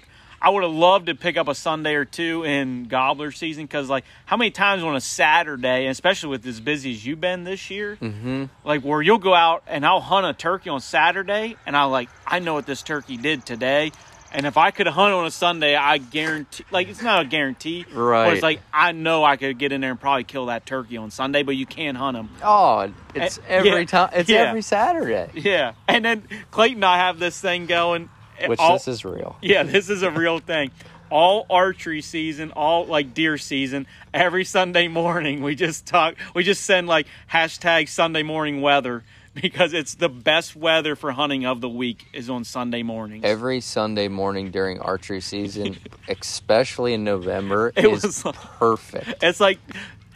I 0.47 0.49
would 0.49 0.63
have 0.63 0.71
loved 0.71 1.07
to 1.07 1.17
pick 1.17 1.37
up 1.37 1.49
a 1.49 1.57
Sunday 1.57 1.95
or 1.97 2.05
two 2.05 2.45
in 2.45 2.85
gobbler 2.85 3.33
season 3.33 3.65
because, 3.65 3.89
like, 3.91 4.05
how 4.27 4.37
many 4.37 4.53
times 4.53 4.85
on 4.85 4.95
a 4.95 5.01
Saturday, 5.01 5.89
especially 5.89 6.29
with 6.29 6.47
as 6.47 6.61
busy 6.61 6.93
as 6.93 7.05
you've 7.05 7.21
been 7.21 7.43
this 7.43 7.69
year, 7.69 7.99
mm-hmm. 8.01 8.45
like 8.65 8.83
where 8.83 9.03
you'll 9.03 9.19
go 9.19 9.35
out 9.35 9.65
and 9.67 9.85
I'll 9.85 9.99
hunt 10.01 10.25
a 10.25 10.33
turkey 10.33 10.71
on 10.71 10.81
Saturday, 10.81 11.57
and 11.67 11.77
I 11.77 11.83
like 11.87 12.09
I 12.25 12.39
know 12.39 12.55
what 12.55 12.65
this 12.65 12.85
turkey 12.85 13.17
did 13.17 13.45
today, 13.45 13.91
and 14.33 14.47
if 14.47 14.57
I 14.57 14.71
could 14.71 14.87
hunt 14.87 15.15
on 15.15 15.27
a 15.27 15.33
Sunday, 15.33 15.75
I 15.75 15.99
guarantee 15.99 16.63
like 16.71 16.87
it's 16.87 17.03
not 17.03 17.23
a 17.23 17.29
guarantee, 17.29 17.85
but 17.93 18.01
Right. 18.01 18.33
it's 18.35 18.43
like 18.45 18.61
I 18.73 18.93
know 18.93 19.25
I 19.25 19.37
could 19.37 19.59
get 19.59 19.73
in 19.73 19.81
there 19.81 19.91
and 19.91 20.01
probably 20.01 20.23
kill 20.23 20.47
that 20.47 20.65
turkey 20.65 20.97
on 20.97 21.11
Sunday, 21.11 21.43
but 21.43 21.57
you 21.57 21.67
can't 21.67 21.97
hunt 21.97 22.17
them. 22.17 22.31
Oh, 22.41 22.89
it's 23.17 23.39
Uh, 23.39 23.43
every 23.49 23.71
yeah. 23.81 23.85
time. 23.85 24.11
It's 24.13 24.31
Yeah. 24.31 24.43
every 24.43 24.63
Saturday. 24.63 25.29
Yeah, 25.35 25.73
and 25.89 26.05
then 26.05 26.23
Clayton 26.53 26.77
and 26.77 26.85
I 26.85 26.99
have 26.99 27.19
this 27.19 27.41
thing 27.41 27.67
going. 27.67 28.11
Which 28.47 28.59
all- 28.59 28.75
this 28.75 28.89
is 28.89 29.05
real. 29.05 29.37
yeah, 29.43 29.63
this 29.63 29.89
is 29.91 30.03
a 30.03 30.11
real 30.11 30.39
thing. 30.39 30.71
All 31.09 31.47
archery 31.49 32.03
season, 32.03 32.51
all 32.53 32.85
like 32.87 33.15
deer 33.15 33.39
season, 33.39 33.87
every 34.13 34.45
Sunday 34.45 34.89
morning 34.89 35.41
we 35.43 35.55
just 35.55 35.87
talk 35.87 36.17
we 36.35 36.43
just 36.43 36.65
send 36.65 36.89
like 36.89 37.07
hashtag 37.31 37.89
Sunday 37.89 38.25
morning 38.25 38.61
weather 38.61 39.05
because 39.35 39.73
it's 39.73 39.95
the 39.95 40.09
best 40.09 40.57
weather 40.57 40.97
for 40.97 41.13
hunting 41.13 41.45
of 41.47 41.61
the 41.61 41.69
week 41.69 42.07
is 42.13 42.29
on 42.29 42.43
Sunday 42.43 42.83
mornings. 42.83 43.23
Every 43.25 43.61
Sunday 43.61 44.09
morning 44.09 44.51
during 44.51 44.81
archery 44.81 45.21
season, 45.21 45.77
especially 46.09 46.95
in 46.95 47.05
November, 47.05 47.73
It 47.77 47.89
was 47.91 48.25
like- 48.25 48.35
perfect. 48.35 49.23
it's 49.23 49.39
like 49.39 49.59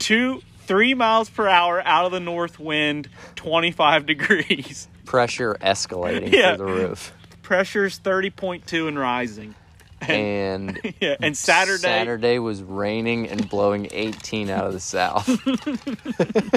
two 0.01 0.43
three 0.67 0.95
miles 0.95 1.29
per 1.31 1.47
hour 1.49 1.81
out 1.85 2.07
of 2.07 2.13
the 2.13 2.21
north 2.21 2.59
wind, 2.59 3.09
twenty 3.37 3.71
five 3.71 4.07
degrees. 4.07 4.89
Pressure 5.05 5.57
escalating 5.61 6.33
Yeah. 6.33 6.57
through 6.57 6.67
the 6.81 6.89
roof. 6.89 7.13
Pressure's 7.51 7.99
thirty 7.99 8.31
point 8.31 8.65
two 8.69 8.87
and 8.87 8.97
rising. 8.97 9.57
And 10.03 10.79
Yeah. 11.01 11.17
And 11.21 11.37
Saturday, 11.37 11.83
Saturday 11.83 12.39
was 12.39 12.63
raining 12.63 13.29
and 13.29 13.51
blowing 13.51 13.89
18 13.91 14.51
out 14.51 14.69
of 14.69 14.73
the 14.73 14.79
south. 14.79 15.29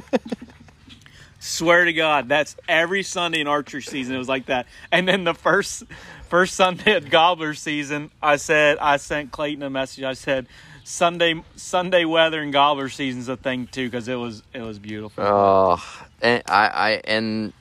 Swear 1.39 1.85
to 1.85 1.93
God, 1.93 2.29
that's 2.29 2.55
every 2.69 3.01
Sunday 3.01 3.39
in 3.41 3.47
archery 3.47 3.81
season. 3.81 4.13
It 4.13 4.19
was 4.19 4.29
like 4.29 4.45
that. 4.45 4.67
And 4.91 5.07
then 5.07 5.23
the 5.23 5.33
first 5.33 5.83
first 6.29 6.53
Sunday 6.53 6.91
at 6.91 7.09
gobbler 7.09 7.55
season, 7.55 8.11
I 8.21 8.35
said 8.35 8.77
I 8.77 8.97
sent 8.97 9.31
Clayton 9.31 9.63
a 9.63 9.71
message. 9.71 10.03
I 10.03 10.13
said 10.13 10.45
Sunday 10.83 11.43
Sunday 11.55 12.05
weather 12.05 12.39
and 12.39 12.53
gobbler 12.53 12.89
season's 12.89 13.29
a 13.29 13.35
thing 13.35 13.65
too 13.65 13.87
because 13.87 14.07
it 14.07 14.13
was 14.13 14.43
it 14.53 14.61
was 14.61 14.77
beautiful. 14.77 15.23
Oh, 15.23 16.03
and 16.21 16.43
I, 16.47 16.67
I, 16.67 16.89
and 17.05 17.51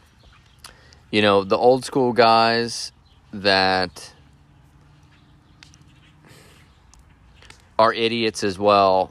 you 1.11 1.23
know 1.23 1.45
the 1.45 1.57
old 1.57 1.87
school 1.87 2.13
guys 2.13 2.93
that 3.33 4.13
are 7.79 7.93
idiots 7.93 8.45
as 8.45 8.59
well 8.59 9.11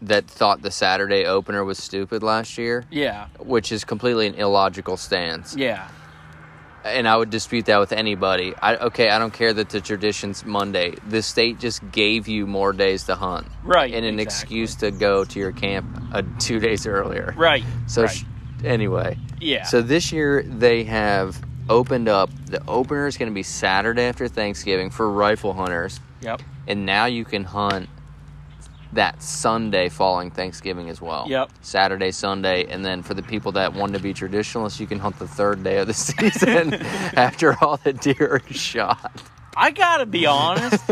that 0.00 0.26
thought 0.26 0.62
the 0.62 0.70
Saturday 0.70 1.24
opener 1.24 1.64
was 1.64 1.78
stupid 1.78 2.22
last 2.22 2.58
year, 2.58 2.84
yeah, 2.90 3.28
which 3.38 3.70
is 3.70 3.84
completely 3.84 4.26
an 4.26 4.34
illogical 4.34 4.96
stance. 4.96 5.54
yeah, 5.54 5.88
And 6.84 7.06
I 7.06 7.16
would 7.16 7.30
dispute 7.30 7.66
that 7.66 7.78
with 7.78 7.92
anybody. 7.92 8.52
I 8.60 8.76
okay, 8.76 9.10
I 9.10 9.18
don't 9.20 9.32
care 9.32 9.52
that 9.52 9.70
the 9.70 9.80
tradition's 9.80 10.44
Monday. 10.44 10.94
The 11.08 11.22
state 11.22 11.60
just 11.60 11.88
gave 11.92 12.26
you 12.26 12.46
more 12.48 12.72
days 12.72 13.04
to 13.04 13.14
hunt, 13.14 13.46
right. 13.62 13.94
and 13.94 14.04
an 14.04 14.18
exactly. 14.18 14.24
excuse 14.64 14.74
to 14.76 14.90
go 14.90 15.24
to 15.24 15.38
your 15.38 15.52
camp 15.52 15.86
uh, 16.12 16.22
two 16.40 16.58
days 16.58 16.86
earlier. 16.86 17.32
Right. 17.36 17.62
So 17.86 18.02
right. 18.02 18.10
sh- 18.10 18.24
anyway, 18.64 19.16
yeah. 19.40 19.62
so 19.62 19.82
this 19.82 20.10
year 20.10 20.42
they 20.42 20.82
have 20.82 21.40
opened 21.68 22.08
up. 22.08 22.30
The 22.46 22.62
opener 22.66 23.06
is 23.06 23.16
going 23.16 23.30
to 23.30 23.34
be 23.34 23.42
Saturday 23.42 24.02
after 24.04 24.28
Thanksgiving 24.28 24.90
for 24.90 25.10
rifle 25.10 25.52
hunters, 25.52 26.00
yep. 26.20 26.42
and 26.66 26.86
now 26.86 27.06
you 27.06 27.24
can 27.24 27.44
hunt 27.44 27.88
that 28.92 29.22
Sunday 29.22 29.88
following 29.88 30.30
Thanksgiving 30.30 30.90
as 30.90 31.00
well. 31.00 31.26
Yep. 31.28 31.50
Saturday, 31.62 32.10
Sunday, 32.10 32.66
and 32.66 32.84
then 32.84 33.02
for 33.02 33.14
the 33.14 33.22
people 33.22 33.52
that 33.52 33.74
want 33.74 33.94
to 33.94 34.00
be 34.00 34.12
traditionalists, 34.12 34.80
you 34.80 34.86
can 34.86 34.98
hunt 34.98 35.18
the 35.18 35.28
third 35.28 35.64
day 35.64 35.78
of 35.78 35.86
the 35.86 35.94
season 35.94 36.74
after 37.16 37.56
all 37.62 37.78
the 37.78 37.92
deer 37.92 38.42
are 38.48 38.52
shot. 38.52 39.22
I 39.56 39.70
gotta 39.70 40.06
be 40.06 40.26
honest. 40.26 40.82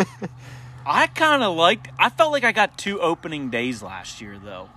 I 0.86 1.06
kind 1.08 1.42
of 1.42 1.54
liked. 1.56 1.88
I 1.98 2.08
felt 2.08 2.32
like 2.32 2.44
I 2.44 2.52
got 2.52 2.76
two 2.78 3.00
opening 3.00 3.50
days 3.50 3.82
last 3.82 4.20
year 4.20 4.38
though. 4.42 4.68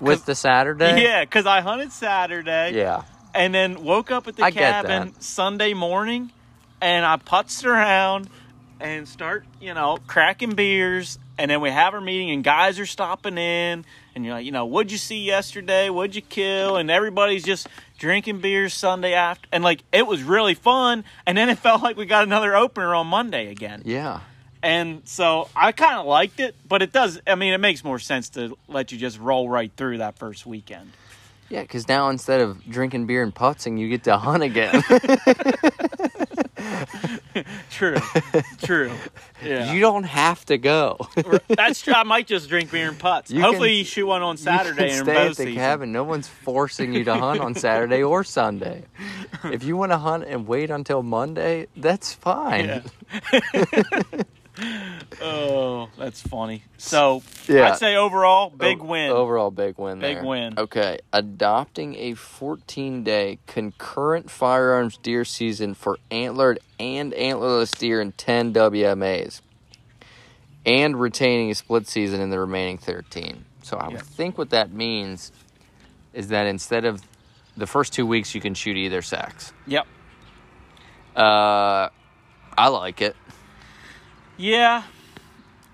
With 0.00 0.24
the 0.24 0.34
Saturday? 0.34 1.02
Yeah, 1.02 1.24
because 1.24 1.46
I 1.46 1.60
hunted 1.60 1.92
Saturday. 1.92 2.72
Yeah. 2.74 3.02
And 3.34 3.54
then 3.54 3.84
woke 3.84 4.10
up 4.10 4.28
at 4.28 4.36
the 4.36 4.44
I 4.44 4.50
cabin. 4.50 5.14
Sunday 5.20 5.74
morning, 5.74 6.30
and 6.80 7.04
I 7.04 7.16
putzed 7.16 7.64
around 7.64 8.28
and 8.80 9.06
start, 9.06 9.44
you 9.60 9.74
know, 9.74 9.98
cracking 10.06 10.54
beers, 10.54 11.18
and 11.38 11.50
then 11.50 11.60
we 11.60 11.70
have 11.70 11.94
our 11.94 12.00
meeting, 12.00 12.30
and 12.30 12.42
guys 12.42 12.78
are 12.80 12.86
stopping 12.86 13.38
in, 13.38 13.84
and 14.14 14.24
you're 14.24 14.34
like, 14.34 14.44
you 14.44 14.50
know, 14.52 14.66
what'd 14.66 14.90
you 14.90 14.98
see 14.98 15.22
yesterday? 15.22 15.88
What'd 15.88 16.16
you 16.16 16.22
kill? 16.22 16.76
And 16.76 16.90
everybody's 16.90 17.44
just 17.44 17.68
drinking 17.98 18.40
beers 18.40 18.74
Sunday 18.74 19.14
after, 19.14 19.48
and 19.52 19.62
like 19.62 19.82
it 19.92 20.06
was 20.06 20.22
really 20.22 20.54
fun. 20.54 21.04
And 21.26 21.38
then 21.38 21.48
it 21.48 21.58
felt 21.58 21.82
like 21.82 21.96
we 21.96 22.06
got 22.06 22.24
another 22.24 22.56
opener 22.56 22.94
on 22.94 23.06
Monday 23.06 23.48
again, 23.50 23.82
Yeah. 23.84 24.20
and 24.64 25.02
so 25.04 25.48
I 25.54 25.70
kind 25.72 25.98
of 26.00 26.06
liked 26.06 26.40
it, 26.40 26.56
but 26.68 26.82
it 26.82 26.92
does. 26.92 27.20
I 27.26 27.36
mean, 27.36 27.52
it 27.52 27.58
makes 27.58 27.84
more 27.84 28.00
sense 28.00 28.30
to 28.30 28.58
let 28.66 28.90
you 28.90 28.98
just 28.98 29.18
roll 29.20 29.48
right 29.48 29.70
through 29.76 29.98
that 29.98 30.18
first 30.18 30.44
weekend. 30.44 30.90
Yeah, 31.52 31.60
because 31.60 31.86
now 31.86 32.08
instead 32.08 32.40
of 32.40 32.64
drinking 32.64 33.04
beer 33.04 33.22
and 33.22 33.34
putzing, 33.34 33.78
you 33.78 33.90
get 33.90 34.04
to 34.04 34.16
hunt 34.16 34.42
again. 34.42 34.82
True, 37.70 37.96
true. 38.62 38.90
Yeah. 39.44 39.72
You 39.72 39.80
don't 39.80 40.04
have 40.04 40.44
to 40.46 40.56
go. 40.58 40.96
That's 41.48 41.80
true. 41.82 41.92
I 41.94 42.02
might 42.04 42.26
just 42.26 42.48
drink 42.48 42.70
beer 42.70 42.88
and 42.88 42.98
putts. 42.98 43.30
You 43.30 43.40
Hopefully, 43.42 43.70
can- 43.70 43.78
you 43.78 43.84
shoot 43.84 44.06
one 44.06 44.22
on 44.22 44.36
Saturday 44.36 44.90
you 44.90 44.96
can 44.96 45.04
stay 45.04 45.16
at 45.16 45.28
the 45.28 45.34
season. 45.34 45.54
cabin. 45.54 45.92
No 45.92 46.04
one's 46.04 46.28
forcing 46.28 46.92
you 46.94 47.04
to 47.04 47.14
hunt 47.14 47.40
on 47.40 47.54
Saturday 47.54 48.02
or 48.02 48.22
Sunday. 48.24 48.84
If 49.44 49.64
you 49.64 49.76
want 49.76 49.92
to 49.92 49.98
hunt 49.98 50.24
and 50.24 50.46
wait 50.46 50.70
until 50.70 51.02
Monday, 51.02 51.66
that's 51.76 52.12
fine. 52.14 52.82
Yeah. 53.32 54.02
oh, 55.22 55.88
that's 55.96 56.20
funny. 56.20 56.62
So, 56.76 57.22
Yeah. 57.48 57.70
I'd 57.72 57.78
say 57.78 57.96
overall, 57.96 58.50
big 58.50 58.80
O- 58.80 58.84
win. 58.84 59.10
Overall, 59.10 59.50
big 59.50 59.78
win. 59.78 59.98
Big 60.00 60.16
there. 60.18 60.24
win. 60.24 60.54
Okay, 60.58 60.98
adopting 61.12 61.94
a 61.96 62.12
14-day 62.12 63.38
concurrent 63.46 64.30
firearms 64.30 64.96
deer 64.98 65.24
season 65.24 65.74
for 65.74 65.98
antlered 66.10 66.58
and 66.78 67.12
antlerless 67.12 67.76
deer 67.78 68.00
in 68.00 68.12
10 68.12 68.52
WMAs, 68.52 69.40
and 70.66 71.00
retaining 71.00 71.50
a 71.50 71.54
split 71.54 71.88
season 71.88 72.20
in 72.20 72.30
the 72.30 72.38
remaining 72.38 72.78
13. 72.78 73.44
So 73.62 73.76
I 73.78 73.90
Yeah. 73.90 73.98
think 73.98 74.36
what 74.36 74.50
that 74.50 74.70
means 74.72 75.32
is 76.12 76.28
that 76.28 76.46
instead 76.46 76.84
of 76.84 77.02
the 77.56 77.66
first 77.66 77.92
two 77.92 78.04
weeks, 78.06 78.34
you 78.34 78.40
can 78.40 78.54
shoot 78.54 78.76
either 78.76 79.00
sex. 79.02 79.52
Yep. 79.66 79.86
Uh, 81.16 81.88
I 82.56 82.68
like 82.68 83.00
it. 83.02 83.16
Yeah, 84.36 84.82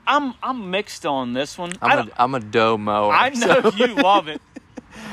I'm 0.06 0.34
I'm 0.42 0.70
mixed 0.70 1.06
on 1.06 1.32
this 1.32 1.56
one. 1.56 1.72
I'm 1.80 2.08
a, 2.08 2.10
I'm 2.16 2.34
a 2.34 2.40
doe 2.40 2.76
mower. 2.78 3.12
I 3.12 3.30
know 3.30 3.62
so 3.62 3.70
you 3.76 3.94
love 3.94 4.28
it. 4.28 4.40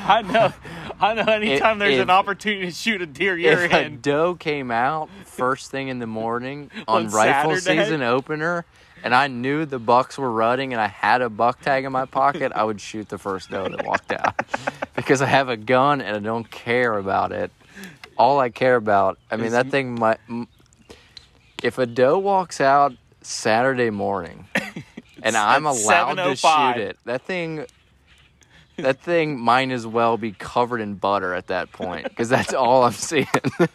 I 0.04 0.22
know. 0.22 0.52
I 1.00 1.14
know. 1.14 1.22
Anytime 1.32 1.78
there's 1.78 1.94
if- 1.96 2.02
an 2.02 2.10
opportunity 2.10 2.66
to 2.66 2.72
shoot 2.72 3.00
a 3.02 3.06
deer, 3.06 3.36
you're 3.36 3.64
if 3.64 3.72
a 3.72 3.84
in. 3.86 4.00
doe 4.00 4.34
came 4.34 4.70
out 4.70 5.08
first 5.24 5.70
thing 5.70 5.88
in 5.88 5.98
the 5.98 6.06
morning 6.06 6.70
on, 6.88 7.06
On 7.06 7.10
rifle 7.12 7.56
Saturday? 7.56 7.82
season 7.84 8.02
opener, 8.02 8.64
and 9.04 9.14
I 9.14 9.28
knew 9.28 9.64
the 9.64 9.78
bucks 9.78 10.18
were 10.18 10.30
rutting, 10.30 10.72
and 10.72 10.80
I 10.80 10.88
had 10.88 11.22
a 11.22 11.28
buck 11.30 11.60
tag 11.60 11.84
in 11.84 11.92
my 11.92 12.04
pocket, 12.06 12.52
I 12.54 12.64
would 12.64 12.80
shoot 12.80 13.08
the 13.08 13.18
first 13.18 13.50
doe 13.50 13.68
that 13.68 13.86
walked 13.86 14.12
out 14.12 14.34
because 14.96 15.22
I 15.22 15.26
have 15.26 15.48
a 15.48 15.56
gun 15.56 16.00
and 16.00 16.16
I 16.16 16.20
don't 16.20 16.50
care 16.50 16.98
about 16.98 17.32
it. 17.32 17.50
All 18.18 18.40
I 18.40 18.48
care 18.48 18.76
about, 18.76 19.18
I 19.30 19.36
mean, 19.36 19.46
Is- 19.46 19.52
that 19.52 19.70
thing 19.70 19.94
might. 19.94 20.18
If 21.62 21.78
a 21.78 21.86
doe 21.86 22.18
walks 22.18 22.60
out 22.60 22.92
Saturday 23.26 23.90
morning, 23.90 24.46
and 25.22 25.36
I'm 25.36 25.66
allowed 25.66 26.14
to 26.14 26.36
shoot 26.36 26.48
oh 26.48 26.74
it, 26.76 26.98
that 27.04 27.22
thing. 27.22 27.66
That 28.78 29.00
thing 29.00 29.40
might 29.40 29.70
as 29.70 29.86
well 29.86 30.18
be 30.18 30.32
covered 30.32 30.82
in 30.82 30.96
butter 30.96 31.32
at 31.32 31.46
that 31.46 31.72
point 31.72 32.04
because 32.10 32.28
that's 32.28 32.52
all 32.52 32.84
I'm 32.84 32.92
seeing. 32.92 33.26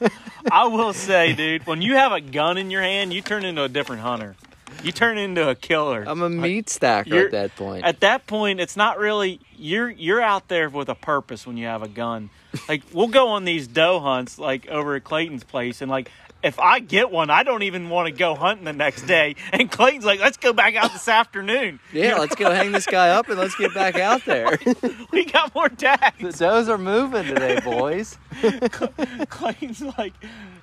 I 0.52 0.68
will 0.68 0.94
say, 0.94 1.34
dude, 1.34 1.66
when 1.66 1.82
you 1.82 1.96
have 1.96 2.12
a 2.12 2.22
gun 2.22 2.60
in 2.60 2.70
your 2.70 2.84
hand, 2.84 3.12
you 3.12 3.24
turn 3.24 3.44
into 3.44 3.64
a 3.64 3.68
different 3.68 4.04
hunter. 4.04 4.36
You 4.84 4.92
turn 4.92 5.18
into 5.18 5.50
a 5.50 5.56
killer. 5.56 6.04
I'm 6.06 6.22
a 6.22 6.30
meat 6.30 6.70
stacker 6.70 7.10
You're- 7.10 7.26
at 7.26 7.32
that 7.32 7.56
point. 7.56 7.84
At 7.84 8.02
that 8.02 8.28
point, 8.28 8.60
it's 8.60 8.78
not 8.78 9.00
really 9.00 9.40
you're 9.58 9.90
you're 9.90 10.22
out 10.22 10.48
there 10.48 10.70
with 10.70 10.88
a 10.88 10.96
purpose 10.96 11.48
when 11.48 11.58
you 11.58 11.66
have 11.66 11.82
a 11.82 11.88
gun. 11.88 12.30
Like 12.70 12.84
we'll 12.94 13.08
go 13.08 13.30
on 13.30 13.44
these 13.44 13.68
doe 13.68 14.00
hunts 14.00 14.38
like 14.38 14.68
over 14.68 14.96
at 14.96 15.04
Clayton's 15.04 15.44
place 15.44 15.82
and 15.82 15.90
like 15.90 16.12
if 16.44 16.60
I 16.60 16.80
get 16.80 17.12
one, 17.12 17.30
I 17.30 17.44
don't 17.44 17.64
even 17.64 17.90
want 17.90 18.08
to 18.08 18.12
go 18.12 18.36
hunting 18.36 18.66
the 18.66 18.74
next 18.74 19.04
day. 19.04 19.36
And 19.52 19.70
Clayton's 19.70 20.06
like, 20.06 20.20
"Let's 20.20 20.38
go 20.38 20.54
back 20.54 20.76
out 20.76 20.92
this 20.94 21.08
afternoon. 21.08 21.80
yeah, 21.94 22.16
let's 22.18 22.36
go 22.36 22.52
hang 22.52 22.72
this 22.72 22.86
guy 22.86 23.10
up 23.10 23.30
and 23.30 23.40
let's 23.40 23.56
get 23.56 23.74
back 23.74 23.96
out 23.96 24.26
there. 24.26 24.58
We 25.12 25.26
got 25.26 25.54
more 25.54 25.70
the 25.70 25.76
tags." 25.76 26.40
does 26.40 26.70
are 26.70 26.78
moving 26.78 27.26
today, 27.26 27.60
boys. 27.60 28.18
Clayton's 29.30 29.82
like, 29.98 30.14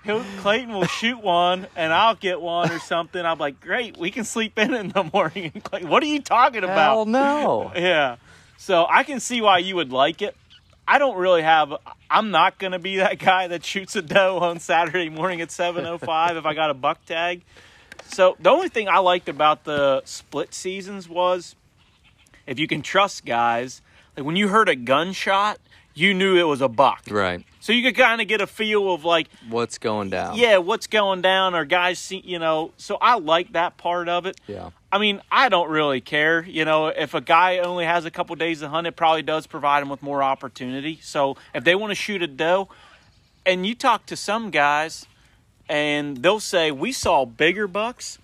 he'll, 0.04 0.24
Clayton 0.38 0.72
will 0.72 0.86
shoot 0.86 1.22
one 1.22 1.66
and 1.76 1.92
I'll 1.92 2.14
get 2.14 2.40
one 2.40 2.70
or 2.70 2.78
something. 2.78 3.24
I'm 3.24 3.38
like, 3.38 3.60
"Great, 3.60 3.96
we 3.96 4.10
can 4.10 4.24
sleep 4.24 4.58
in 4.58 4.74
in 4.74 4.88
the 4.88 5.04
morning." 5.12 5.52
And 5.54 5.62
Clayton, 5.64 5.88
what 5.88 6.02
are 6.02 6.06
you 6.06 6.20
talking 6.20 6.64
about? 6.64 6.94
Hell 6.94 7.06
no. 7.06 7.72
Yeah. 7.74 8.16
So 8.56 8.86
I 8.88 9.04
can 9.04 9.20
see 9.20 9.40
why 9.40 9.58
you 9.58 9.76
would 9.76 9.92
like 9.92 10.22
it. 10.22 10.36
I 10.90 10.98
don't 10.98 11.18
really 11.18 11.42
have 11.42 11.74
I'm 12.10 12.30
not 12.30 12.58
going 12.58 12.72
to 12.72 12.78
be 12.78 12.96
that 12.96 13.18
guy 13.18 13.46
that 13.48 13.62
shoots 13.64 13.94
a 13.94 14.02
doe 14.02 14.38
on 14.38 14.58
Saturday 14.58 15.10
morning 15.10 15.42
at 15.42 15.48
7:05 15.50 16.36
if 16.36 16.46
I 16.46 16.54
got 16.54 16.70
a 16.70 16.74
buck 16.74 17.04
tag. 17.04 17.42
So 18.06 18.36
the 18.40 18.48
only 18.48 18.70
thing 18.70 18.88
I 18.88 18.98
liked 18.98 19.28
about 19.28 19.64
the 19.64 20.02
split 20.06 20.54
seasons 20.54 21.08
was 21.08 21.54
if 22.46 22.58
you 22.58 22.66
can 22.66 22.80
trust 22.80 23.26
guys, 23.26 23.82
like 24.16 24.24
when 24.24 24.36
you 24.36 24.48
heard 24.48 24.70
a 24.70 24.76
gunshot, 24.76 25.58
you 25.94 26.14
knew 26.14 26.36
it 26.38 26.44
was 26.44 26.62
a 26.62 26.68
buck. 26.68 27.02
Right. 27.10 27.44
So 27.60 27.72
you 27.72 27.82
could 27.82 27.96
kind 27.96 28.22
of 28.22 28.28
get 28.28 28.40
a 28.40 28.46
feel 28.46 28.94
of 28.94 29.04
like 29.04 29.28
What's 29.50 29.76
going 29.76 30.08
down? 30.08 30.36
yeah, 30.36 30.56
what's 30.56 30.86
going 30.86 31.20
down 31.20 31.54
or 31.54 31.66
guys 31.66 31.98
see, 31.98 32.22
you 32.24 32.38
know. 32.38 32.72
So 32.78 32.96
I 33.00 33.18
like 33.18 33.52
that 33.52 33.76
part 33.76 34.08
of 34.08 34.24
it. 34.24 34.40
Yeah. 34.46 34.70
I 34.90 34.98
mean, 34.98 35.20
I 35.30 35.48
don't 35.50 35.68
really 35.70 36.00
care. 36.00 36.42
You 36.44 36.64
know, 36.64 36.86
if 36.86 37.12
a 37.14 37.20
guy 37.20 37.58
only 37.58 37.84
has 37.84 38.06
a 38.06 38.10
couple 38.10 38.34
days 38.36 38.60
to 38.60 38.68
hunt, 38.68 38.86
it 38.86 38.96
probably 38.96 39.22
does 39.22 39.46
provide 39.46 39.82
him 39.82 39.90
with 39.90 40.02
more 40.02 40.22
opportunity. 40.22 40.98
So 41.02 41.36
if 41.54 41.64
they 41.64 41.74
want 41.74 41.90
to 41.90 41.94
shoot 41.94 42.22
a 42.22 42.26
doe, 42.26 42.68
and 43.44 43.66
you 43.66 43.74
talk 43.74 44.06
to 44.06 44.16
some 44.16 44.50
guys, 44.50 45.06
and 45.68 46.16
they'll 46.18 46.40
say, 46.40 46.70
We 46.70 46.92
saw 46.92 47.26
bigger 47.26 47.66
bucks. 47.68 48.18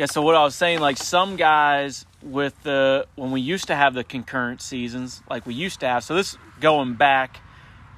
Yeah, 0.00 0.06
so 0.06 0.22
what 0.22 0.34
I 0.34 0.42
was 0.42 0.54
saying, 0.54 0.78
like 0.78 0.96
some 0.96 1.36
guys 1.36 2.06
with 2.22 2.54
the 2.62 3.06
when 3.16 3.32
we 3.32 3.42
used 3.42 3.66
to 3.66 3.74
have 3.74 3.92
the 3.92 4.02
concurrent 4.02 4.62
seasons, 4.62 5.22
like 5.28 5.44
we 5.44 5.52
used 5.52 5.80
to 5.80 5.86
have. 5.88 6.04
So 6.04 6.14
this 6.14 6.38
going 6.58 6.94
back, 6.94 7.40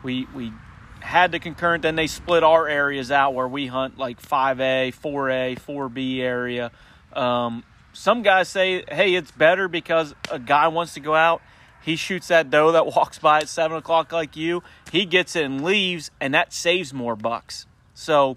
we 0.02 0.26
we 0.34 0.52
had 1.02 1.32
the 1.32 1.38
concurrent, 1.38 1.82
then 1.82 1.96
they 1.96 2.06
split 2.06 2.42
our 2.42 2.66
areas 2.68 3.10
out 3.10 3.34
where 3.34 3.48
we 3.48 3.66
hunt 3.66 3.98
like 3.98 4.20
five 4.20 4.60
A, 4.60 4.90
four 4.92 5.30
A, 5.30 5.56
four 5.56 5.88
B 5.88 6.22
area. 6.22 6.70
Um, 7.12 7.64
some 7.92 8.22
guys 8.22 8.48
say, 8.48 8.84
hey, 8.90 9.14
it's 9.14 9.30
better 9.30 9.68
because 9.68 10.14
a 10.30 10.38
guy 10.38 10.68
wants 10.68 10.94
to 10.94 11.00
go 11.00 11.14
out. 11.14 11.42
He 11.82 11.96
shoots 11.96 12.28
that 12.28 12.48
doe 12.50 12.72
that 12.72 12.86
walks 12.96 13.18
by 13.18 13.38
at 13.38 13.48
seven 13.48 13.76
o'clock 13.76 14.12
like 14.12 14.36
you. 14.36 14.62
He 14.90 15.04
gets 15.04 15.36
it 15.36 15.44
and 15.44 15.62
leaves, 15.64 16.10
and 16.20 16.32
that 16.34 16.52
saves 16.52 16.94
more 16.94 17.16
bucks. 17.16 17.66
So 17.94 18.36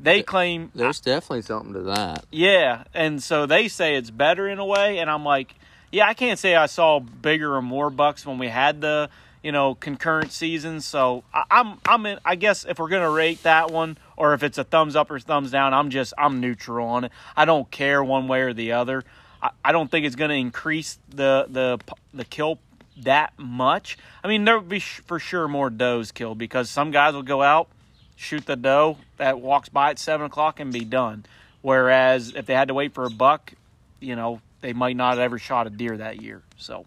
they 0.00 0.22
claim 0.22 0.70
There's 0.74 1.00
definitely 1.00 1.42
something 1.42 1.72
to 1.74 1.82
that. 1.82 2.24
yeah, 2.30 2.84
and 2.94 3.22
so 3.22 3.46
they 3.46 3.68
say 3.68 3.96
it's 3.96 4.10
better 4.10 4.48
in 4.48 4.58
a 4.58 4.64
way, 4.64 4.98
and 4.98 5.10
I'm 5.10 5.24
like, 5.24 5.54
yeah, 5.90 6.06
I 6.06 6.14
can't 6.14 6.38
say 6.38 6.54
I 6.54 6.66
saw 6.66 7.00
bigger 7.00 7.54
or 7.56 7.62
more 7.62 7.90
bucks 7.90 8.24
when 8.24 8.38
we 8.38 8.48
had 8.48 8.80
the 8.80 9.10
you 9.48 9.52
know 9.52 9.74
concurrent 9.74 10.30
seasons. 10.30 10.84
So 10.84 11.24
I, 11.32 11.44
I'm 11.50 11.78
I'm 11.86 12.04
in. 12.04 12.18
I 12.22 12.34
guess 12.34 12.66
if 12.68 12.78
we're 12.78 12.90
gonna 12.90 13.08
rate 13.08 13.44
that 13.44 13.70
one, 13.70 13.96
or 14.14 14.34
if 14.34 14.42
it's 14.42 14.58
a 14.58 14.64
thumbs 14.64 14.94
up 14.94 15.10
or 15.10 15.18
thumbs 15.18 15.50
down, 15.50 15.72
I'm 15.72 15.88
just 15.88 16.12
I'm 16.18 16.38
neutral 16.38 16.86
on 16.86 17.04
it. 17.04 17.12
I 17.34 17.46
don't 17.46 17.70
care 17.70 18.04
one 18.04 18.28
way 18.28 18.42
or 18.42 18.52
the 18.52 18.72
other. 18.72 19.04
I, 19.42 19.48
I 19.64 19.72
don't 19.72 19.90
think 19.90 20.04
it's 20.04 20.16
gonna 20.16 20.34
increase 20.34 20.98
the 21.08 21.46
the 21.48 21.78
the 22.12 22.26
kill 22.26 22.58
that 22.98 23.32
much. 23.38 23.96
I 24.22 24.28
mean, 24.28 24.44
there 24.44 24.58
will 24.58 24.66
be 24.66 24.80
sh- 24.80 25.00
for 25.06 25.18
sure 25.18 25.48
more 25.48 25.70
does 25.70 26.12
killed 26.12 26.36
because 26.36 26.68
some 26.68 26.90
guys 26.90 27.14
will 27.14 27.22
go 27.22 27.40
out 27.40 27.68
shoot 28.16 28.44
the 28.44 28.56
doe 28.56 28.98
that 29.16 29.40
walks 29.40 29.70
by 29.70 29.88
at 29.88 29.98
seven 29.98 30.26
o'clock 30.26 30.60
and 30.60 30.74
be 30.74 30.84
done. 30.84 31.24
Whereas 31.62 32.34
if 32.34 32.44
they 32.44 32.52
had 32.52 32.68
to 32.68 32.74
wait 32.74 32.92
for 32.92 33.06
a 33.06 33.10
buck, 33.10 33.54
you 33.98 34.14
know, 34.14 34.42
they 34.60 34.74
might 34.74 34.96
not 34.96 35.12
have 35.12 35.20
ever 35.20 35.38
shot 35.38 35.66
a 35.66 35.70
deer 35.70 35.96
that 35.96 36.20
year. 36.20 36.42
So 36.58 36.84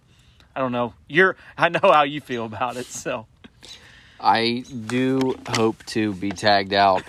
I 0.56 0.60
don't 0.60 0.72
know. 0.72 0.94
You're 1.08 1.36
I 1.58 1.70
know 1.70 1.80
how 1.82 2.04
you 2.04 2.22
feel 2.22 2.46
about 2.46 2.78
it. 2.78 2.86
So 2.88 3.26
I 4.20 4.64
do 4.88 5.36
hope 5.48 5.84
to 5.88 6.14
be 6.14 6.32
tagged 6.32 6.74
out 6.74 7.04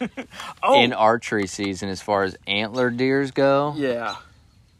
oh 0.62 0.82
in 0.82 0.92
archery 0.92 1.46
season 1.46 1.88
as 1.88 2.00
far 2.00 2.22
as 2.24 2.36
antler 2.46 2.90
deers 2.90 3.30
go. 3.32 3.74
yeah, 3.76 4.16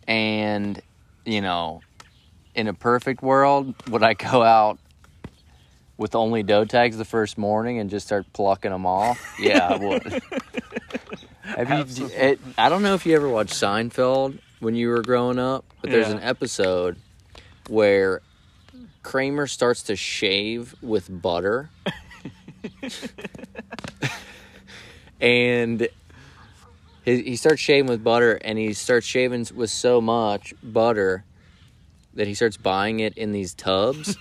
And, 0.07 0.81
you 1.25 1.41
know, 1.41 1.81
in 2.55 2.69
a 2.69 2.75
perfect 2.75 3.23
world, 3.23 3.75
would 3.89 4.03
I 4.03 4.15
go 4.15 4.43
out 4.43 4.79
with 5.97 6.15
only 6.15 6.43
doe 6.43 6.65
tags 6.65 6.97
the 6.97 7.05
first 7.05 7.39
morning 7.39 7.79
and 7.79 7.91
just 7.91 8.07
start 8.07 8.27
plucking 8.33 8.71
them 8.71 8.87
off? 8.87 9.21
Yeah, 9.41 9.69
I 9.69 9.77
would. 9.77 10.23
Have 11.43 11.91
you? 11.91 12.07
It, 12.07 12.13
eh, 12.15 12.53
I 12.57 12.69
don't 12.69 12.83
know 12.83 12.95
if 12.95 13.05
you 13.07 13.15
ever 13.17 13.29
watched 13.29 13.55
Seinfeld 13.55 14.39
when 14.61 14.75
you 14.75 14.89
were 14.89 15.03
growing 15.03 15.39
up, 15.39 15.65
but 15.83 15.91
there's 15.91 16.09
Yeah. 16.09 16.15
an 16.17 16.23
episode 16.23 16.97
where 17.69 18.21
Kramer 19.03 19.47
starts 19.47 19.83
to 19.85 19.97
shave 19.97 20.75
with 20.83 21.09
butter. 21.23 21.71
and 25.21 25.89
he, 27.05 27.23
he 27.23 27.37
starts 27.37 27.61
shaving 27.61 27.87
with 27.87 28.03
butter 28.03 28.35
and 28.35 28.59
he 28.59 28.73
starts 28.73 29.07
shaving 29.07 29.47
with 29.55 29.71
so 29.71 30.01
much 30.01 30.55
butter 30.63 31.25
that 32.15 32.27
he 32.27 32.35
starts 32.35 32.57
buying 32.57 33.01
it 33.01 33.17
in 33.17 33.33
these 33.33 33.55
tubs. 33.55 34.17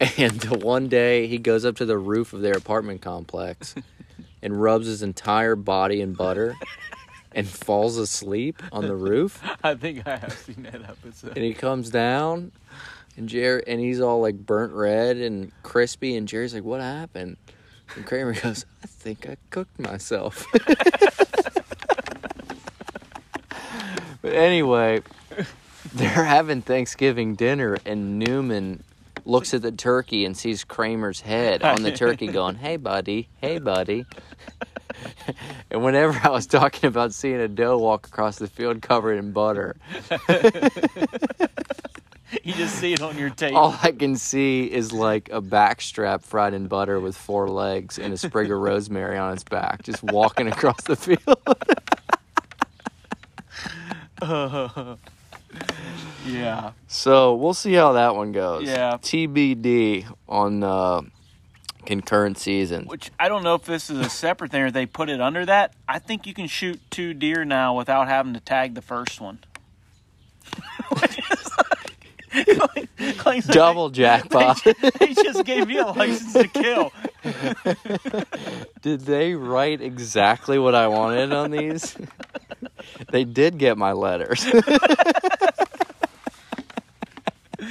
and 0.18 0.62
one 0.62 0.88
day 0.88 1.26
he 1.26 1.38
goes 1.38 1.64
up 1.64 1.76
to 1.76 1.84
the 1.84 1.98
roof 1.98 2.32
of 2.32 2.40
their 2.40 2.54
apartment 2.54 3.00
complex 3.00 3.74
and 4.42 4.60
rubs 4.60 4.86
his 4.86 5.02
entire 5.02 5.56
body 5.56 6.00
in 6.00 6.14
butter 6.14 6.54
and 7.32 7.46
falls 7.46 7.96
asleep 7.96 8.62
on 8.72 8.86
the 8.86 8.94
roof. 8.96 9.40
I 9.62 9.74
think 9.74 10.06
I 10.06 10.16
have 10.16 10.32
seen 10.32 10.62
that 10.64 10.82
episode. 10.82 11.36
And 11.36 11.44
he 11.44 11.54
comes 11.54 11.90
down 11.90 12.52
and 13.16 13.28
Jerry 13.28 13.62
and 13.66 13.80
he's 13.80 14.00
all 14.00 14.20
like 14.20 14.36
burnt 14.36 14.72
red 14.72 15.16
and 15.16 15.52
crispy 15.62 16.16
and 16.16 16.26
Jerry's 16.26 16.54
like, 16.54 16.64
What 16.64 16.80
happened? 16.80 17.36
And 17.96 18.06
Kramer 18.06 18.34
goes, 18.40 18.64
I 18.82 18.86
think 18.86 19.28
I 19.28 19.36
cooked 19.50 19.78
myself. 19.78 20.46
but 24.22 24.32
anyway, 24.32 25.02
they're 25.92 26.24
having 26.24 26.62
Thanksgiving 26.62 27.34
dinner 27.34 27.78
and 27.84 28.18
Newman 28.18 28.82
looks 29.24 29.54
at 29.54 29.62
the 29.62 29.72
turkey 29.72 30.24
and 30.24 30.36
sees 30.36 30.64
Kramer's 30.64 31.20
head 31.20 31.62
on 31.62 31.82
the 31.82 31.92
turkey 31.92 32.26
going, 32.28 32.56
Hey 32.56 32.76
buddy, 32.76 33.28
hey 33.40 33.58
buddy. 33.58 34.04
and 35.70 35.82
whenever 35.84 36.18
I 36.22 36.30
was 36.30 36.46
talking 36.46 36.88
about 36.88 37.12
seeing 37.14 37.40
a 37.40 37.48
doe 37.48 37.78
walk 37.78 38.06
across 38.08 38.38
the 38.38 38.46
field 38.46 38.82
covered 38.82 39.14
in 39.18 39.32
butter, 39.32 39.76
You 42.44 42.52
just 42.54 42.76
see 42.76 42.92
it 42.92 43.02
on 43.02 43.18
your 43.18 43.30
tape. 43.30 43.54
all 43.56 43.76
I 43.82 43.90
can 43.90 44.14
see 44.16 44.64
is 44.70 44.92
like 44.92 45.28
a 45.32 45.42
backstrap 45.42 46.22
fried 46.22 46.54
in 46.54 46.68
butter 46.68 47.00
with 47.00 47.16
four 47.16 47.48
legs 47.48 47.98
and 47.98 48.14
a 48.14 48.16
sprig 48.16 48.50
of 48.52 48.58
rosemary 48.60 49.18
on 49.18 49.32
its 49.32 49.42
back, 49.42 49.82
just 49.82 50.00
walking 50.04 50.46
across 50.46 50.80
the 50.82 50.94
field. 50.94 51.36
yeah. 56.26 56.72
So 56.86 57.34
we'll 57.34 57.54
see 57.54 57.72
how 57.72 57.92
that 57.94 58.14
one 58.14 58.32
goes. 58.32 58.68
Yeah. 58.68 58.92
TBD 58.98 60.06
on 60.28 60.62
uh, 60.62 61.02
concurrent 61.90 62.38
seasons. 62.38 62.88
Which 62.88 63.10
I 63.18 63.28
don't 63.28 63.42
know 63.42 63.54
if 63.56 63.64
this 63.64 63.90
is 63.90 63.98
a 63.98 64.08
separate 64.08 64.52
thing 64.52 64.62
or 64.62 64.70
they 64.70 64.86
put 64.86 65.10
it 65.10 65.20
under 65.20 65.44
that. 65.46 65.72
I 65.88 65.98
think 65.98 66.24
you 66.26 66.32
can 66.32 66.46
shoot 66.46 66.80
two 66.90 67.12
deer 67.14 67.44
now 67.44 67.76
without 67.76 68.06
having 68.06 68.32
to 68.34 68.40
tag 68.40 68.74
the 68.74 68.82
first 68.82 69.20
one. 69.20 69.40
Like- 72.32 73.24
like 73.26 73.44
they- 73.44 73.52
Double 73.52 73.90
jackpot. 73.90 74.60
They 75.00 75.14
just 75.14 75.44
gave 75.44 75.66
me 75.66 75.78
a 75.78 75.86
license 75.86 76.32
to 76.34 76.46
kill. 76.46 76.92
Did 78.82 79.00
they 79.00 79.34
write 79.34 79.80
exactly 79.80 80.56
what 80.56 80.76
I 80.76 80.86
wanted 80.86 81.32
on 81.32 81.50
these? 81.50 81.96
they 83.10 83.24
did 83.24 83.58
get 83.58 83.76
my 83.76 83.92
letters. 83.92 84.44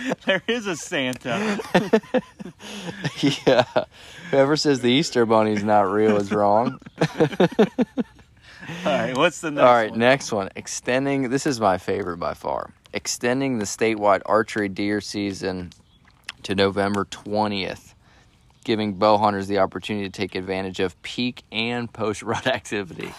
There 0.25 0.41
is 0.47 0.67
a 0.67 0.75
Santa. 0.75 1.59
yeah. 3.21 3.65
Whoever 4.31 4.55
says 4.55 4.81
the 4.81 4.91
Easter 4.91 5.25
Bunny's 5.25 5.63
not 5.63 5.91
real 5.91 6.17
is 6.17 6.31
wrong. 6.31 6.79
All 8.85 8.85
right, 8.85 9.17
what's 9.17 9.41
the 9.41 9.51
next 9.51 9.63
All 9.63 9.73
right, 9.73 9.89
one? 9.89 9.99
next 9.99 10.31
one. 10.31 10.49
Extending, 10.55 11.29
this 11.29 11.47
is 11.47 11.59
my 11.59 11.77
favorite 11.77 12.17
by 12.17 12.33
far. 12.33 12.71
Extending 12.93 13.57
the 13.57 13.65
statewide 13.65 14.21
archery 14.25 14.69
deer 14.69 15.01
season 15.01 15.71
to 16.43 16.55
November 16.55 17.05
20th, 17.05 17.93
giving 18.63 18.93
bow 18.93 19.17
hunters 19.17 19.47
the 19.47 19.57
opportunity 19.59 20.07
to 20.07 20.11
take 20.11 20.35
advantage 20.35 20.79
of 20.79 21.01
peak 21.01 21.43
and 21.51 21.91
post 21.91 22.21
rut 22.21 22.45
activity. 22.47 23.13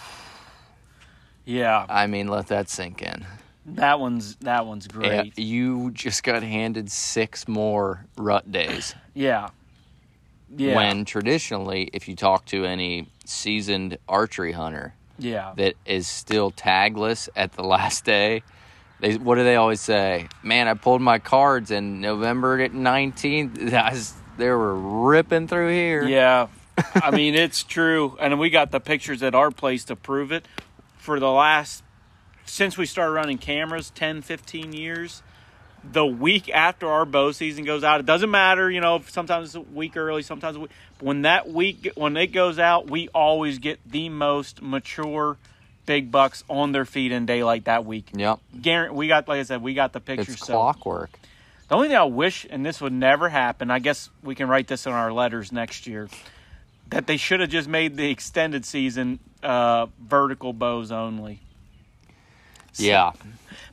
Yeah, 1.45 1.85
I 1.89 2.07
mean, 2.07 2.27
let 2.27 2.47
that 2.47 2.69
sink 2.69 3.01
in. 3.01 3.25
That 3.65 3.99
one's 3.99 4.35
that 4.37 4.65
one's 4.65 4.87
Yeah, 4.99 5.21
great. 5.23 5.39
you 5.39 5.91
just 5.91 6.23
got 6.23 6.43
handed 6.43 6.91
six 6.91 7.47
more 7.47 8.05
rut 8.17 8.51
days. 8.51 8.95
Yeah. 9.13 9.49
Yeah. 10.55 10.75
When 10.75 11.05
traditionally, 11.05 11.89
if 11.93 12.07
you 12.07 12.15
talk 12.15 12.45
to 12.47 12.65
any 12.65 13.07
seasoned 13.25 13.97
archery 14.09 14.51
hunter 14.51 14.93
yeah. 15.17 15.53
that 15.55 15.75
is 15.85 16.07
still 16.07 16.51
tagless 16.51 17.29
at 17.35 17.53
the 17.53 17.63
last 17.75 18.03
day, 18.03 18.43
they 18.99 19.15
what 19.17 19.35
do 19.35 19.43
they 19.43 19.55
always 19.55 19.79
say? 19.81 20.27
Man, 20.43 20.67
I 20.67 20.73
pulled 20.73 21.01
my 21.01 21.19
cards 21.19 21.71
in 21.71 22.01
November 22.01 22.67
nineteenth. 22.67 23.57
They 24.37 24.49
were 24.49 24.73
ripping 24.75 25.47
through 25.47 25.71
here. 25.71 26.03
Yeah. 26.03 26.47
I 26.95 27.11
mean, 27.11 27.35
it's 27.35 27.61
true. 27.63 28.17
And 28.19 28.39
we 28.39 28.49
got 28.49 28.71
the 28.71 28.79
pictures 28.79 29.21
at 29.21 29.35
our 29.35 29.51
place 29.51 29.83
to 29.85 29.95
prove 29.95 30.31
it. 30.31 30.47
For 30.97 31.19
the 31.19 31.29
last, 31.29 31.83
since 32.51 32.77
we 32.77 32.85
started 32.85 33.13
running 33.13 33.37
cameras 33.37 33.91
10, 33.91 34.23
15 34.23 34.73
years, 34.73 35.23
the 35.89 36.05
week 36.05 36.49
after 36.49 36.85
our 36.85 37.05
bow 37.05 37.31
season 37.31 37.63
goes 37.63 37.81
out, 37.81 38.01
it 38.01 38.05
doesn't 38.05 38.29
matter, 38.29 38.69
you 38.69 38.81
know, 38.81 39.01
sometimes 39.07 39.47
it's 39.47 39.55
a 39.55 39.61
week 39.61 39.95
early, 39.95 40.21
sometimes 40.21 40.57
a 40.57 40.59
week. 40.59 40.71
When 40.99 41.21
that 41.21 41.49
week, 41.49 41.93
when 41.95 42.17
it 42.17 42.27
goes 42.27 42.59
out, 42.59 42.89
we 42.89 43.07
always 43.15 43.59
get 43.59 43.79
the 43.89 44.09
most 44.09 44.61
mature 44.61 45.37
big 45.85 46.11
bucks 46.11 46.43
on 46.49 46.73
their 46.73 46.83
feet 46.83 47.13
in 47.13 47.25
daylight 47.25 47.65
that 47.65 47.85
week. 47.85 48.09
Yep. 48.13 48.39
Guarantee, 48.61 48.95
we 48.97 49.07
got, 49.07 49.29
like 49.29 49.39
I 49.39 49.43
said, 49.43 49.61
we 49.61 49.73
got 49.73 49.93
the 49.93 50.01
pictures. 50.01 50.35
It's 50.35 50.45
so- 50.45 50.53
clockwork. 50.53 51.09
The 51.69 51.75
only 51.75 51.87
thing 51.87 51.95
I 51.95 52.03
wish, 52.03 52.45
and 52.49 52.65
this 52.65 52.81
would 52.81 52.91
never 52.91 53.29
happen, 53.29 53.71
I 53.71 53.79
guess 53.79 54.09
we 54.21 54.35
can 54.35 54.49
write 54.49 54.67
this 54.67 54.85
in 54.85 54.91
our 54.91 55.13
letters 55.13 55.53
next 55.53 55.87
year, 55.87 56.09
that 56.89 57.07
they 57.07 57.15
should 57.15 57.39
have 57.39 57.49
just 57.49 57.69
made 57.69 57.95
the 57.95 58.09
extended 58.09 58.65
season 58.65 59.19
uh, 59.41 59.85
vertical 60.01 60.51
bows 60.51 60.91
only. 60.91 61.39
Yeah. 62.75 63.11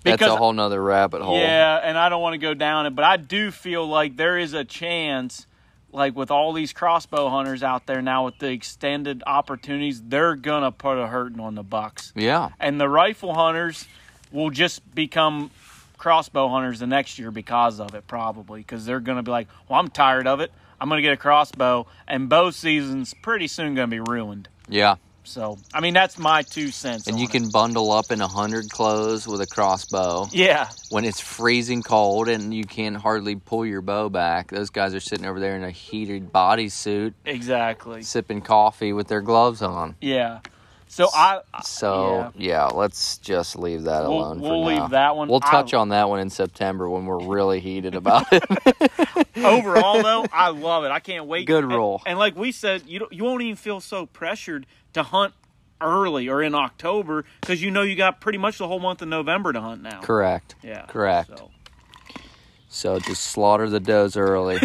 That's 0.05 0.19
Because- 0.21 0.33
a 0.33 0.37
whole 0.37 0.53
nother 0.53 0.83
rabbit 0.83 1.23
hole. 1.23 1.37
Yeah, 1.39 1.81
and 1.83 1.99
I 1.99 2.09
don't 2.09 2.23
want 2.23 2.35
to 2.35 2.39
go 2.39 2.55
down 2.55 2.87
it, 2.87 2.95
but 2.95 3.05
I 3.05 3.17
do 3.17 3.51
feel 3.51 3.87
like 3.87 4.17
there 4.17 4.39
is 4.39 4.55
a 4.55 4.65
chance, 4.65 5.47
like 5.93 6.15
with 6.17 6.31
all 6.31 6.53
these 6.53 6.73
crossbow 6.73 7.29
hunters 7.29 7.63
out 7.63 7.87
there 7.87 8.01
now 8.01 8.25
with 8.25 8.39
the 8.39 8.51
extended 8.51 9.23
opportunities, 9.27 10.01
they're 10.03 10.37
gonna 10.37 10.71
put 10.73 10.99
a 10.99 11.09
hurting 11.09 11.41
on 11.41 11.55
the 11.57 11.63
bucks, 11.65 12.13
Yeah. 12.15 12.51
and 12.61 12.81
the 12.81 12.89
rifle 12.89 13.35
hunters 13.35 13.87
will 14.31 14.51
just 14.51 14.95
become 14.95 15.51
crossbow 15.97 16.49
hunters 16.49 16.79
the 16.79 16.87
next 16.87 17.19
year 17.19 17.31
because 17.33 17.81
of 17.81 17.95
it, 17.95 18.07
probably 18.07 18.61
because 18.61 18.87
they're 18.87 19.01
gonna 19.01 19.23
be 19.23 19.33
like, 19.33 19.49
well, 19.69 19.81
I'm 19.81 19.89
tired 19.89 20.27
of 20.29 20.41
it. 20.41 20.53
I'm 20.81 20.89
gonna 20.89 21.03
get 21.03 21.13
a 21.13 21.17
crossbow, 21.17 21.87
and 22.07 22.29
bow 22.29 22.51
season's 22.51 23.15
pretty 23.15 23.49
soon 23.49 23.75
gonna 23.75 23.89
be 23.89 23.99
ruined. 24.01 24.49
Yeah. 24.69 24.95
So, 25.29 25.59
I 25.75 25.81
mean, 25.81 25.93
that's 25.93 26.19
my 26.19 26.41
two 26.43 26.69
cents. 26.71 27.07
And 27.07 27.19
you 27.19 27.27
it. 27.27 27.31
can 27.31 27.51
bundle 27.51 27.93
up 27.93 28.11
in 28.11 28.21
a 28.23 28.27
hundred 28.27 28.71
clothes 28.71 29.29
with 29.29 29.41
a 29.43 29.47
crossbow. 29.47 30.27
yeah, 30.33 30.71
when 30.91 31.05
it's 31.05 31.21
freezing 31.21 31.83
cold 31.83 32.29
and 32.29 32.55
you 32.55 32.65
can 32.65 32.95
hardly 32.95 33.37
pull 33.37 33.67
your 33.67 33.83
bow 33.83 34.09
back, 34.09 34.51
those 34.51 34.71
guys 34.71 34.95
are 34.95 35.01
sitting 35.01 35.27
over 35.27 35.39
there 35.39 35.55
in 35.55 35.65
a 35.65 35.71
heated 35.71 36.33
bodysuit, 36.33 37.13
exactly. 37.27 38.03
sipping 38.03 38.41
coffee 38.41 38.93
with 38.95 39.09
their 39.09 39.21
gloves 39.21 39.61
on. 39.61 39.97
Yeah. 40.01 40.41
So 40.91 41.11
I 41.13 41.41
So 41.63 42.33
yeah, 42.35 42.65
let's 42.65 43.19
just 43.19 43.59
leave 43.59 43.83
that 43.83 44.05
We'll- 44.05 44.13
alone. 44.21 44.41
we'll 44.41 44.51
for 44.63 44.69
leave 44.71 44.79
now. 44.79 44.89
that 44.89 45.17
one. 45.17 45.29
We'll 45.29 45.41
I- 45.45 45.51
touch 45.51 45.75
on 45.75 45.91
that 45.91 46.09
one 46.09 46.21
in 46.21 46.31
September 46.31 46.89
when 46.89 47.05
we're 47.05 47.27
really 47.27 47.61
heated 47.61 47.95
about 47.95 48.25
it. 48.33 48.43
overall 49.37 50.03
though, 50.03 50.25
I 50.33 50.49
love 50.49 50.85
it. 50.85 50.91
I 50.91 51.01
can't 51.01 51.27
wait. 51.27 51.47
Good 51.47 51.65
And- 51.65 51.73
rule. 51.75 52.01
And, 52.07 52.19
like 52.19 52.37
we 52.37 52.53
said, 52.53 52.85
you 52.87 53.01
don't, 53.01 53.13
you 53.13 53.23
won't 53.25 53.43
even 53.43 53.57
feel 53.57 53.81
so 53.81 54.07
pressured 54.07 54.65
to 54.95 55.03
hunt 55.03 55.35
early 55.81 56.29
or 56.29 56.43
in 56.43 56.55
October 56.55 57.25
because 57.41 57.63
you 57.63 57.71
know 57.71 57.83
you 57.83 57.95
got 57.97 58.21
pretty 58.21 58.39
much 58.39 58.59
the 58.59 58.67
whole 58.67 58.81
month 58.81 59.03
of 59.03 59.09
November 59.09 59.53
to 59.53 59.61
hunt 59.61 59.83
now. 59.83 60.01
Correct. 60.01 60.55
Yeah. 60.63 60.87
Correct. 60.87 61.29
So 61.29 61.51
So 62.69 62.99
just 62.99 63.23
slaughter 63.23 63.69
the 63.71 63.81
does 63.81 64.17
early. 64.17 64.59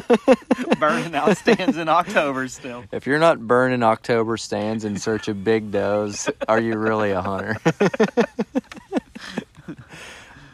burning 0.80 1.14
out 1.14 1.36
stands 1.36 1.76
in 1.76 1.88
October 1.88 2.48
still. 2.48 2.84
if 2.92 3.06
you're 3.06 3.18
not 3.18 3.40
burning 3.46 3.82
October 3.82 4.36
stands 4.36 4.84
in 4.84 4.98
search 4.98 5.28
of 5.28 5.44
big 5.44 5.70
does, 5.70 6.28
are 6.48 6.60
you 6.60 6.76
really 6.76 7.12
a 7.12 7.22
hunter? 7.22 7.56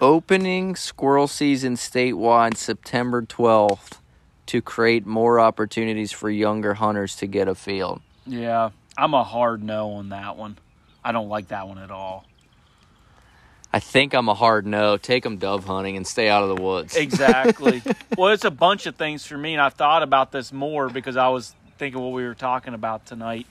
Opening 0.00 0.76
squirrel 0.76 1.26
season 1.26 1.74
statewide 1.76 2.56
September 2.56 3.22
12th 3.22 3.98
to 4.46 4.60
create 4.60 5.06
more 5.06 5.40
opportunities 5.40 6.12
for 6.12 6.28
younger 6.28 6.74
hunters 6.74 7.16
to 7.16 7.26
get 7.26 7.48
a 7.48 7.54
field. 7.54 8.02
Yeah, 8.26 8.70
I'm 8.96 9.14
a 9.14 9.24
hard 9.24 9.62
no 9.62 9.92
on 9.92 10.10
that 10.10 10.36
one. 10.36 10.56
I 11.04 11.12
don't 11.12 11.28
like 11.28 11.48
that 11.48 11.68
one 11.68 11.78
at 11.78 11.90
all. 11.90 12.24
I 13.72 13.80
think 13.80 14.14
I'm 14.14 14.28
a 14.28 14.34
hard 14.34 14.66
no. 14.66 14.96
Take 14.96 15.22
them 15.22 15.36
dove 15.36 15.64
hunting 15.64 15.96
and 15.96 16.06
stay 16.06 16.28
out 16.28 16.42
of 16.42 16.56
the 16.56 16.62
woods. 16.62 16.96
Exactly. 16.96 17.82
well, 18.16 18.32
it's 18.32 18.44
a 18.44 18.50
bunch 18.50 18.86
of 18.86 18.96
things 18.96 19.26
for 19.26 19.36
me, 19.36 19.52
and 19.52 19.60
I've 19.60 19.74
thought 19.74 20.02
about 20.02 20.32
this 20.32 20.52
more 20.52 20.88
because 20.88 21.16
I 21.16 21.28
was 21.28 21.54
thinking 21.76 22.00
what 22.00 22.12
we 22.12 22.24
were 22.24 22.34
talking 22.34 22.74
about 22.74 23.06
tonight. 23.06 23.46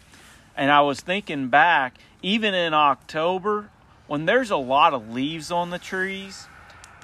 And 0.57 0.71
I 0.71 0.81
was 0.81 0.99
thinking 0.99 1.49
back, 1.49 1.97
even 2.21 2.53
in 2.53 2.73
October, 2.73 3.69
when 4.07 4.25
there's 4.25 4.51
a 4.51 4.57
lot 4.57 4.93
of 4.93 5.13
leaves 5.13 5.51
on 5.51 5.69
the 5.69 5.79
trees 5.79 6.47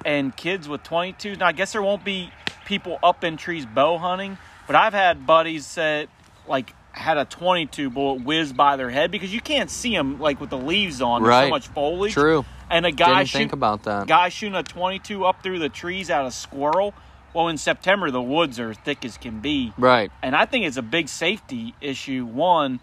and 0.04 0.34
kids 0.36 0.68
with 0.68 0.82
22s, 0.82 1.38
now 1.38 1.46
I 1.46 1.52
guess 1.52 1.72
there 1.72 1.82
won't 1.82 2.04
be 2.04 2.30
people 2.64 2.98
up 3.02 3.24
in 3.24 3.36
trees 3.36 3.66
bow 3.66 3.98
hunting, 3.98 4.38
but 4.66 4.74
I've 4.74 4.94
had 4.94 5.26
buddies 5.26 5.74
that, 5.74 6.08
like, 6.48 6.74
had 6.92 7.18
a 7.18 7.24
22 7.24 7.90
bullet 7.90 8.22
whiz 8.22 8.52
by 8.52 8.76
their 8.76 8.90
head 8.90 9.10
because 9.10 9.32
you 9.32 9.40
can't 9.40 9.70
see 9.70 9.94
them, 9.94 10.20
like, 10.20 10.40
with 10.40 10.50
the 10.50 10.58
leaves 10.58 11.00
on. 11.00 11.22
There's 11.22 11.46
so 11.46 11.50
much 11.50 11.68
foliage. 11.68 12.12
True. 12.12 12.44
And 12.70 12.86
a 12.86 12.92
guy 12.92 13.18
Didn't 13.18 13.28
shoot, 13.28 13.38
think 13.38 13.52
about 13.52 13.82
that. 13.84 14.06
guy 14.06 14.28
shooting 14.28 14.54
a 14.54 14.62
22 14.62 15.24
up 15.24 15.42
through 15.42 15.58
the 15.58 15.68
trees 15.68 16.08
at 16.10 16.24
a 16.24 16.30
squirrel. 16.30 16.94
Well, 17.34 17.48
in 17.48 17.56
September, 17.58 18.10
the 18.10 18.22
woods 18.22 18.60
are 18.60 18.74
thick 18.74 19.04
as 19.04 19.16
can 19.16 19.40
be. 19.40 19.72
Right. 19.78 20.10
And 20.22 20.36
I 20.36 20.44
think 20.44 20.66
it's 20.66 20.76
a 20.76 20.82
big 20.82 21.08
safety 21.08 21.74
issue. 21.80 22.24
One. 22.26 22.80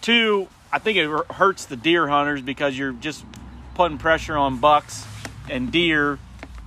Two, 0.00 0.48
I 0.72 0.78
think 0.78 0.98
it 0.98 1.08
hurts 1.34 1.66
the 1.66 1.76
deer 1.76 2.08
hunters 2.08 2.42
because 2.42 2.76
you're 2.76 2.92
just 2.92 3.24
putting 3.74 3.98
pressure 3.98 4.36
on 4.36 4.58
bucks 4.58 5.06
and 5.48 5.70
deer 5.70 6.18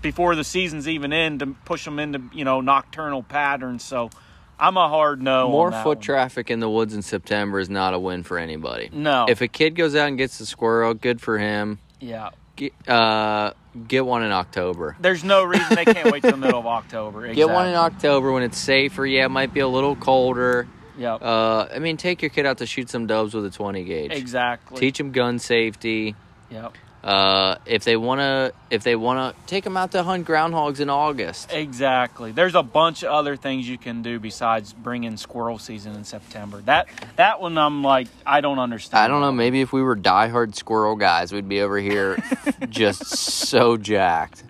before 0.02 0.36
the 0.36 0.44
season's 0.44 0.88
even 0.88 1.12
in 1.12 1.40
to 1.40 1.48
push 1.48 1.84
them 1.84 1.98
into, 2.00 2.22
you 2.32 2.46
know, 2.46 2.62
nocturnal 2.62 3.24
patterns. 3.24 3.84
So 3.84 4.12
I'm 4.60 4.78
a 4.78 4.88
hard 4.90 5.22
no. 5.22 5.50
More 5.50 5.72
foot 5.72 5.86
one. 5.98 6.00
traffic 6.00 6.50
in 6.50 6.60
the 6.60 6.70
woods 6.70 6.94
in 6.94 7.02
September 7.02 7.60
is 7.60 7.70
not 7.70 7.94
a 7.94 8.00
win 8.00 8.24
for 8.24 8.38
anybody. 8.38 8.90
No. 8.94 9.26
If 9.28 9.42
a 9.42 9.48
kid 9.48 9.76
goes 9.76 9.96
out 9.96 10.08
and 10.08 10.18
gets 10.18 10.38
the 10.38 10.46
squirrel, 10.46 10.94
good 10.94 11.22
for 11.22 11.38
him. 11.38 11.80
yeah. 12.00 12.30
Get, 12.58 12.72
uh, 12.88 13.52
get 13.86 14.06
one 14.06 14.24
in 14.24 14.32
October. 14.32 14.96
There's 15.02 15.26
no 15.26 15.44
reason 15.44 15.76
they 15.76 15.84
can't 15.84 16.10
wait 16.10 16.22
till 16.22 16.32
the 16.32 16.38
middle 16.38 16.60
of 16.62 16.66
October. 16.80 17.34
Get 17.34 17.50
one 17.50 17.68
in 17.68 17.76
October 17.76 18.32
when 18.32 18.44
it's 18.44 18.58
safer. 18.58 19.06
Yeah, 19.06 19.26
it 19.26 19.30
might 19.30 19.54
be 19.54 19.60
a 19.60 19.68
little 19.68 19.98
colder. 19.98 20.66
Yep. 20.98 21.22
Uh, 21.22 21.68
I 21.76 21.80
mean, 21.80 21.98
take 21.98 22.22
your 22.22 22.30
kid 22.30 22.46
out 22.46 22.60
to 22.60 22.66
shoot 22.66 22.90
some 22.90 23.08
doves 23.08 23.34
with 23.34 23.46
a 23.46 23.50
20 23.50 23.84
gauge. 23.84 24.12
exactly. 24.14 24.80
Teach 24.80 24.98
them 25.00 25.12
gun 25.12 25.38
safety. 25.40 26.16
Yep. 26.50 26.76
Uh, 27.06 27.58
if 27.68 27.84
they 27.84 27.96
wanna, 27.96 28.52
if 28.72 28.82
they 28.82 28.96
wanna, 28.96 29.36
take 29.46 29.64
them 29.64 29.78
out 29.78 29.92
to 29.92 30.02
hunt 30.02 30.26
groundhogs 30.28 30.80
in 30.80 30.90
August. 30.90 31.54
Exactly. 31.54 32.32
There's 32.32 32.56
a 32.56 32.64
bunch 32.64 33.04
of 33.04 33.12
other 33.12 33.36
things 33.36 33.70
you 33.70 33.78
can 33.78 34.02
do 34.02 34.20
besides 34.20 34.74
bringing 34.74 35.16
squirrel 35.18 35.60
season 35.60 35.94
in 35.94 36.04
September. 36.04 36.62
That 36.62 36.88
that 37.16 37.40
one 37.40 37.60
I'm 37.60 37.84
like 37.84 38.08
I 38.26 38.42
don't 38.42 38.58
understand. 38.58 39.04
I 39.04 39.08
don't 39.08 39.22
know. 39.22 39.32
Maybe 39.32 39.62
if 39.62 39.72
we 39.72 39.84
were 39.84 39.96
diehard 39.96 40.56
squirrel 40.56 40.96
guys, 40.96 41.32
we'd 41.32 41.48
be 41.48 41.62
over 41.62 41.78
here 41.78 42.18
just 42.70 43.06
so 43.06 43.78
jacked. 43.78 44.44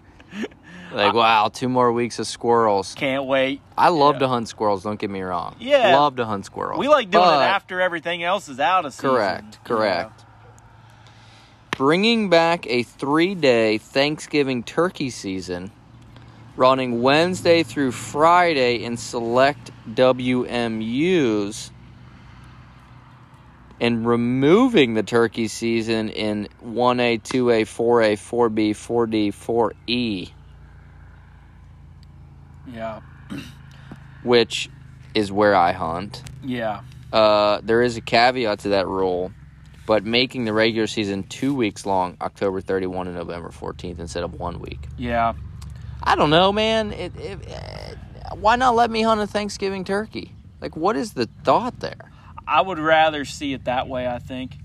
Like, 0.94 1.14
wow, 1.14 1.50
two 1.50 1.68
more 1.68 1.92
weeks 1.92 2.20
of 2.20 2.28
squirrels. 2.28 2.94
Can't 2.96 3.26
wait. 3.26 3.60
I 3.78 3.90
love 3.90 4.16
Yeah. 4.16 4.20
to 4.20 4.28
hunt 4.30 4.48
squirrels. 4.48 4.84
Don't 4.84 4.98
get 4.98 5.10
me 5.10 5.22
wrong. 5.24 5.58
Yeah. 5.60 5.94
love 5.98 6.16
to 6.16 6.26
hunt 6.26 6.46
squirrels. 6.46 6.80
We 6.80 6.88
like 6.88 7.12
doing 7.12 7.26
But- 7.26 7.42
it 7.42 7.48
after 7.48 7.82
everything 7.82 8.24
else 8.24 8.48
is 8.48 8.62
out 8.62 8.86
of 8.86 8.94
season. 8.94 9.10
Correct, 9.10 9.60
you 9.70 9.76
know. 9.76 10.10
Bringing 11.78 12.30
back 12.30 12.66
a 12.68 12.84
three-day 12.84 13.78
Thanksgiving 13.80 14.64
turkey 14.64 15.10
season, 15.10 15.72
running 16.56 17.02
Wednesday 17.02 17.64
through 17.64 17.92
Friday 17.92 18.84
in 18.84 18.96
select 18.96 19.72
WMUs, 19.90 21.72
and 23.82 24.08
removing 24.08 24.94
the 24.94 25.04
turkey 25.04 25.50
season 25.50 26.08
in 26.10 26.48
1A, 26.64 27.22
2A, 27.22 27.64
4A, 27.64 28.14
4B, 28.14 28.70
4D, 28.72 29.34
4E. 29.34 30.32
Yeah. 32.72 33.02
which 34.24 34.70
is 35.14 35.32
where 35.32 35.56
I 35.56 35.74
hunt. 35.74 36.24
Yeah. 36.44 36.82
Uh, 37.12 37.60
there 37.64 37.82
is 37.82 37.98
a 37.98 38.02
caveat 38.02 38.60
to 38.60 38.70
that 38.70 38.88
rule, 38.88 39.32
but 39.86 40.04
making 40.04 40.46
the 40.46 40.54
regular 40.54 40.88
season 40.88 41.24
two 41.24 41.54
weeks 41.54 41.86
long, 41.86 42.18
October 42.22 42.62
31 42.62 43.08
and 43.08 43.16
November 43.16 43.50
14th, 43.50 44.00
instead 44.00 44.24
of 44.24 44.40
one 44.40 44.60
week. 44.60 44.80
Yeah. 44.98 45.34
I 46.02 46.16
don't 46.16 46.30
know, 46.30 46.52
man. 46.52 46.92
It, 46.92 47.16
it, 47.18 47.40
uh, 47.50 48.36
why 48.36 48.56
not 48.56 48.76
let 48.76 48.90
me 48.90 49.02
hunt 49.02 49.22
a 49.22 49.28
Thanksgiving 49.28 49.84
turkey? 49.84 50.32
Like, 50.62 50.76
what 50.76 50.96
is 50.96 51.14
the 51.14 51.28
thought 51.44 51.80
there? 51.80 52.12
I 52.48 52.62
would 52.62 52.80
rather 52.80 53.26
see 53.26 53.54
it 53.54 53.66
that 53.66 53.88
way, 53.88 54.08
I 54.08 54.20
think. 54.20 54.56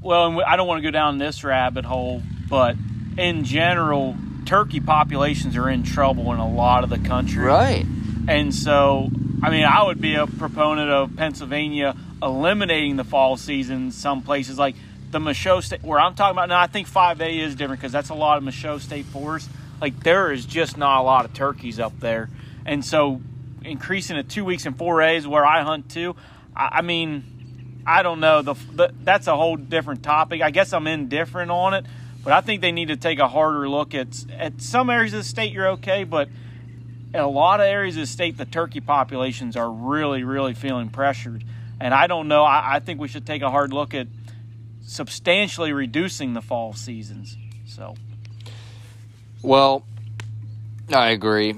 Well, 0.00 0.42
I 0.46 0.56
don't 0.56 0.66
want 0.66 0.82
to 0.82 0.86
go 0.86 0.90
down 0.90 1.18
this 1.18 1.44
rabbit 1.44 1.84
hole, 1.84 2.22
but 2.48 2.76
in 3.16 3.44
general, 3.44 4.16
turkey 4.44 4.80
populations 4.80 5.56
are 5.56 5.68
in 5.68 5.82
trouble 5.82 6.32
in 6.32 6.38
a 6.38 6.48
lot 6.48 6.84
of 6.84 6.90
the 6.90 6.98
country. 6.98 7.42
Right. 7.42 7.86
And 8.28 8.54
so, 8.54 9.10
I 9.42 9.50
mean, 9.50 9.64
I 9.64 9.82
would 9.82 10.00
be 10.00 10.14
a 10.14 10.26
proponent 10.26 10.90
of 10.90 11.16
Pennsylvania 11.16 11.96
eliminating 12.24 12.96
the 12.96 13.04
fall 13.04 13.36
season. 13.36 13.92
Some 13.92 14.22
places 14.22 14.58
like 14.58 14.74
the 15.10 15.20
Michaux 15.20 15.60
State, 15.60 15.82
where 15.82 16.00
I'm 16.00 16.14
talking 16.14 16.34
about 16.34 16.48
now, 16.48 16.60
I 16.60 16.66
think 16.66 16.88
5A 16.88 17.38
is 17.40 17.54
different 17.54 17.80
because 17.80 17.92
that's 17.92 18.08
a 18.08 18.14
lot 18.14 18.38
of 18.38 18.44
Michaux 18.44 18.80
State 18.80 19.04
Forest. 19.06 19.48
Like, 19.80 20.02
there 20.02 20.32
is 20.32 20.44
just 20.46 20.76
not 20.76 21.00
a 21.00 21.02
lot 21.02 21.24
of 21.24 21.34
turkeys 21.34 21.78
up 21.78 22.00
there. 22.00 22.30
And 22.64 22.84
so, 22.84 23.20
increasing 23.62 24.16
it 24.16 24.28
two 24.28 24.44
weeks 24.44 24.66
in 24.66 24.74
4A 24.74 25.18
is 25.18 25.26
where 25.28 25.44
I 25.44 25.62
hunt 25.62 25.90
too. 25.90 26.16
I, 26.56 26.78
I 26.78 26.82
mean, 26.82 27.82
I 27.86 28.02
don't 28.02 28.20
know. 28.20 28.42
The, 28.42 28.54
the 28.72 28.94
That's 29.02 29.26
a 29.26 29.36
whole 29.36 29.56
different 29.56 30.02
topic. 30.02 30.40
I 30.40 30.50
guess 30.50 30.72
I'm 30.72 30.86
indifferent 30.86 31.50
on 31.50 31.74
it. 31.74 31.84
But 32.24 32.32
I 32.32 32.40
think 32.40 32.62
they 32.62 32.72
need 32.72 32.88
to 32.88 32.96
take 32.96 33.18
a 33.18 33.28
harder 33.28 33.68
look 33.68 33.94
at 33.94 34.08
at 34.32 34.62
some 34.62 34.88
areas 34.88 35.12
of 35.12 35.20
the 35.20 35.24
state. 35.24 35.52
You're 35.52 35.68
okay, 35.72 36.04
but 36.04 36.28
in 37.12 37.20
a 37.20 37.28
lot 37.28 37.60
of 37.60 37.66
areas 37.66 37.96
of 37.96 38.00
the 38.00 38.06
state, 38.06 38.38
the 38.38 38.46
turkey 38.46 38.80
populations 38.80 39.56
are 39.56 39.70
really, 39.70 40.24
really 40.24 40.54
feeling 40.54 40.88
pressured. 40.88 41.44
And 41.84 41.92
I 41.92 42.06
don't 42.06 42.28
know. 42.28 42.44
I, 42.44 42.76
I 42.76 42.78
think 42.80 42.98
we 42.98 43.08
should 43.08 43.26
take 43.26 43.42
a 43.42 43.50
hard 43.50 43.74
look 43.74 43.92
at 43.92 44.06
substantially 44.80 45.70
reducing 45.74 46.32
the 46.32 46.40
fall 46.40 46.72
seasons. 46.72 47.36
So, 47.66 47.94
Well, 49.42 49.84
I 50.94 51.10
agree. 51.10 51.54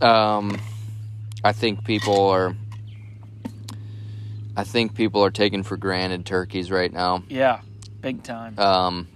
Um, 0.00 0.60
I 1.42 1.50
think 1.52 1.84
people 1.84 2.28
are. 2.28 2.54
I 4.56 4.62
think 4.62 4.94
people 4.94 5.24
are 5.24 5.32
taking 5.32 5.64
for 5.64 5.76
granted 5.76 6.24
turkeys 6.24 6.70
right 6.70 6.92
now. 6.92 7.24
yeah, 7.28 7.58
big 8.00 8.22
time. 8.22 8.56
um, 8.56 9.08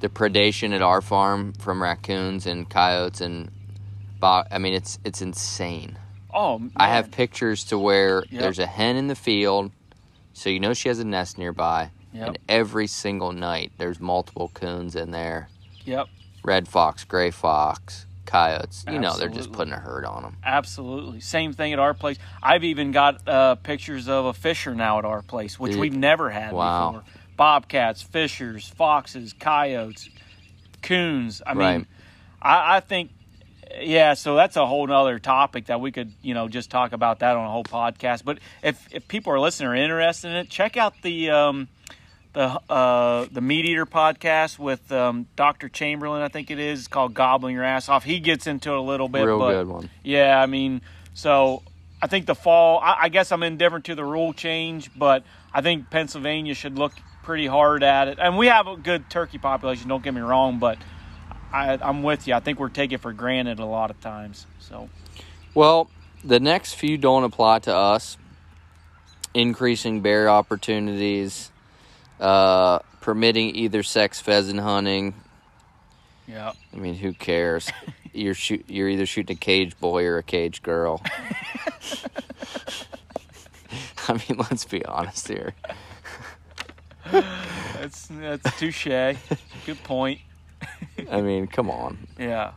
the 0.00 0.08
predation 0.08 0.74
at 0.74 0.82
our 0.82 1.00
farm 1.02 1.52
from 1.52 1.80
raccoons 1.80 2.46
and 2.46 2.68
coyotes 2.68 3.20
and 3.20 3.52
bo- 4.18 4.42
I 4.50 4.58
mean 4.58 4.74
it's 4.74 4.98
it's 5.04 5.22
insane. 5.22 5.96
oh, 6.32 6.58
man. 6.58 6.72
I 6.76 6.88
have 6.88 7.12
pictures 7.12 7.62
to 7.66 7.78
where 7.78 8.24
Yep. 8.30 8.40
there's 8.42 8.58
a 8.58 8.66
hen 8.66 8.96
in 8.96 9.06
the 9.06 9.14
field, 9.14 9.70
so 10.34 10.50
you 10.50 10.60
know 10.60 10.74
she 10.74 10.88
has 10.88 10.98
a 10.98 11.04
nest 11.04 11.38
nearby, 11.38 11.90
Yep. 12.12 12.26
and 12.28 12.38
every 12.48 12.86
single 12.86 13.32
night 13.32 13.72
there's 13.78 13.98
multiple 13.98 14.50
coons 14.52 14.94
in 14.94 15.10
there, 15.10 15.48
Yep, 15.86 16.08
red 16.44 16.68
fox, 16.68 17.04
gray 17.04 17.30
fox, 17.30 18.04
coyotes. 18.26 18.84
You 18.90 18.98
know 18.98 19.16
they're 19.16 19.28
just 19.30 19.52
putting 19.52 19.72
a 19.72 19.78
herd 19.78 20.04
on 20.04 20.22
them. 20.22 20.36
absolutely. 20.44 21.20
Same 21.20 21.52
thing 21.54 21.72
at 21.72 21.78
our 21.78 21.94
place. 21.94 22.18
I've 22.42 22.64
even 22.64 22.90
got 22.92 23.26
uh, 23.26 23.54
pictures 23.56 24.08
of 24.08 24.26
a 24.26 24.32
fisher 24.34 24.74
now 24.74 24.98
at 24.98 25.04
our 25.06 25.22
place, 25.22 25.58
which 25.58 25.72
Dude. 25.72 25.80
we've 25.80 25.96
never 25.96 26.28
had 26.30 26.52
Wow. 26.52 26.90
before. 26.92 27.04
Bobcats, 27.36 28.00
fishers, 28.02 28.68
foxes, 28.68 29.32
coyotes, 29.32 30.08
coons. 30.82 31.42
I 31.46 31.54
mean, 31.54 31.58
Right. 31.60 31.86
I, 32.40 32.76
I 32.76 32.80
think, 32.80 33.10
yeah. 33.80 34.14
So 34.14 34.34
that's 34.36 34.56
a 34.56 34.66
whole 34.66 34.90
other 34.90 35.18
topic 35.18 35.66
that 35.66 35.80
we 35.80 35.92
could, 35.92 36.12
you 36.22 36.34
know, 36.34 36.48
just 36.48 36.70
talk 36.70 36.92
about 36.92 37.20
that 37.20 37.36
on 37.36 37.46
a 37.46 37.50
whole 37.50 37.64
podcast. 37.64 38.24
But 38.24 38.38
if 38.62 38.86
if 38.92 39.08
people 39.08 39.32
are 39.32 39.40
listening 39.40 39.68
or 39.68 39.74
interested 39.74 40.28
in 40.28 40.36
it, 40.36 40.50
check 40.50 40.76
out 40.76 40.94
the 41.02 41.30
um, 41.30 41.68
the 42.32 42.60
uh, 42.68 43.26
the 43.30 43.40
MeatEater 43.40 43.86
podcast 43.86 44.58
with 44.58 44.92
um, 44.92 45.26
Dr. 45.36 45.68
Chamberlain. 45.68 46.22
I 46.22 46.28
think 46.28 46.50
it 46.50 46.58
is 46.58 46.80
It's 46.80 46.88
called 46.88 47.14
"Gobbling 47.14 47.54
Your 47.54 47.64
Ass 47.64 47.88
Off." 47.88 48.04
He 48.04 48.20
gets 48.20 48.46
into 48.46 48.70
it 48.70 48.76
a 48.76 48.82
little 48.82 49.08
bit. 49.08 49.24
Real 49.24 49.38
but, 49.38 49.52
good 49.52 49.68
one. 49.68 49.90
Yeah, 50.02 50.40
I 50.40 50.46
mean, 50.46 50.82
so 51.14 51.62
I 52.02 52.06
think 52.06 52.26
the 52.26 52.34
fall. 52.34 52.80
I, 52.80 52.96
I 53.02 53.08
guess 53.08 53.32
I'm 53.32 53.42
indifferent 53.42 53.86
to 53.86 53.94
the 53.94 54.04
rule 54.04 54.32
change, 54.32 54.90
but 54.96 55.24
I 55.52 55.62
think 55.62 55.90
Pennsylvania 55.90 56.54
should 56.54 56.78
look 56.78 56.92
pretty 57.22 57.46
hard 57.46 57.82
at 57.82 58.08
it. 58.08 58.18
And 58.20 58.36
we 58.36 58.46
have 58.48 58.66
a 58.66 58.76
good 58.76 59.08
turkey 59.08 59.38
population. 59.38 59.88
Don't 59.88 60.02
get 60.02 60.12
me 60.14 60.20
wrong, 60.20 60.58
but 60.58 60.78
I, 61.54 61.78
I'm 61.80 62.02
with 62.02 62.26
you. 62.26 62.34
I 62.34 62.40
think 62.40 62.58
we're 62.58 62.68
taking 62.68 62.98
for 62.98 63.12
granted 63.12 63.60
a 63.60 63.64
lot 63.64 63.90
of 63.90 64.00
times. 64.00 64.44
So 64.58 64.88
Well, 65.54 65.88
the 66.24 66.40
next 66.40 66.74
few 66.74 66.98
don't 66.98 67.22
apply 67.22 67.60
to 67.60 67.74
us. 67.74 68.16
Increasing 69.34 70.00
bear 70.00 70.28
opportunities, 70.28 71.52
uh, 72.20 72.80
permitting 73.00 73.54
either 73.54 73.84
sex 73.84 74.20
pheasant 74.20 74.60
hunting. 74.60 75.14
yeah, 76.26 76.52
I 76.72 76.76
mean, 76.76 76.94
who 76.94 77.12
cares? 77.12 77.70
you're 78.12 78.34
shoot, 78.34 78.64
you're 78.68 78.88
either 78.88 79.06
shooting 79.06 79.36
a 79.36 79.38
cage 79.38 79.78
boy 79.78 80.04
or 80.06 80.18
a 80.18 80.22
cage 80.22 80.62
girl. 80.62 81.02
I 84.08 84.12
mean, 84.12 84.38
let's 84.38 84.64
be 84.64 84.84
honest 84.84 85.28
here. 85.28 85.54
that's 87.10 88.06
that's 88.06 88.58
touche. 88.58 88.86
good 88.86 89.82
point. 89.84 90.20
I 91.10 91.20
mean, 91.20 91.46
come 91.46 91.70
on. 91.70 91.98
Yeah, 92.18 92.52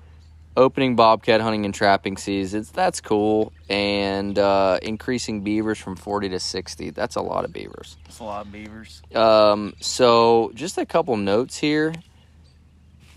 Opening 0.55 0.95
bobcat 0.95 1.39
hunting 1.39 1.66
and 1.66 1.74
trapping 1.74 2.18
seasons, 2.18 2.72
that's 2.72 2.99
cool. 2.99 3.53
And 3.70 4.39
uh, 4.39 4.80
increasing 4.82 5.43
beavers 5.43 5.78
from 5.78 5.95
40 5.95 6.30
to 6.30 6.39
60, 6.39 6.89
that's 6.89 7.16
a 7.16 7.22
lot 7.22 7.45
of 7.45 7.53
beavers. 7.53 7.95
it's 8.05 8.20
a 8.20 8.24
lot 8.24 8.47
of 8.47 8.51
beavers. 8.51 9.03
Um, 9.14 9.76
so 9.80 10.51
just 10.55 10.80
a 10.80 10.86
couple 10.86 11.16
notes 11.18 11.58
here. 11.58 11.93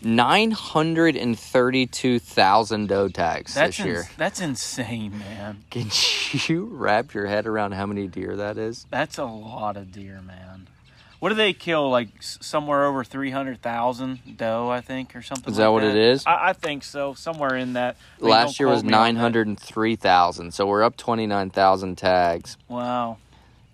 932,000 0.02 2.88
doe 2.88 3.08
tags 3.08 3.54
That's 3.54 3.76
this 3.76 3.86
year. 3.86 3.96
ins- 4.00 4.08
that's 4.16 4.40
insane, 4.40 5.18
man. 5.18 5.64
Can 5.70 5.90
you 6.48 6.64
wrap 6.72 7.14
your 7.14 7.26
head 7.26 7.46
around 7.46 7.72
how 7.72 7.86
many 7.86 8.06
deer 8.06 8.36
that 8.36 8.58
is? 8.58 8.86
That's 8.90 9.18
a 9.18 9.24
lot 9.24 9.76
of 9.76 9.92
deer, 9.92 10.20
man. 10.22 10.68
What 11.20 11.28
do 11.28 11.34
they 11.34 11.52
kill? 11.52 11.90
Like 11.90 12.08
somewhere 12.20 12.86
over 12.86 13.04
three 13.04 13.30
hundred 13.30 13.60
thousand 13.60 14.38
doe, 14.38 14.70
I 14.70 14.80
think, 14.80 15.14
or 15.14 15.20
something. 15.22 15.52
Is 15.52 15.58
like 15.58 15.64
that 15.66 15.72
what 15.72 15.84
it 15.84 15.94
is? 15.94 16.24
I, 16.26 16.48
I 16.48 16.52
think 16.54 16.82
so. 16.82 17.12
Somewhere 17.14 17.56
in 17.56 17.74
that. 17.74 17.96
I 18.18 18.22
mean, 18.22 18.30
Last 18.30 18.58
year 18.58 18.68
was 18.68 18.80
quote 18.80 18.90
me 18.90 18.94
on 18.96 19.14
that. 19.16 19.20
903,000, 19.22 20.52
so 20.52 20.66
we're 20.66 20.82
up 20.82 20.96
29,000 20.96 21.96
tags. 21.96 22.56
Wow. 22.68 23.18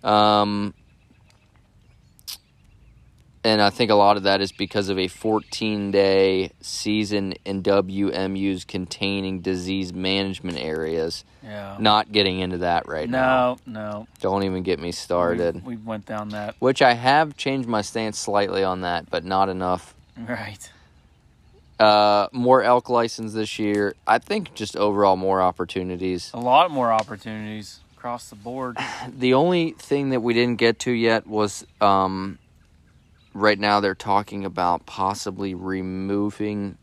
Um, 0.03 0.75
and 3.47 3.63
I 3.63 3.71
think 3.71 3.93
a 3.93 3.95
lot 3.95 4.17
of 4.17 4.25
that 4.25 4.41
is 4.41 4.51
because 4.51 4.89
of 4.89 4.99
a 4.99 5.07
14 5.07 5.93
day 5.93 6.51
season 6.61 7.35
in 7.45 7.63
WMUs 7.63 8.67
containing 8.67 9.41
disease 9.41 9.93
management 9.93 10.59
areas. 10.59 11.25
Yeah. 11.45 11.77
Not 11.79 12.11
getting 12.11 12.41
into 12.41 12.59
that 12.59 12.89
right 12.89 13.09
now. 13.09 13.59
no, 13.65 13.81
no. 13.81 14.07
Don't 14.21 14.43
even 14.43 14.65
get 14.65 14.81
me 14.81 14.91
started. 14.91 15.65
We, 15.65 15.77
we 15.77 15.83
went 15.83 16.07
down 16.07 16.31
that. 16.31 16.57
Which 16.59 16.83
I 16.83 16.95
have 16.95 17.37
changed 17.37 17.69
my 17.69 17.83
stance 17.83 18.19
slightly 18.19 18.65
on 18.65 18.81
that, 18.81 19.09
but 19.11 19.25
not 19.25 19.49
enough. 19.49 19.95
Right. 20.19 20.69
Uh, 21.79 22.27
more 22.33 22.65
elk 22.65 22.89
license 22.89 23.33
this 23.33 23.61
year. 23.61 23.95
I 24.09 24.19
think 24.19 24.55
just 24.55 24.77
overall 24.77 25.17
more 25.17 25.41
opportunities. 25.41 26.33
A 26.35 26.41
lot 26.41 26.73
more 26.73 26.93
opportunities 26.93 27.79
across 27.97 28.29
the 28.29 28.37
board. 28.37 28.77
The 29.09 29.35
only 29.35 29.71
thing 29.71 30.11
that 30.11 30.21
we 30.21 30.35
didn't 30.35 30.57
get 30.57 30.81
to 30.81 30.91
yet 30.91 31.29
was 31.29 31.65
um, 31.81 32.39
right 33.37 33.59
now 33.59 33.81
they're 33.81 33.95
talking 33.95 34.45
about 34.45 34.87
possibly 34.87 35.55
removing 35.55 36.79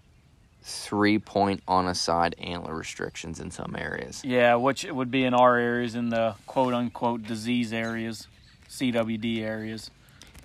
three 0.62 1.20
point 1.20 1.62
on 1.68 1.88
a 1.88 1.96
side 1.96 2.36
antler 2.40 2.76
restrictions 2.76 3.40
in 3.40 3.52
some 3.52 3.76
areas. 3.78 4.22
Yeah, 4.24 4.56
which 4.56 4.86
would 4.86 5.12
be 5.12 5.24
in 5.24 5.34
our 5.34 5.58
areas, 5.58 5.96
in 5.96 6.10
the 6.10 6.36
quote 6.48 6.74
unquote 6.74 7.24
disease 7.24 7.74
areas, 7.74 8.28
CWD 8.70 9.42
areas, 9.42 9.92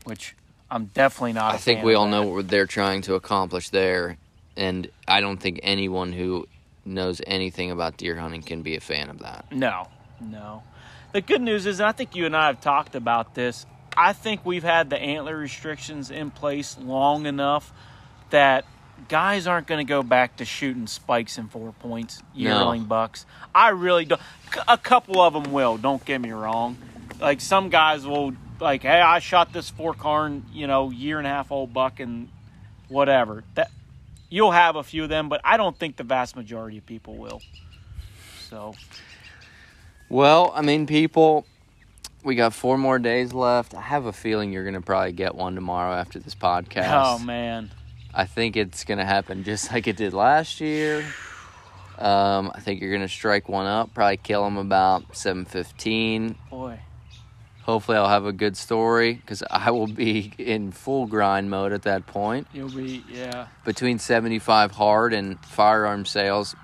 which 0.05 0.35
I'm 0.71 0.87
definitely 0.87 1.35
not. 1.35 1.53
I 1.53 1.57
I 1.57 1.59
think 1.59 1.85
we 1.85 1.95
all 1.95 2.09
know 2.09 2.27
what 2.27 2.49
they're 2.49 2.67
trying 2.67 3.03
to 3.03 3.15
accomplish 3.15 3.71
there 3.71 4.19
and 4.59 4.91
I 5.07 5.21
don't 5.21 5.39
think 5.39 5.61
anyone 5.63 6.13
who 6.13 6.47
knows 6.85 7.23
anything 7.27 7.71
about 7.71 7.97
deer 7.97 8.17
hunting 8.17 8.43
can 8.43 8.63
be 8.63 8.77
a 8.77 8.81
fan 8.81 9.09
of 9.09 9.21
that. 9.21 9.47
No, 9.53 9.89
no. 10.21 10.65
The 11.13 11.21
good 11.21 11.41
news 11.41 11.65
is, 11.65 11.81
and 11.81 11.89
I 11.89 11.93
think 11.93 12.17
you 12.17 12.27
and 12.27 12.37
I 12.37 12.49
have 12.49 12.61
talked 12.61 12.95
about 12.95 13.35
this. 13.35 13.65
I 13.99 14.13
think 14.13 14.47
we've 14.47 14.63
had 14.63 14.91
the 14.91 14.97
antler 14.97 15.37
restrictions 15.37 16.13
in 16.13 16.31
place 16.31 16.79
long 16.79 17.27
enough 17.27 17.73
that 18.31 18.65
guys 19.09 19.49
aren't 19.49 19.67
going 19.67 19.85
to 19.85 19.89
go 19.89 20.05
back 20.05 20.37
to 20.37 20.45
shooting 20.45 20.87
spikes 20.87 21.37
and 21.37 21.51
four 21.51 21.73
points 21.81 22.23
yearling 22.33 22.85
bucks. 22.85 23.27
I 23.53 23.71
really 23.71 24.05
don't. 24.05 24.21
A 24.69 24.79
couple 24.79 25.21
of 25.21 25.33
them 25.33 25.53
will. 25.53 25.79
Don't 25.79 26.05
get 26.05 26.21
me 26.21 26.31
wrong. 26.31 26.77
Like 27.21 27.41
some 27.41 27.71
guys 27.71 28.07
will, 28.07 28.35
like, 28.61 28.83
hey, 28.83 29.01
I 29.01 29.19
shot 29.19 29.53
this 29.53 29.69
four 29.69 29.95
horn, 29.95 30.45
you 30.53 30.69
know, 30.69 30.91
year 30.91 31.19
and 31.19 31.27
a 31.27 31.31
half 31.31 31.51
old 31.51 31.75
buck 31.75 31.99
and 31.99 32.29
whatever. 32.87 33.43
That 33.57 33.69
you'll 34.31 34.53
have 34.53 34.77
a 34.77 34.85
few 34.85 35.03
of 35.03 35.09
them, 35.09 35.29
but 35.29 35.41
I 35.43 35.57
don't 35.57 35.77
think 35.77 35.97
the 35.97 36.05
vast 36.05 36.37
majority 36.37 36.79
of 36.79 36.87
people 36.87 37.17
will. 37.17 37.43
So 38.49 38.77
Well, 40.09 40.53
I 40.55 40.63
mean, 40.63 40.87
people, 40.87 41.47
we 42.25 42.35
got 42.35 42.53
four 42.53 42.79
more 42.79 42.99
days 42.99 43.33
left. 43.33 43.75
I 43.75 43.81
have 43.81 44.07
a 44.07 44.13
feeling 44.13 44.53
you're 44.53 44.65
going 44.65 44.75
to 44.75 44.81
probably 44.81 45.13
get 45.13 45.35
one 45.35 45.55
tomorrow 45.55 45.95
after 45.95 46.19
this 46.19 46.35
podcast. 46.35 46.91
Oh 46.93 47.19
man, 47.19 47.71
I 48.15 48.25
think 48.27 48.57
it's 48.57 48.85
going 48.85 48.99
to 48.99 49.05
happen 49.05 49.45
just 49.45 49.73
like 49.73 49.87
it 49.87 49.97
did 49.97 50.13
last 50.13 50.61
year. 50.61 51.05
Um, 51.99 52.53
I 52.55 52.61
think 52.61 52.81
you're 52.81 52.91
going 52.93 53.03
to 53.03 53.09
strike 53.09 53.49
one 53.49 53.67
up, 53.67 53.93
probably 53.93 54.19
kill 54.19 54.47
him 54.47 54.57
about 54.57 55.13
7:15. 55.13 56.37
boy. 56.51 56.81
Hopefully, 57.63 57.99
I'll 57.99 58.09
have 58.09 58.25
a 58.25 58.33
good 58.33 58.57
story 58.57 59.13
because 59.13 59.43
I 59.51 59.73
will 59.73 59.89
be 59.89 60.33
in 60.39 60.73
full 60.73 61.07
grind 61.07 61.51
mode 61.51 61.73
at 61.73 61.83
that 61.83 62.07
point. 62.07 62.47
You'll 62.55 62.71
be 62.71 63.05
yeah. 63.13 63.49
Between 63.67 63.99
75 63.99 64.71
hard 64.71 65.13
and 65.13 65.39
firearm 65.45 66.07
sales, 66.07 66.57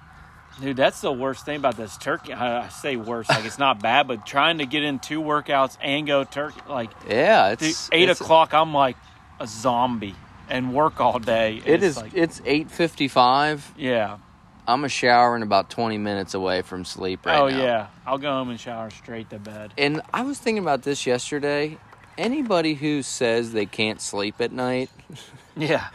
Dude, 0.61 0.77
that's 0.77 1.01
the 1.01 1.13
worst 1.13 1.45
thing 1.45 1.57
about 1.57 1.77
this 1.77 1.97
turkey. 1.97 2.33
I 2.33 2.69
say 2.69 2.97
worst, 2.97 3.29
like 3.29 3.45
it's 3.45 3.59
not 3.59 3.81
bad, 3.83 4.07
but 4.07 4.25
trying 4.25 4.59
to 4.59 4.67
get 4.67 4.85
in 4.85 4.99
two 5.01 5.21
workouts 5.21 5.77
and 5.83 6.07
go 6.07 6.23
turkey, 6.25 6.61
like 6.69 6.91
yeah, 7.09 7.51
dude, 7.57 7.69
it's 7.71 7.89
eight 7.93 8.03
it's- 8.05 8.21
o'clock, 8.21 8.55
I'm 8.55 8.73
like 8.73 8.97
a 9.41 9.47
zombie 9.49 10.15
and 10.49 10.73
work 10.73 11.01
all 11.01 11.19
day. 11.19 11.61
It's 11.65 11.97
like- 11.97 12.15
it's 12.15 12.41
8:55. 12.45 13.73
yeah. 13.77 14.19
I'm 14.67 14.83
a 14.85 14.89
shower 14.89 15.35
and 15.35 15.45
about 15.45 15.69
20 15.69 15.99
minutes 15.99 16.33
away 16.33 16.63
from 16.63 16.87
sleep 16.87 17.27
right 17.27 17.39
oh 17.39 17.49
now. 17.49 17.63
yeah. 17.63 17.87
I'll 18.07 18.17
go 18.17 18.31
home 18.31 18.49
and 18.49 18.59
shower 18.59 18.89
straight 18.89 19.29
to 19.31 19.39
bed. 19.39 19.75
And 19.77 20.01
I 20.15 20.23
was 20.23 20.39
thinking 20.39 20.63
about 20.63 20.85
this 20.85 21.05
yesterday. 21.07 21.77
Anybody 22.17 22.73
who 22.73 23.03
says 23.03 23.53
they 23.53 23.67
can't 23.67 24.01
sleep 24.01 24.37
at 24.41 24.53
night, 24.53 24.89
Yeah. 25.57 25.89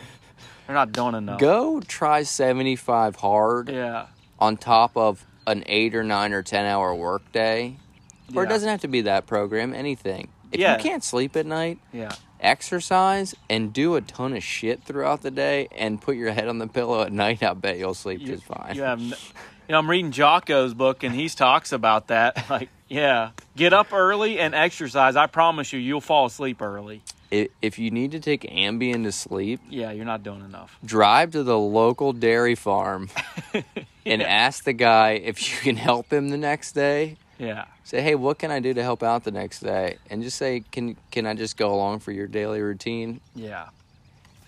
They're 0.68 0.76
not 0.76 0.92
doing 0.92 1.16
enough. 1.16 1.40
go 1.40 1.80
try 1.82 2.22
75 2.22 3.16
hard 3.16 3.70
Yeah. 3.70 4.06
On 4.40 4.58
top 4.58 4.96
of 4.98 5.26
an 5.46 5.64
8 5.68 5.96
or 5.96 6.04
9 6.04 6.34
or 6.34 6.42
10 6.44 6.66
hour 6.66 6.94
workday. 6.96 7.76
Or 8.36 8.44
it 8.44 8.46
Yeah. 8.48 8.50
doesn't 8.54 8.70
have 8.70 8.82
to 8.82 8.88
be 8.88 9.02
that 9.02 9.26
program, 9.28 9.74
anything. 9.74 10.30
If 10.52 10.60
Yeah. 10.60 10.78
you 10.78 10.84
can't 10.84 11.04
sleep 11.04 11.36
at 11.36 11.46
night, 11.46 11.80
Yeah. 11.94 12.12
exercise 12.40 13.36
and 13.50 13.72
do 13.74 13.96
a 13.96 14.02
ton 14.02 14.36
of 14.36 14.44
shit 14.44 14.84
throughout 14.84 15.22
the 15.22 15.32
day 15.32 15.68
and 15.78 16.02
put 16.02 16.16
your 16.16 16.32
head 16.32 16.48
on 16.48 16.58
the 16.60 16.68
pillow 16.68 17.02
at 17.02 17.12
night, 17.12 17.42
I 17.44 17.54
bet 17.54 17.78
you'll 17.78 17.94
sleep 17.94 18.22
just 18.22 18.44
fine. 18.44 18.76
you 18.76 18.84
have, 18.84 19.00
n- 19.00 19.08
you 19.10 19.72
know, 19.74 19.78
I'm 19.80 19.90
reading 19.90 20.12
Jocko's 20.12 20.74
book 20.74 21.04
and 21.04 21.14
he 21.16 21.28
talks 21.30 21.72
about 21.72 22.08
that. 22.08 22.46
Like, 22.50 22.70
yeah, 22.88 23.30
get 23.56 23.74
up 23.74 23.94
early 23.94 24.40
and 24.40 24.54
exercise. 24.56 25.16
I 25.16 25.28
promise 25.28 25.72
you, 25.74 25.80
you'll 25.80 26.02
fall 26.02 26.26
asleep 26.28 26.62
early. 26.62 27.02
If 27.32 27.78
you 27.78 27.92
need 27.92 28.12
to 28.12 28.20
take 28.20 28.42
Ambien 28.44 29.04
to 29.04 29.12
sleep, 29.12 29.60
Yeah, 29.70 29.92
you're 29.92 30.06
not 30.06 30.24
doing 30.24 30.44
enough. 30.44 30.78
drive 30.84 31.32
to 31.32 31.44
the 31.44 31.58
local 31.60 32.12
dairy 32.14 32.56
farm 32.56 33.10
and 34.06 34.22
ask 34.24 34.64
the 34.64 34.74
guy 34.74 35.12
if 35.12 35.52
you 35.52 35.58
can 35.60 35.76
help 35.76 36.12
him 36.12 36.30
the 36.30 36.38
next 36.38 36.72
day. 36.72 37.18
Yeah. 37.38 37.66
Say, 37.84 38.02
hey, 38.02 38.16
what 38.16 38.38
can 38.40 38.52
I 38.52 38.60
do 38.60 38.74
to 38.74 38.84
help 38.84 39.04
out 39.04 39.24
the 39.24 39.32
next 39.32 39.60
day? 39.62 39.98
And 40.10 40.24
just 40.24 40.38
say, 40.38 40.64
can 40.72 40.96
can 41.12 41.26
I 41.26 41.36
just 41.36 41.56
go 41.56 41.74
along 41.74 42.00
for 42.00 42.12
your 42.12 42.28
daily 42.28 42.62
routine? 42.62 43.22
Yeah. 43.36 43.70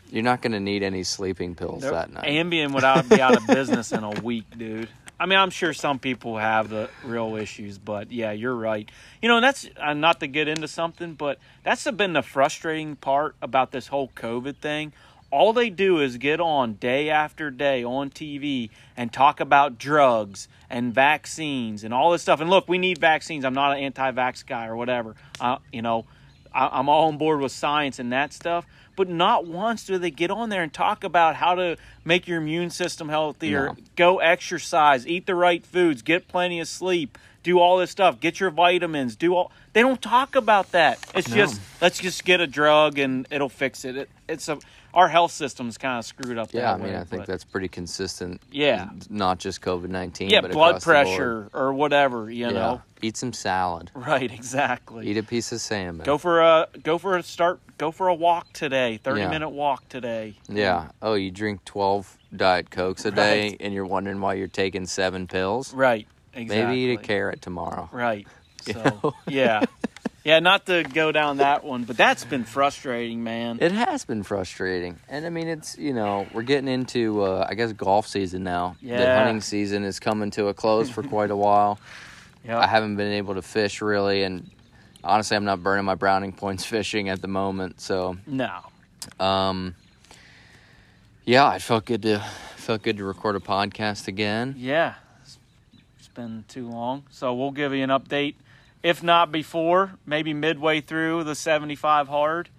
You're 0.10 0.24
not 0.24 0.42
going 0.42 0.52
to 0.52 0.60
need 0.60 0.84
any 0.84 1.04
sleeping 1.04 1.56
pills 1.56 1.84
that 1.84 2.12
night. 2.12 2.26
Ambien 2.26 2.74
would 2.74 3.10
be 3.10 3.22
out 3.22 3.38
of 3.38 3.48
business 3.48 3.94
in 3.94 4.04
a 4.04 4.10
week, 4.22 4.44
dude. 4.58 4.90
I 5.22 5.28
mean, 5.28 5.38
I'm 5.38 5.52
sure 5.52 5.72
some 5.72 6.00
people 6.00 6.40
have 6.40 6.70
the 6.70 6.90
real 7.04 7.36
issues, 7.36 7.78
but 7.78 8.12
yeah, 8.12 8.32
you're 8.32 8.56
right. 8.56 8.90
You 9.22 9.30
know, 9.30 9.36
and 9.36 9.44
that's 9.44 9.70
uh, 9.78 9.94
not 9.94 10.20
to 10.22 10.28
get 10.28 10.48
into 10.48 10.68
something, 10.68 11.14
but 11.14 11.38
that's 11.62 11.84
been 11.92 12.14
the 12.14 12.24
frustrating 12.24 12.96
part 12.96 13.36
about 13.40 13.72
this 13.72 13.86
whole 13.86 14.10
COVID 14.16 14.56
thing. 14.58 14.94
All 15.30 15.54
they 15.54 15.70
do 15.70 16.00
is 16.00 16.18
get 16.18 16.40
on 16.40 16.74
day 16.74 17.12
after 17.12 17.52
day 17.52 17.84
on 17.84 18.10
TV 18.10 18.72
and 18.98 19.14
talk 19.14 19.40
about 19.40 19.78
drugs 19.78 20.48
and 20.72 20.92
vaccines 20.92 21.84
and 21.84 21.94
all 21.94 22.12
this 22.12 22.24
stuff. 22.24 22.42
And 22.42 22.50
look, 22.50 22.68
we 22.68 22.80
need 22.80 22.98
vaccines. 22.98 23.46
I'm 23.46 23.54
not 23.54 23.78
an 23.78 23.84
anti-vax 23.84 24.44
guy 24.48 24.66
or 24.66 24.76
whatever. 24.76 25.16
Uh, 25.40 25.60
you 25.72 25.84
know, 25.84 26.08
I, 26.52 26.80
I'm 26.80 26.90
all 26.90 27.10
on 27.10 27.20
board 27.20 27.42
with 27.42 27.52
science 27.52 28.00
and 28.00 28.12
that 28.12 28.34
stuff. 28.34 28.66
But 28.96 29.10
not 29.10 29.46
once 29.46 29.86
do 29.86 29.98
they 29.98 30.12
get 30.12 30.32
on 30.32 30.50
there 30.50 30.64
and 30.64 30.72
talk 30.74 31.04
about 31.04 31.36
how 31.36 31.56
to 31.56 31.78
make 32.04 32.28
your 32.28 32.40
immune 32.40 32.70
system 32.70 33.10
healthier, 33.10 33.68
No. 33.68 33.78
go 33.96 34.20
exercise, 34.20 35.08
eat 35.08 35.26
the 35.26 35.36
right 35.36 35.66
foods, 35.66 36.02
get 36.02 36.28
plenty 36.28 36.60
of 36.60 36.68
sleep, 36.68 37.18
do 37.44 37.60
all 37.60 37.78
this 37.78 37.92
stuff, 37.92 38.20
get 38.20 38.40
your 38.40 38.52
vitamins, 38.52 39.16
do 39.16 39.36
all. 39.36 39.52
They 39.74 39.82
don't 39.82 40.02
talk 40.02 40.36
about 40.36 40.72
that. 40.74 41.00
It's 41.16 41.30
No. 41.30 41.36
just 41.36 41.62
let's 41.82 42.00
just 42.00 42.24
get 42.26 42.40
a 42.42 42.48
drug 42.48 43.00
and 43.00 43.28
it'll 43.32 43.50
fix 43.50 43.86
it. 43.86 43.96
it 43.98 44.10
it's 44.28 44.48
a 44.50 44.60
our 44.94 45.08
health 45.08 45.32
system's 45.32 45.78
kind 45.78 45.98
of 45.98 46.04
screwed 46.06 46.38
up. 46.38 46.50
yeah, 46.52 46.74
I 46.74 46.78
mean, 46.78 46.88
way, 46.92 46.98
I 46.98 47.06
think 47.06 47.26
that's 47.26 47.46
pretty 47.46 47.70
consistent. 47.70 48.42
Yeah. 48.52 48.90
Not 49.10 49.40
just 49.40 49.62
COVID 49.62 49.88
19, 49.88 50.30
yeah, 50.30 50.42
but 50.42 50.52
blood 50.52 50.76
across 50.76 50.84
the 50.84 50.92
board. 50.92 51.06
pressure 51.08 51.50
or 51.54 51.74
whatever. 51.74 52.30
You 52.30 52.48
yeah. 52.48 52.52
know, 52.52 52.82
Eat 53.02 53.16
some 53.16 53.32
salad. 53.32 53.90
right? 53.96 54.30
Exactly. 54.30 55.08
Eat 55.08 55.16
a 55.18 55.24
piece 55.24 55.54
of 55.54 55.62
salmon. 55.62 56.06
Go 56.06 56.18
for 56.18 56.42
a 56.42 56.68
go 56.84 56.98
for 56.98 57.16
a 57.16 57.24
start. 57.24 57.62
Go 57.78 57.92
for 57.92 58.10
a 58.10 58.14
walk 58.14 58.52
today. 58.54 59.00
Thirty 59.02 59.22
Yeah. 59.22 59.30
minute 59.30 59.50
walk 59.50 59.88
today. 59.88 60.36
Yeah. 60.50 60.90
Oh, 61.02 61.14
you 61.14 61.32
drink 61.32 61.64
12 61.66 62.18
Diet 62.36 62.70
Cokes 62.70 63.06
a 63.06 63.12
day 63.12 63.56
and 63.62 63.74
you're 63.74 63.86
wondering 63.86 64.20
why 64.20 64.34
you're 64.34 64.48
taking 64.50 64.86
seven 64.86 65.26
pills? 65.26 65.74
Right. 65.74 66.06
Exactly. 66.34 66.48
Maybe 66.66 66.80
eat 66.82 67.00
a 67.00 67.02
carrot 67.02 67.42
tomorrow. 67.42 67.90
Right. 67.92 68.28
You 68.68 68.74
So 68.74 68.84
know? 68.84 69.14
yeah, 69.28 69.64
yeah. 70.24 70.38
Not 70.38 70.68
to 70.68 70.84
go 70.84 71.12
down 71.12 71.38
that 71.38 71.64
one, 71.64 71.84
but 71.84 71.98
that's 71.98 72.24
been 72.26 72.44
frustrating, 72.44 73.24
man. 73.24 73.58
It 73.60 73.72
has 73.72 74.06
been 74.06 74.22
frustrating. 74.22 75.00
And 75.10 75.26
I 75.26 75.30
mean, 75.30 75.48
it's, 75.48 75.80
you 75.80 75.94
know, 75.94 76.28
we're 76.32 76.44
getting 76.44 76.68
into, 76.68 77.24
uh, 77.24 77.48
I 77.50 77.56
guess, 77.56 77.74
golf 77.74 78.06
season 78.06 78.44
now. 78.44 78.76
The 78.80 78.88
Yeah. 78.90 79.18
hunting 79.18 79.42
season 79.42 79.84
is 79.84 80.00
coming 80.00 80.30
to 80.32 80.50
a 80.50 80.54
close 80.54 80.92
for 80.92 81.02
quite 81.02 81.32
a 81.32 81.36
while. 81.36 81.80
yeah. 82.46 82.60
I 82.60 82.68
haven't 82.68 82.98
been 82.98 83.12
able 83.14 83.34
to 83.34 83.42
fish 83.42 83.82
really. 83.82 84.22
And 84.22 84.48
honestly, 85.04 85.36
I'm 85.36 85.46
not 85.46 85.64
burning 85.64 85.86
my 85.86 85.96
browning 85.96 86.32
points 86.32 86.64
fishing 86.76 87.10
at 87.10 87.20
the 87.24 87.28
moment. 87.28 87.82
So, 87.82 88.16
no. 88.28 88.60
um, 89.20 89.74
yeah, 91.26 91.56
it 91.56 91.64
felt 91.64 91.86
good 91.86 92.04
to 92.04 92.20
felt 92.58 92.84
good 92.84 92.98
to 92.98 93.04
record 93.04 93.36
a 93.36 93.40
podcast 93.40 94.08
again. 94.08 94.54
Yeah. 94.56 94.94
Been 96.14 96.44
too 96.50 96.68
long, 96.68 97.04
so 97.10 97.34
we'll 97.34 97.52
give 97.52 97.74
you 97.74 97.84
an 97.84 97.90
update. 97.90 98.36
If 98.84 99.02
not 99.02 99.32
before, 99.32 99.94
maybe 100.06 100.34
midway 100.34 100.82
through 100.82 101.24
the 101.24 101.36
seventy-five 101.36 102.08
hard, 102.10 102.50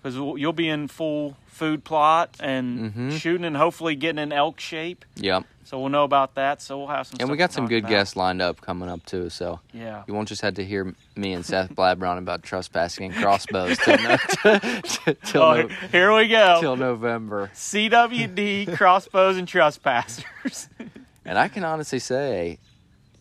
because 0.00 0.14
you'll 0.16 0.52
be 0.52 0.68
in 0.68 0.86
full 0.86 1.36
food 1.48 1.82
plot 1.84 2.36
and 2.40 2.92
Mhm. 2.94 3.18
shooting 3.18 3.44
and 3.44 3.56
hopefully 3.56 3.94
getting 3.96 4.18
in 4.22 4.32
elk 4.32 4.60
shape. 4.60 5.04
Yep. 5.16 5.44
So 5.64 5.80
we'll 5.80 5.88
know 5.88 6.04
about 6.04 6.34
that. 6.34 6.60
So 6.62 6.78
we'll 6.78 6.88
have 6.88 7.06
some. 7.06 7.16
And 7.20 7.30
we 7.30 7.36
got 7.36 7.52
some 7.52 7.66
good 7.66 7.78
about. 7.84 7.90
guests 7.90 8.14
lined 8.16 8.40
up 8.42 8.60
coming 8.60 8.88
up 8.88 9.04
too. 9.06 9.30
So 9.30 9.60
Yeah. 9.72 10.02
you 10.06 10.12
won't 10.14 10.28
just 10.28 10.42
have 10.42 10.54
to 10.54 10.64
hear 10.64 10.94
me 11.16 11.32
and 11.32 11.44
Seth 11.44 11.70
blabber 11.74 12.06
on 12.06 12.18
about 12.18 12.42
trespassing 12.42 13.06
and 13.12 13.14
crossbows 13.22 13.78
till, 13.78 13.96
no, 13.98 14.16
till, 15.24 15.42
Oh, 15.42 15.62
no- 15.62 15.68
here 15.90 16.14
we 16.14 16.28
go. 16.28 16.58
till 16.60 16.76
November. 16.76 17.50
CWD 17.54 18.76
crossbows 18.76 19.36
and 19.38 19.48
trespassers. 19.48 20.68
And 21.24 21.38
I 21.38 21.48
can 21.48 21.64
honestly 21.64 22.00
say, 22.00 22.58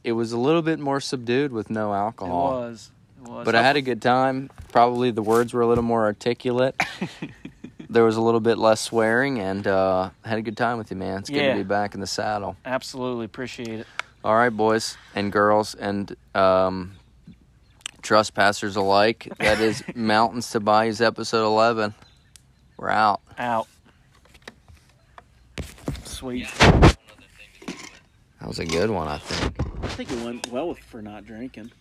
it 0.03 0.11
was 0.13 0.31
a 0.31 0.37
little 0.37 0.61
bit 0.61 0.79
more 0.79 0.99
subdued 0.99 1.51
with 1.51 1.69
no 1.69 1.93
It 1.93 1.97
alcohol. 1.97 2.51
was. 2.61 2.91
It 3.23 3.29
was. 3.29 3.45
But 3.45 3.55
I 3.55 3.61
had 3.61 3.75
a 3.75 3.81
good 3.81 4.01
time. 4.01 4.49
Probably 4.71 5.11
the 5.11 5.21
words 5.21 5.53
were 5.53 5.61
a 5.61 5.67
little 5.67 5.83
more 5.83 6.03
articulate. 6.05 6.75
there 7.89 8.03
was 8.03 8.15
a 8.15 8.21
little 8.21 8.39
bit 8.39 8.57
less 8.57 8.81
swearing, 8.81 9.39
and 9.39 9.67
uh, 9.67 10.09
had 10.25 10.37
a 10.39 10.41
good 10.41 10.57
time 10.57 10.77
with 10.77 10.89
you, 10.91 10.97
man. 10.97 11.19
It's 11.19 11.29
good 11.29 11.35
Yeah. 11.37 11.53
to 11.53 11.59
be 11.59 11.63
back 11.63 11.93
in 11.93 11.99
the 12.01 12.07
saddle. 12.07 12.55
absolutely 12.65 13.25
appreciate 13.25 13.81
it. 13.81 13.87
All 14.23 14.35
right, 14.35 14.49
boys 14.49 14.97
and 15.15 15.31
girls, 15.31 15.73
and 15.75 16.15
um, 16.35 16.93
trespassers 18.01 18.75
alike. 18.75 19.27
That 19.39 19.59
is 19.59 19.83
Mountains 19.95 20.49
to 20.51 20.59
Bayous 20.59 21.01
episode 21.01 21.45
11. 21.45 21.93
We're 22.77 22.89
out. 22.89 23.21
Out. 23.37 23.67
Sweet. 26.05 26.47
That 26.59 28.47
was 28.47 28.59
a 28.59 28.65
good 28.65 28.89
one, 28.89 29.07
I 29.07 29.17
think. 29.19 29.57
I 29.83 29.87
think 29.87 30.11
it 30.11 30.23
went 30.23 30.47
well 30.51 30.73
for 30.73 31.01
not 31.01 31.25
drinking. 31.25 31.71